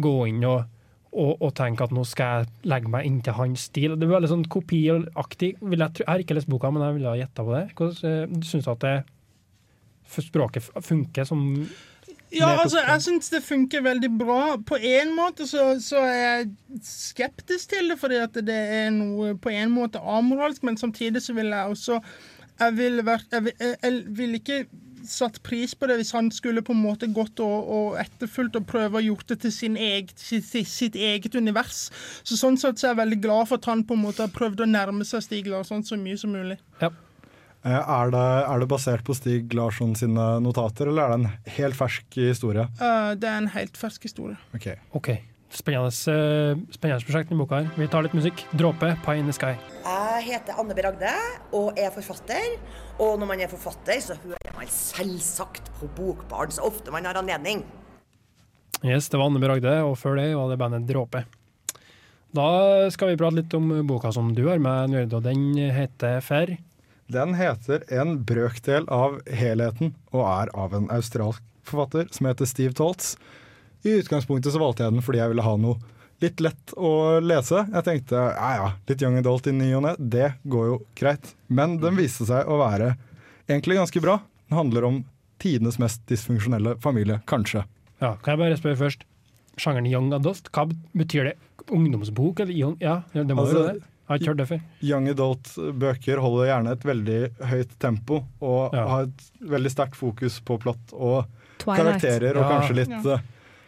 gå 0.00 0.28
inn 0.28 0.42
og, 0.48 0.64
og, 1.12 1.34
og 1.44 1.50
tenke 1.58 1.84
at 1.84 1.92
nå 1.92 2.02
skal 2.08 2.42
jeg 2.42 2.68
legge 2.72 2.88
meg 2.92 3.04
inntil 3.08 3.34
hans 3.36 3.66
stil. 3.68 3.94
Det 4.00 4.06
er 4.08 4.14
veldig 4.14 4.30
sånn 4.30 4.44
kopiaktig. 4.48 5.54
Jeg, 5.60 5.78
jeg 6.00 6.08
har 6.08 6.22
ikke 6.24 6.36
lest 6.38 6.48
boka, 6.48 6.70
men 6.72 6.84
jeg 6.86 6.96
ville 6.98 7.12
ha 7.12 7.18
gjetta 7.20 7.44
på 7.44 7.52
det. 7.56 7.64
Hvordan 7.76 8.12
eh, 8.12 8.44
syns 8.48 8.68
du 8.68 8.72
at 8.72 8.86
det 8.86 8.94
språket 10.24 10.66
funker 10.84 11.24
som 11.28 11.42
Ja, 12.32 12.48
altså, 12.62 12.80
jeg 12.80 13.02
syns 13.04 13.28
det 13.32 13.42
funker 13.44 13.82
veldig 13.84 14.08
bra. 14.18 14.56
På 14.64 14.78
en 14.80 15.12
måte 15.16 15.44
så, 15.48 15.74
så 15.84 16.00
er 16.00 16.16
jeg 16.20 16.46
skeptisk 16.88 17.74
til 17.74 17.92
det, 17.92 17.98
fordi 18.00 18.20
at 18.24 18.38
det 18.48 18.56
er 18.80 18.88
noe 18.94 19.34
på 19.36 19.52
en 19.52 19.72
måte 19.74 20.00
amoralsk, 20.00 20.64
men 20.64 20.80
samtidig 20.80 21.20
så 21.24 21.36
vil 21.36 21.52
jeg 21.52 21.74
også 21.76 22.00
Jeg 22.62 22.76
vil, 22.76 23.00
være, 23.04 23.24
Jeg, 23.32 23.44
vil- 23.44 23.76
jeg, 23.82 24.02
vil 24.16 24.34
ikke 24.40 24.58
satt 25.08 25.40
pris 25.46 25.74
på 25.78 25.88
det 25.88 25.98
hvis 26.00 26.12
han 26.16 26.30
skulle 26.34 26.64
på 26.64 26.74
en 26.74 26.82
måte 26.82 27.08
gått 27.14 27.40
og, 27.44 27.70
og 27.76 28.00
etterfulgt 28.02 28.58
og 28.58 28.66
prøve 28.68 29.00
å 29.00 29.04
gjort 29.04 29.32
det 29.32 29.40
til 29.44 29.54
sin 29.54 29.78
eget, 29.80 30.14
sitt, 30.18 30.68
sitt 30.68 30.98
eget 30.98 31.34
univers. 31.38 31.88
Så 32.22 32.38
Sånn 32.38 32.58
sett 32.60 32.80
så 32.80 32.88
er 32.88 32.94
jeg 32.94 33.02
veldig 33.02 33.20
glad 33.24 33.50
for 33.50 33.62
at 33.62 33.70
han 33.70 33.86
på 33.86 33.96
en 33.98 34.04
måte 34.04 34.26
har 34.26 34.34
prøvd 34.34 34.64
å 34.64 34.68
nærme 34.70 35.06
seg 35.08 35.24
Stig 35.24 35.50
Larsson 35.50 35.84
så 35.86 35.98
mye 36.00 36.18
som 36.20 36.34
mulig. 36.34 36.58
Ja. 36.82 36.92
er, 37.62 38.14
det, 38.14 38.22
er 38.52 38.62
det 38.62 38.70
basert 38.70 39.04
på 39.06 39.16
Stig 39.18 39.54
Larsson 39.56 39.96
sine 39.98 40.28
notater, 40.44 40.90
eller 40.90 41.04
er 41.04 41.12
det 41.12 41.20
en 41.20 41.52
helt 41.58 41.78
fersk 41.78 42.22
historie? 42.22 42.68
Uh, 42.80 43.12
det 43.18 43.30
er 43.30 43.44
en 43.44 43.52
helt 43.56 43.78
fersk 43.78 44.08
historie. 44.10 44.40
Ok. 44.56 44.72
okay. 44.98 45.22
Spennende, 45.52 45.92
eh, 46.08 46.56
spennende 46.72 47.04
prosjekt 47.04 47.32
i 47.32 47.36
boka 47.36 47.58
her. 47.60 47.68
Vi 47.76 47.88
tar 47.88 48.02
litt 48.02 48.14
musikk. 48.16 48.46
'Dråpe', 48.56 48.96
'Pie 49.04 49.18
in 49.20 49.26
the 49.26 49.32
Sky'. 49.36 49.58
Jeg 49.84 50.22
heter 50.24 50.54
Anne 50.58 50.74
B. 50.74 50.80
Ragde 50.80 51.12
og 51.52 51.76
er 51.76 51.90
forfatter. 51.90 52.56
Og 52.98 53.18
når 53.18 53.26
man 53.26 53.40
er 53.40 53.48
forfatter, 53.48 54.00
så 54.00 54.16
hører 54.24 54.41
man 54.62 54.70
selvsagt 54.70 55.70
på 55.80 55.88
Bokbarn 55.96 56.50
så 56.54 56.62
ofte 56.62 56.92
man 56.94 57.04
har 57.04 57.18
anledning. 57.18 57.64
Yes, 58.82 59.08
det 59.08 59.18
var 59.18 59.30
Anne 59.30 59.40
Bragde, 59.42 59.72
og 59.82 59.96
før 59.98 60.18
det 60.18 60.32
var 60.38 60.50
det 60.50 60.58
bandet 60.60 60.86
Dråpe. 60.86 61.24
Da 62.32 62.46
skal 62.94 63.12
vi 63.12 63.18
prate 63.18 63.40
litt 63.40 63.54
om 63.58 63.68
boka 63.86 64.12
som 64.14 64.30
du 64.34 64.46
har 64.46 64.62
med, 64.62 64.92
Njørd, 64.92 65.16
og 65.18 65.26
den 65.26 65.50
heter 65.74 66.22
Fer. 66.24 66.54
Den 67.12 67.34
heter 67.36 67.82
En 67.90 68.20
brøkdel 68.24 68.86
av 68.86 69.18
helheten, 69.26 69.96
og 70.14 70.26
er 70.30 70.54
av 70.54 70.74
en 70.78 70.88
australsk 70.94 71.42
forfatter 71.66 72.08
som 72.14 72.30
heter 72.30 72.48
Steve 72.48 72.78
Toltz. 72.78 73.16
I 73.82 73.98
utgangspunktet 73.98 74.54
så 74.54 74.62
valgte 74.62 74.86
jeg 74.86 74.94
den 74.94 75.02
fordi 75.04 75.20
jeg 75.20 75.34
ville 75.34 75.46
ha 75.46 75.58
noe 75.58 75.78
litt 76.22 76.38
lett 76.40 76.74
å 76.78 77.18
lese. 77.18 77.66
Jeg 77.66 77.86
tenkte 77.86 78.28
ja 78.30 78.50
ja, 78.60 78.74
litt 78.86 79.02
young 79.02 79.18
adult 79.18 79.50
i 79.50 79.54
ny 79.58 79.72
og 79.74 79.88
ne, 79.88 79.96
det 79.98 80.36
går 80.46 80.68
jo 80.70 80.82
greit. 80.98 81.34
Men 81.50 81.80
den 81.82 81.98
viste 81.98 82.28
seg 82.30 82.46
å 82.46 82.62
være 82.62 82.94
egentlig 83.50 83.82
ganske 83.82 84.02
bra. 84.02 84.20
Den 84.52 84.58
handler 84.58 84.84
om 84.84 84.96
tidenes 85.40 85.78
mest 85.80 86.02
dysfunksjonelle 86.10 86.74
familie, 86.84 87.22
kanskje. 87.26 87.62
Ja, 88.02 88.10
kan 88.20 88.34
jeg 88.34 88.40
bare 88.42 88.56
spørre 88.60 88.76
først? 88.82 89.06
Sjangeren 89.56 89.86
young 89.88 90.10
adult, 90.12 90.50
hva 90.52 90.66
betyr 90.96 91.30
det? 91.30 91.32
Ungdomsbok? 91.72 92.42
Eller 92.44 92.52
young? 92.52 92.74
Ja, 92.84 92.98
det 93.14 93.32
må 93.32 93.46
Altså, 93.46 93.62
det. 93.70 93.80
Jeg 93.80 94.08
har 94.10 94.18
ikke 94.20 94.28
hørt 94.32 94.40
det 94.42 94.48
før. 94.50 94.60
Young 94.84 95.08
adult-bøker 95.08 96.20
holder 96.20 96.50
gjerne 96.50 96.74
et 96.76 96.84
veldig 96.84 97.18
høyt 97.48 97.72
tempo 97.80 98.18
og 98.44 98.74
Ja. 98.76 98.84
har 98.92 99.02
et 99.08 99.24
veldig 99.40 99.70
sterkt 99.72 99.96
fokus 99.96 100.36
på 100.44 100.58
plott 100.60 100.92
og 100.92 101.24
Twilight. 101.58 101.80
karakterer 102.02 102.36
og 102.36 102.42
Ja. 102.44 102.50
kanskje 102.60 102.74
litt 102.76 102.90
Ja. 103.06 103.18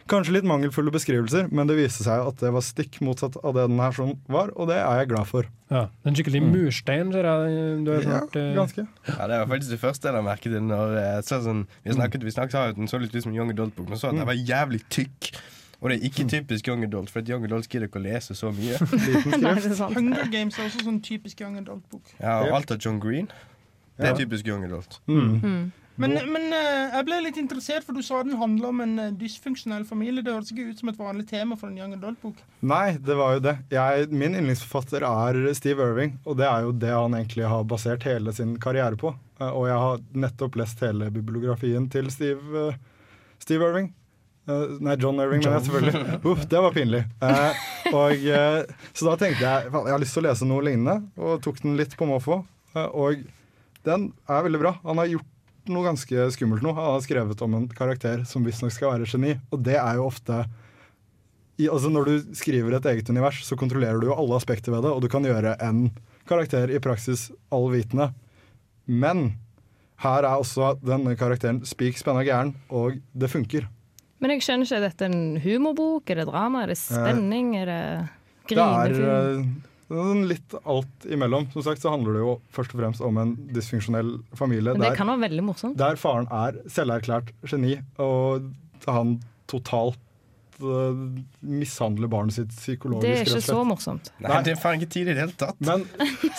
Eh, 0.05 0.09
Kanskje 0.11 0.33
litt 0.37 0.45
mangelfulle 0.45 0.91
beskrivelser, 0.93 1.47
men 1.51 1.67
det 1.67 1.75
viste 1.79 2.03
seg 2.05 2.21
at 2.29 2.37
det 2.37 2.51
var 2.53 2.61
stikk 2.61 2.99
motsatt 3.01 3.35
av 3.43 3.55
det 3.57 3.65
den 3.67 3.79
her 3.81 3.91
sånn 3.97 4.13
var, 4.29 4.51
og 4.55 4.69
det 4.69 4.77
er 4.77 4.99
jeg 5.01 5.09
glad 5.09 5.25
for. 5.27 5.49
Ja. 5.73 5.87
En 6.05 6.13
skikkelig 6.15 6.43
murstein, 6.45 7.11
ser 7.11 7.25
jeg 7.25 7.83
du 7.85 7.91
har 7.91 8.01
Ja, 8.05 8.19
hørt. 8.21 8.35
eh, 8.37 8.53
ganske. 8.55 8.87
Ja, 9.09 9.27
Det 9.27 9.39
var 9.41 9.47
faktisk 9.55 9.71
det 9.71 9.79
første 9.81 10.03
jeg 10.07 10.13
la 10.13 10.21
merke 10.21 10.43
til. 10.51 10.61
Når 10.61 10.95
så 11.25 11.41
sånn, 11.41 11.65
vi 11.83 11.91
snakket, 11.97 12.23
vi 12.23 12.31
snakket 12.31 12.51
sa 12.51 12.71
den 12.71 12.87
så 12.87 13.01
litt 13.01 13.15
ut 13.15 13.23
som 13.23 13.31
en 13.33 13.37
Young 13.37 13.49
Adult-bok, 13.51 13.89
men 13.89 13.97
så 13.97 14.09
at 14.09 14.15
den 14.15 14.25
var 14.25 14.33
jævlig 14.37 14.83
tykk. 14.89 15.31
Og 15.81 15.89
det 15.91 15.97
er 15.99 16.05
ikke 16.07 16.23
typisk 16.31 16.67
Young 16.69 16.83
Adult, 16.85 17.09
for 17.11 17.19
at 17.19 17.27
Young 17.29 17.43
Adult 17.43 17.67
gidder 17.67 17.87
ikke 17.89 17.99
å 17.99 18.05
lese 18.05 18.33
så 18.33 18.49
mye. 18.55 18.77
Er. 18.79 19.93
Hunger 19.93 20.29
Games 20.31 20.57
er 20.57 20.69
også 20.69 20.85
sånn 20.85 21.01
typisk 21.03 21.41
young 21.41 21.57
adult-bok. 21.59 22.13
Ja, 22.21 22.39
og 22.45 22.53
alt 22.55 22.71
av 22.71 22.77
John 22.79 22.99
Green. 22.99 23.27
Det 23.99 24.07
er 24.07 24.15
typisk 24.15 24.47
Young 24.47 24.63
Adult. 24.65 24.99
Mm. 25.07 25.71
Men, 26.01 26.11
men 26.27 26.49
eh, 26.51 26.91
jeg 26.91 27.05
ble 27.07 27.17
litt 27.23 27.37
interessert, 27.39 27.85
for 27.87 27.95
du 27.95 28.01
sa 28.03 28.19
den 28.25 28.35
handler 28.39 28.67
om 28.73 28.81
en 28.83 28.95
eh, 28.99 29.11
dysfunksjonell 29.15 29.85
familie. 29.87 30.23
Det 30.25 30.33
høres 30.33 30.51
ikke 30.51 30.65
ut 30.73 30.81
som 30.81 30.89
et 30.91 30.97
vanlig 30.99 31.23
tema 31.29 31.55
for 31.59 31.71
en 31.71 31.77
young 31.79 31.93
adult-bok. 31.95 32.41
Nei, 32.67 32.97
det 32.99 33.15
var 33.15 33.37
jo 33.37 33.43
det. 33.45 33.53
Jeg, 33.71 34.09
min 34.11 34.35
yndlingsforfatter 34.35 35.05
er 35.07 35.39
Steve 35.55 35.85
Irving, 35.87 36.17
og 36.27 36.35
det 36.41 36.49
er 36.49 36.65
jo 36.67 36.73
det 36.81 36.91
han 36.91 37.15
egentlig 37.15 37.47
har 37.47 37.63
basert 37.71 38.03
hele 38.07 38.33
sin 38.35 38.57
karriere 38.59 38.99
på. 38.99 39.13
Eh, 39.39 39.51
Og 39.51 39.69
jeg 39.69 39.77
har 39.85 40.03
nettopp 40.25 40.57
lest 40.59 40.83
hele 40.83 41.07
bibliografien 41.15 41.87
til 41.93 42.11
Steve, 42.11 42.65
Steve 43.39 43.69
Irving. 43.69 43.93
Nei, 44.45 44.93
John 45.01 45.17
Irving, 45.23 45.41
men 45.41 45.55
jeg 45.55 45.65
selvfølgelig. 45.65 46.17
Uff, 46.29 46.43
det 46.51 46.59
var 46.61 46.75
pinlig. 46.75 46.99
Eh, 47.23 47.63
og, 47.95 48.27
så 48.91 49.07
da 49.07 49.15
tenkte 49.23 49.41
jeg 49.41 49.71
jeg 49.71 49.95
har 49.95 50.03
lyst 50.03 50.13
til 50.19 50.21
å 50.21 50.27
lese 50.27 50.49
noe 50.49 50.67
lignende, 50.67 50.99
og 51.17 51.39
tok 51.41 51.63
den 51.63 51.79
litt 51.79 51.95
på 51.97 52.05
måfå. 52.09 52.41
Og 52.91 53.23
den 53.87 54.11
er 54.29 54.45
veldig 54.45 54.61
bra. 54.61 54.75
Han 54.83 55.01
har 55.01 55.09
gjort 55.15 55.31
noe 55.71 55.85
ganske 55.87 56.27
skummelt 56.35 56.63
nå. 56.65 56.73
Han 56.77 56.91
har 56.95 57.03
skrevet 57.05 57.41
om 57.45 57.53
en 57.57 57.67
karakter 57.71 58.23
som 58.29 58.43
visstnok 58.45 58.71
skal 58.75 58.93
være 58.95 59.07
geni, 59.09 59.35
og 59.51 59.63
det 59.65 59.77
er 59.79 59.95
jo 59.99 60.07
ofte 60.09 60.43
i, 61.57 61.69
altså 61.71 61.87
Når 61.87 62.05
du 62.09 62.33
skriver 62.35 62.73
et 62.75 62.85
eget 62.91 63.09
univers, 63.09 63.37
så 63.47 63.55
kontrollerer 63.55 64.01
du 64.01 64.09
jo 64.09 64.15
alle 64.19 64.35
aspekter 64.35 64.73
ved 64.73 64.83
det, 64.83 64.89
og 64.91 65.01
du 65.01 65.07
kan 65.07 65.23
gjøre 65.23 65.53
en 65.63 65.85
karakter 66.27 66.67
i 66.75 66.81
praksis 66.83 67.29
allvitende. 67.55 68.09
Men 68.91 69.37
her 70.03 70.25
er 70.27 70.35
også 70.35 70.73
denne 70.83 71.13
karakteren 71.15 71.61
spik 71.65 71.95
spenna 72.01 72.25
gæren, 72.27 72.51
og 72.69 72.97
det 73.15 73.29
funker. 73.31 73.69
Men 74.19 74.33
jeg 74.35 74.43
skjønner 74.43 74.67
ikke, 74.67 74.75
er 74.81 74.85
dette 74.89 75.07
en 75.07 75.39
humorbok? 75.45 76.09
Er 76.11 76.19
det 76.19 76.27
drama? 76.27 76.65
Er 76.65 76.73
det 76.73 76.77
spenning? 76.81 77.53
Er 77.61 77.71
det 77.71 77.79
Det 78.49 78.57
er 78.59 78.91
grinefilm? 78.91 79.07
eh, 79.07 79.74
sånn 79.89 80.23
litt 80.29 80.55
alt 80.65 81.05
imellom. 81.05 81.47
Som 81.53 81.65
sagt 81.65 81.83
så 81.83 81.91
handler 81.93 82.17
det 82.17 82.23
jo 82.23 82.33
først 82.55 82.73
og 82.75 82.81
fremst 82.81 83.03
om 83.05 83.17
en 83.21 83.35
dysfunksjonell 83.53 84.15
familie 84.37 84.73
Men 84.73 84.81
det 84.81 84.89
der, 84.93 84.97
kan 85.01 85.11
være 85.13 85.25
veldig 85.27 85.45
morsomt. 85.45 85.77
der 85.77 85.95
faren 86.01 86.27
er 86.31 86.57
selverklært 86.71 87.31
geni, 87.45 87.77
og 88.01 88.49
han 88.87 89.19
totalt 89.51 89.99
uh, 90.61 90.93
mishandler 91.41 92.09
barnet 92.11 92.33
sitt 92.37 92.53
psykologisk. 92.53 93.05
Det 93.07 93.17
er 93.19 93.25
ikke 93.29 93.45
så 93.45 93.63
morsomt. 93.67 94.11
Nei, 94.23 94.37
det 94.45 94.55
er 94.55 94.61
faen 94.61 94.79
ikke 94.79 94.93
tid 94.97 95.09
i 95.09 95.13
det 95.13 95.21
hele 95.25 95.37
tatt. 95.37 95.59
Men 95.59 95.85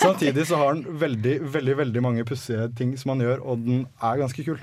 samtidig 0.01 0.47
så 0.49 0.59
har 0.59 0.73
han 0.73 0.83
veldig 1.03 1.37
veldig, 1.53 1.77
veldig 1.83 2.03
mange 2.03 2.25
pussige 2.27 2.67
ting 2.77 2.97
som 2.99 3.15
han 3.15 3.23
gjør, 3.25 3.43
og 3.45 3.63
den 3.67 3.85
er 4.01 4.23
ganske 4.23 4.43
kul. 4.47 4.59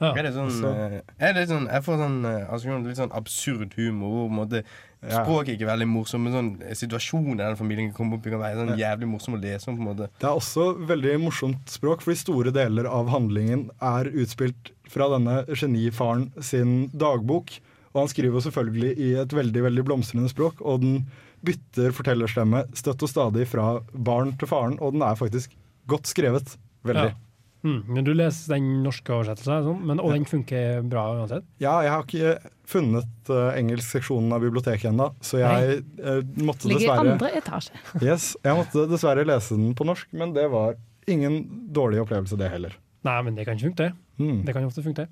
Ja. 0.00 0.14
Er 0.16 0.22
det 0.24 0.32
sånn, 0.32 0.50
Så- 0.50 0.70
eh, 0.72 1.00
er 1.18 1.34
det 1.34 1.48
sånn 1.50 1.66
Jeg 1.68 1.82
får 1.84 1.98
sånn 2.00 2.24
eh, 2.24 2.46
altså, 2.50 2.78
litt 2.86 2.96
sånn 2.96 3.12
absurd 3.12 3.74
humor. 3.76 4.08
Hvor 4.08 4.28
på 4.28 4.30
en 4.30 4.38
måte 4.38 4.64
Ja. 5.00 5.22
Språket 5.22 5.54
er 5.54 5.56
ikke 5.56 5.68
veldig 5.70 5.86
morsomt, 5.88 6.26
men 6.26 6.34
sånn 6.34 6.74
situasjonen 6.76 7.38
den 7.40 7.56
familien 7.56 7.88
kan 7.88 7.96
komme 7.96 8.18
opp 8.18 8.26
i, 8.28 8.32
kan 8.34 8.42
være 8.42 8.58
sånn 8.58 8.80
jævlig 8.80 9.08
morsom 9.08 9.38
å 9.38 9.40
lese 9.40 9.70
om. 9.70 9.78
på 9.78 9.80
en 9.80 9.88
måte 9.88 10.08
Det 10.20 10.28
er 10.28 10.36
også 10.36 10.66
veldig 10.90 11.14
morsomt 11.22 11.72
språk, 11.72 12.04
fordi 12.04 12.20
store 12.20 12.52
deler 12.52 12.88
av 12.90 13.08
handlingen 13.08 13.70
er 13.80 14.10
utspilt 14.12 14.74
fra 14.92 15.08
denne 15.14 15.40
genifaren 15.54 16.28
sin 16.44 16.90
dagbok. 16.92 17.54
Og 17.94 18.02
han 18.02 18.12
skriver 18.12 18.36
jo 18.36 18.44
selvfølgelig 18.44 18.92
i 19.00 19.10
et 19.22 19.32
veldig 19.34 19.64
veldig 19.70 19.86
blomstrende 19.88 20.30
språk, 20.30 20.60
og 20.60 20.84
den 20.84 21.00
bytter 21.46 21.96
fortellerstemme 21.96 22.66
støtt 22.76 23.02
og 23.06 23.10
stadig 23.10 23.48
fra 23.48 23.80
barn 23.96 24.36
til 24.38 24.50
faren, 24.50 24.76
og 24.84 24.92
den 24.94 25.02
er 25.06 25.16
faktisk 25.18 25.56
godt 25.88 26.10
skrevet. 26.12 26.58
Veldig. 26.84 27.10
Ja. 27.14 27.29
Mm. 27.66 27.80
Men 27.92 28.06
du 28.06 28.12
leser 28.16 28.54
den 28.54 28.68
norske 28.84 29.12
oversettelsen, 29.12 29.64
sånn, 29.66 29.80
men, 29.90 30.00
og 30.00 30.14
den 30.14 30.26
funker 30.28 30.80
bra 30.88 31.04
uansett? 31.18 31.46
Ja, 31.62 31.74
jeg 31.84 31.92
har 31.92 32.06
ikke 32.06 32.52
funnet 32.70 33.32
uh, 33.32 33.50
engelskseksjonen 33.52 34.32
av 34.32 34.44
biblioteket 34.44 34.90
ennå, 34.92 35.10
så 35.24 35.42
jeg 35.42 35.80
uh, 36.00 36.20
måtte 36.40 36.70
Ligger 36.70 36.86
i 36.86 36.92
andre 36.94 37.32
etasje. 37.40 37.76
Yes, 38.06 38.32
jeg 38.44 38.56
måtte 38.56 38.86
dessverre 38.90 39.26
lese 39.28 39.58
den 39.58 39.74
på 39.76 39.86
norsk, 39.88 40.08
men 40.16 40.32
det 40.36 40.46
var 40.52 40.78
ingen 41.10 41.42
dårlig 41.74 42.00
opplevelse, 42.04 42.38
det 42.40 42.52
heller. 42.52 42.76
Nei, 43.06 43.18
men 43.26 43.36
det 43.36 43.46
kan 43.48 43.60
funke, 43.60 43.90
det. 43.90 43.92
Mm. 44.20 44.40
Det 44.46 44.56
kan 44.56 44.68
ofte 44.68 44.84
funke. 44.84 45.08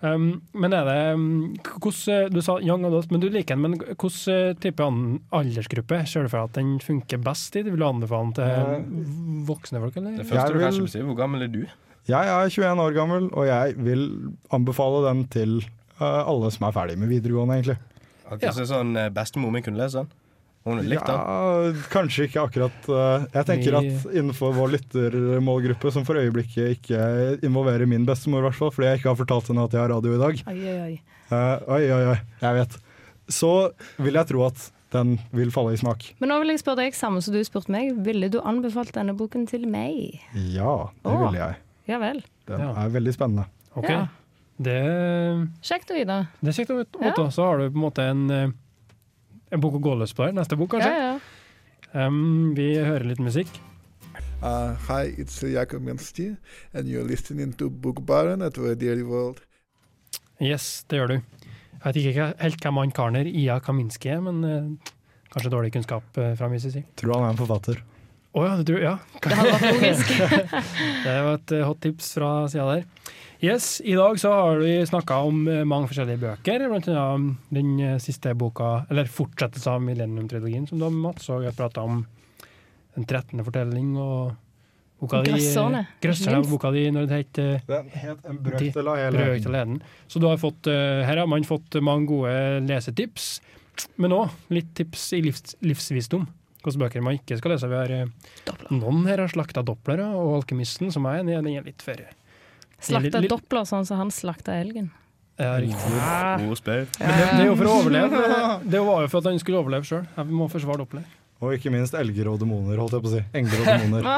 Um, 0.00 0.42
men 0.54 0.72
er 0.72 0.84
det 0.86 0.98
hos, 1.82 2.04
hvordan, 2.06 2.30
Du 2.32 2.40
sa 2.40 2.54
young 2.62 2.84
adult, 2.86 3.10
men 3.10 3.20
du 3.20 3.28
liker 3.28 3.56
den. 3.56 3.62
Men 3.64 3.72
hvilken 3.80 4.60
type 4.62 4.86
aldersgruppe 5.34 5.98
ser 6.06 6.22
du 6.22 6.28
for 6.30 6.38
deg 6.44 6.50
at 6.52 6.58
den 6.60 6.76
funker 6.84 7.18
best 7.24 7.56
i? 7.58 7.62
Vil 7.66 7.76
du 7.80 7.86
anbefale 7.88 8.28
den 8.28 8.36
til 8.38 8.44
Eh, 8.44 8.84
voksne 9.48 9.80
folk, 9.82 9.96
eller? 9.96 10.16
Det 10.20 10.26
første 10.28 10.44
Jeg 10.46 10.54
du 10.54 10.60
kanskje 10.62 10.78
vil- 10.78 10.86
vil 10.86 10.94
si, 10.94 11.00
hvor 11.00 11.16
gammel 11.18 11.42
er 11.42 11.48
du? 11.48 11.66
Jeg 12.08 12.26
er 12.28 12.48
21 12.48 12.78
år 12.80 12.94
gammel, 12.94 13.28
og 13.34 13.46
jeg 13.46 13.74
vil 13.76 14.32
anbefale 14.52 15.02
den 15.08 15.26
til 15.28 15.58
uh, 16.00 16.22
alle 16.30 16.50
som 16.54 16.68
er 16.68 16.72
ferdig 16.72 16.96
med 16.98 17.08
videregående, 17.08 17.58
egentlig. 17.58 17.78
Okay, 18.30 18.46
Ja. 18.46 18.52
Så 18.52 18.64
sånn 18.70 18.96
eh, 18.96 19.08
Bestemor 19.10 19.50
min 19.50 19.62
kunne 19.62 19.78
lese 19.78 20.04
den? 20.04 20.08
Hun 20.66 20.80
likte? 20.90 21.12
Ja, 21.14 21.72
kanskje 21.92 22.26
ikke 22.28 22.42
akkurat 22.44 22.88
eh, 22.92 23.26
Jeg 23.38 23.46
tenker 23.48 23.76
at 23.78 24.08
innenfor 24.12 24.52
vår 24.56 24.72
lyttermålgruppe, 24.74 25.92
som 25.94 26.04
for 26.04 26.18
øyeblikket 26.20 26.74
ikke 26.78 27.02
involverer 27.46 27.86
min 27.88 28.04
bestemor, 28.08 28.42
i 28.42 28.48
hvert 28.48 28.58
fall, 28.58 28.72
fordi 28.74 28.90
jeg 28.90 29.00
ikke 29.00 29.12
har 29.12 29.20
fortalt 29.22 29.48
henne 29.52 29.64
at 29.68 29.76
jeg 29.76 29.80
har 29.84 29.92
radio 29.94 30.16
i 30.16 30.20
dag, 30.24 30.42
Oi, 30.50 30.58
oi, 30.58 30.80
oi. 30.88 30.96
Eh, 31.28 31.54
oi, 31.68 31.82
oi, 31.92 32.02
oi, 32.14 32.18
jeg 32.42 32.58
vet, 32.58 32.76
så 33.28 33.52
vil 34.00 34.18
jeg 34.20 34.30
tro 34.32 34.44
at 34.48 34.66
den 34.94 35.18
vil 35.36 35.50
falle 35.52 35.74
i 35.76 35.80
smak. 35.80 36.06
Men 36.20 36.30
nå 36.32 36.38
vil 36.40 36.54
jeg 36.54 36.62
spørre 36.62 36.80
deg 36.86 36.94
samme 36.96 37.20
som 37.20 37.34
du 37.34 37.42
spurte 37.44 37.68
meg. 37.74 37.90
Ville 38.06 38.30
du 38.32 38.38
anbefalt 38.40 38.94
denne 38.96 39.12
boken 39.16 39.44
til 39.50 39.66
meg? 39.68 40.16
Ja, 40.32 40.88
det 41.04 41.12
oh, 41.12 41.26
ville 41.26 41.42
jeg. 41.42 41.58
Ja 41.90 41.98
vel. 42.00 42.22
Den 42.48 42.62
Ja. 42.64 42.70
er 42.86 42.94
veldig 42.94 43.12
spennende. 43.12 43.44
Ok. 43.76 43.90
Ja. 43.92 44.06
Det, 44.58 44.78
Kjekt 45.62 45.92
å 45.92 45.98
vite. 45.98 46.16
det 46.40 46.50
er 46.50 46.56
kjekt 46.56 46.72
å 46.72 46.78
vite. 46.80 47.04
Ja. 47.04 47.28
Så 47.30 47.44
har 47.46 47.60
du 47.60 47.68
på 47.68 47.76
en 47.78 47.84
måte 47.84 48.06
en, 48.10 48.24
eh, 48.32 48.48
en 49.52 49.62
bok 49.62 49.78
å 49.78 49.82
gå 49.82 49.96
løs 49.98 50.14
på 50.16 50.26
her. 50.26 50.36
Neste 50.36 50.58
bok, 50.58 50.74
kanskje? 50.76 50.92
Ja, 50.92 51.10
ja. 51.14 52.06
Um, 52.06 52.54
vi 52.56 52.74
hører 52.76 53.06
litt 53.08 53.22
musikk. 53.22 53.48
Uh, 54.38 54.76
hi, 54.86 55.14
it's 55.18 55.40
uh, 55.42 55.48
Jakob 55.50 55.82
Mensti, 55.82 56.36
and 56.72 56.86
you're 56.86 57.06
listening 57.06 57.52
to 57.58 57.70
Book 57.70 58.04
Baron 58.06 58.42
at 58.42 58.58
Radio 58.58 58.94
World. 59.08 59.42
Yes, 60.38 60.84
det 60.90 61.00
gjør 61.00 61.14
du. 61.14 61.16
Jeg 61.78 61.82
vet 61.84 61.98
ikke 62.02 62.28
helt 62.38 62.62
hvem 62.62 62.78
han 62.82 62.92
karen 62.94 63.26
Ia 63.26 63.58
Kaminski, 63.62 64.12
er, 64.14 64.20
men 64.22 64.44
uh, 64.44 64.92
kanskje 65.32 65.50
dårlig 65.54 65.72
kunnskap 65.74 66.20
uh, 66.20 66.34
fra 66.38 66.50
min 66.52 66.62
side. 66.62 66.84
Tror 66.98 67.16
han 67.16 67.26
er 67.26 67.34
en 67.34 67.40
forfatter. 67.40 67.82
Å 68.38 68.44
ja, 68.46 68.56
du 68.58 68.66
tror 68.68 68.82
Ja. 68.84 68.96
Det 69.24 69.34
hadde 69.34 69.54
vært 69.56 69.72
logisk. 69.74 70.10
det 71.04 71.14
var 71.26 71.32
et 71.34 71.54
eh, 71.56 71.64
hot 71.66 71.80
tips 71.82 72.12
fra 72.14 72.32
sida 72.50 72.66
der. 72.70 73.14
Yes, 73.40 73.80
I 73.80 73.94
dag 73.94 74.18
så 74.18 74.32
har 74.34 74.56
vi 74.62 74.86
snakka 74.86 75.16
om 75.26 75.44
eh, 75.48 75.64
mange 75.66 75.86
forskjellige 75.90 76.18
bøker, 76.24 76.64
annet 76.66 76.88
den 77.54 77.72
eh, 77.78 77.96
siste 78.02 78.32
boka, 78.38 78.84
eller 78.90 79.10
fortsettelsen 79.10 79.76
av 79.76 79.84
Millennium-trilogien, 79.86 80.66
som 80.66 80.80
du 80.80 80.86
har 80.86 80.94
Mats, 80.94 81.28
og 81.30 81.44
vi 81.44 81.50
har 81.50 81.56
prata 81.58 81.86
om 81.86 82.04
Den 82.96 83.04
13. 83.06 83.44
fortelling 83.46 83.92
og 84.02 84.32
boka 84.98 85.20
di 85.22 85.30
Grøsserne, 85.36 85.84
Grøsserne, 86.02 86.40
boka 86.50 86.72
di 86.74 86.88
når 86.90 87.06
det 87.06 87.20
het 87.20 87.38
eh, 87.44 87.68
Den 87.68 87.92
het 87.94 88.24
En 88.26 88.90
av 88.90 88.98
hele 88.98 89.38
leden. 89.38 89.78
Så 90.10 90.18
du 90.18 90.26
har 90.26 90.40
fått, 90.42 90.66
her 90.66 91.22
har 91.22 91.30
man 91.30 91.46
fått 91.46 91.78
mange 91.78 92.10
gode 92.10 92.34
lesetips, 92.66 93.36
men 94.02 94.16
òg 94.18 94.34
litt 94.50 94.74
tips 94.74 95.12
i 95.14 95.22
livs, 95.22 95.54
livsvisdom. 95.62 96.26
Hvilke 96.64 96.80
bøker 96.82 97.04
man 97.04 97.18
ikke 97.18 97.38
skal 97.38 97.54
lese. 97.54 97.68
Vi 97.70 97.76
har, 97.78 97.92
Doppler. 98.46 98.72
noen 98.74 99.04
her 99.06 99.22
har 99.22 99.30
slakta 99.32 99.62
doppler, 99.66 100.02
og 100.08 100.40
Alkymisten, 100.40 100.90
som 100.94 101.06
jeg 101.06 101.20
er 101.20 101.26
enig 101.26 101.34
i, 101.34 101.38
den 101.38 101.52
er 101.60 101.68
litt 101.68 101.84
for 101.84 102.00
Slakta 102.78 103.22
doppler 103.26 103.66
sånn 103.66 103.86
som 103.86 103.98
han 103.98 104.10
slakta 104.14 104.54
elgen. 104.54 104.90
Ja, 105.38 105.52
riktig. 105.62 105.98
Ordspill. 106.50 106.86
Men 106.98 107.14
det, 107.14 107.26
det 107.30 107.42
er 107.44 107.46
jo 107.46 107.56
for 107.58 107.70
å 107.70 107.74
overleve. 107.78 108.22
Det 108.66 108.82
var 108.82 109.04
jo 109.04 109.10
for 109.10 109.22
at 109.22 109.30
han 109.30 109.40
skulle 109.42 109.60
overleve 109.62 109.86
sjøl. 109.86 110.04
Jeg 110.16 110.34
må 110.34 110.48
forsvare 110.50 110.82
Doppler. 110.82 111.04
Og 111.38 111.54
ikke 111.54 111.70
minst 111.70 111.94
elger 111.94 112.26
og 112.32 112.40
demoner, 112.42 112.78
holdt 112.82 112.96
jeg 112.96 113.04
på 113.04 113.10
å 113.10 113.12
si. 113.12 113.20
Engler 113.38 113.62
og 113.62 113.68
demoner. 113.70 114.08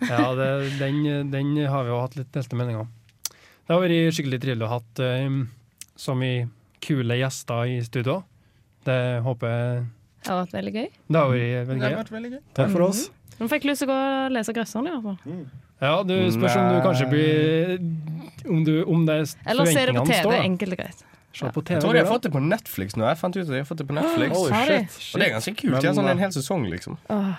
Hey. 0.00 0.08
Ja, 0.08 0.30
det, 0.32 0.46
den, 0.80 1.02
den 1.30 1.50
har 1.68 1.84
vi 1.84 1.92
jo 1.92 1.98
hatt 2.00 2.14
litt 2.16 2.30
delte 2.32 2.56
meninger 2.56 2.86
om. 2.86 2.88
Det 3.30 3.74
har 3.74 3.82
vært 3.84 4.16
skikkelig 4.16 4.38
trivelig 4.42 4.64
å 4.64 4.70
ha 4.70 4.78
hatt 4.80 5.02
um, 5.28 5.42
så 6.00 6.14
mye 6.16 6.46
kule 6.82 7.18
gjester 7.20 7.68
i 7.68 7.76
studio. 7.84 8.22
Det 8.88 9.20
håper 9.26 9.52
jeg 9.52 9.82
Det 10.20 10.28
har 10.28 10.42
vært 10.42 10.54
veldig 10.58 10.72
gøy. 10.76 10.86
Det 10.90 11.18
har 11.20 11.32
vært 11.32 11.68
veldig 11.70 11.88
gøy. 11.88 11.96
vært 11.96 12.14
veldig 12.14 12.30
gøy. 12.34 12.40
Takk 12.58 12.72
for 12.74 12.86
oss. 12.90 13.06
Nå 13.40 13.48
fikk 13.48 13.66
lyst 13.70 13.80
til 13.80 13.88
å 13.88 13.92
gå 13.94 13.98
og 13.98 14.34
lese 14.36 14.54
Grøsseren 14.56 14.88
i 14.90 14.92
hvert 14.92 15.06
fall. 15.06 15.44
Ja, 15.80 15.94
du 16.04 16.12
spørs 16.34 16.58
om 16.60 16.66
du 16.74 16.82
kanskje 16.84 17.06
blir 17.08 17.70
Om, 18.44 18.64
du, 18.66 18.74
om 18.84 19.06
det 19.08 19.14
er 19.16 19.30
Eller 19.48 19.70
se 19.70 19.86
det 19.88 19.94
på 19.96 20.04
TV, 20.10 20.34
enkelt 20.42 20.76
og 20.76 20.82
greit. 20.82 21.06
TV. 21.32 21.46
Jeg 21.46 21.80
tror 21.80 21.94
de 21.94 22.02
har 22.02 22.10
fått 22.10 22.26
det 22.26 22.32
på 22.34 22.42
Netflix 22.42 22.98
nå. 22.98 23.06
Jeg 23.06 23.20
fant 23.20 23.36
ut 23.38 23.44
at 23.46 23.52
de 23.52 23.62
har 23.62 23.68
fått 23.68 23.80
det 23.80 23.86
på 23.88 23.96
Netflix. 23.96 24.36
Oh, 24.36 24.50
shit. 24.50 24.90
shit. 24.98 25.14
Og 25.14 25.22
det 25.22 25.28
er 25.28 25.32
ganske 25.36 25.54
kult. 25.56 25.76
Men, 25.76 25.96
sånn 25.96 26.10
en 26.10 26.16
eh, 26.16 26.22
hel 26.24 26.34
sesong, 26.34 26.66
liksom. 26.72 26.98
Åh. 27.14 27.30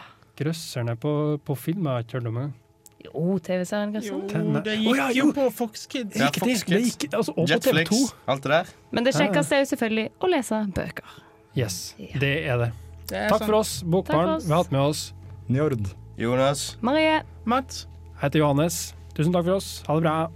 Grøsserne 0.41 0.95
på, 0.97 1.13
på 1.45 1.57
film 1.59 1.89
har 1.91 1.99
jeg 1.99 2.07
ikke 2.07 2.17
hørt 2.17 2.29
om 2.31 2.39
engang. 2.41 2.53
Jo, 3.01 3.23
TV-serien 3.41 3.95
Jo, 4.05 4.19
det 4.61 4.77
gikk 4.77 4.91
oh, 4.91 4.97
ja, 4.99 5.09
jo 5.17 5.31
på 5.35 5.47
Fox 5.53 5.87
Kids. 5.89 6.15
Ja, 6.17 6.29
Fox 6.31 6.63
Kids. 6.63 6.65
det 6.69 6.81
gikk 6.85 7.17
altså, 7.17 7.33
og 7.33 7.43
på 7.43 7.49
TV2. 7.49 7.73
Jetflix, 7.73 8.15
alt 8.29 8.45
det 8.45 8.53
der. 8.53 8.71
Men 8.93 9.07
det 9.07 9.15
kjekkeste 9.17 9.57
er 9.57 9.63
jo 9.63 9.69
selvfølgelig 9.73 10.07
å 10.21 10.31
lese 10.31 10.61
bøker. 10.77 11.19
Yes, 11.55 11.95
Ja. 11.99 12.19
det 12.19 12.45
er 12.47 12.57
det. 12.57 12.71
Det 13.07 13.17
er 13.17 13.29
Takk 13.29 13.43
for 13.45 13.53
oss, 13.59 13.83
Bokbarn. 13.83 14.35
oss. 14.37 14.45
Vi 14.45 14.51
har 14.53 14.63
hatt 14.63 14.71
med 14.71 14.81
oss 14.81 15.13
Njord. 15.49 15.87
Jonas. 16.17 16.77
Marie. 16.81 17.21
Mats. 17.45 17.87
Jeg 18.13 18.21
heter 18.21 18.39
Johannes. 18.39 18.93
Tusen 19.15 19.33
takk 19.33 19.43
for 19.45 19.55
oss. 19.57 19.83
Ha 19.87 19.95
det 19.95 20.03
bra. 20.03 20.29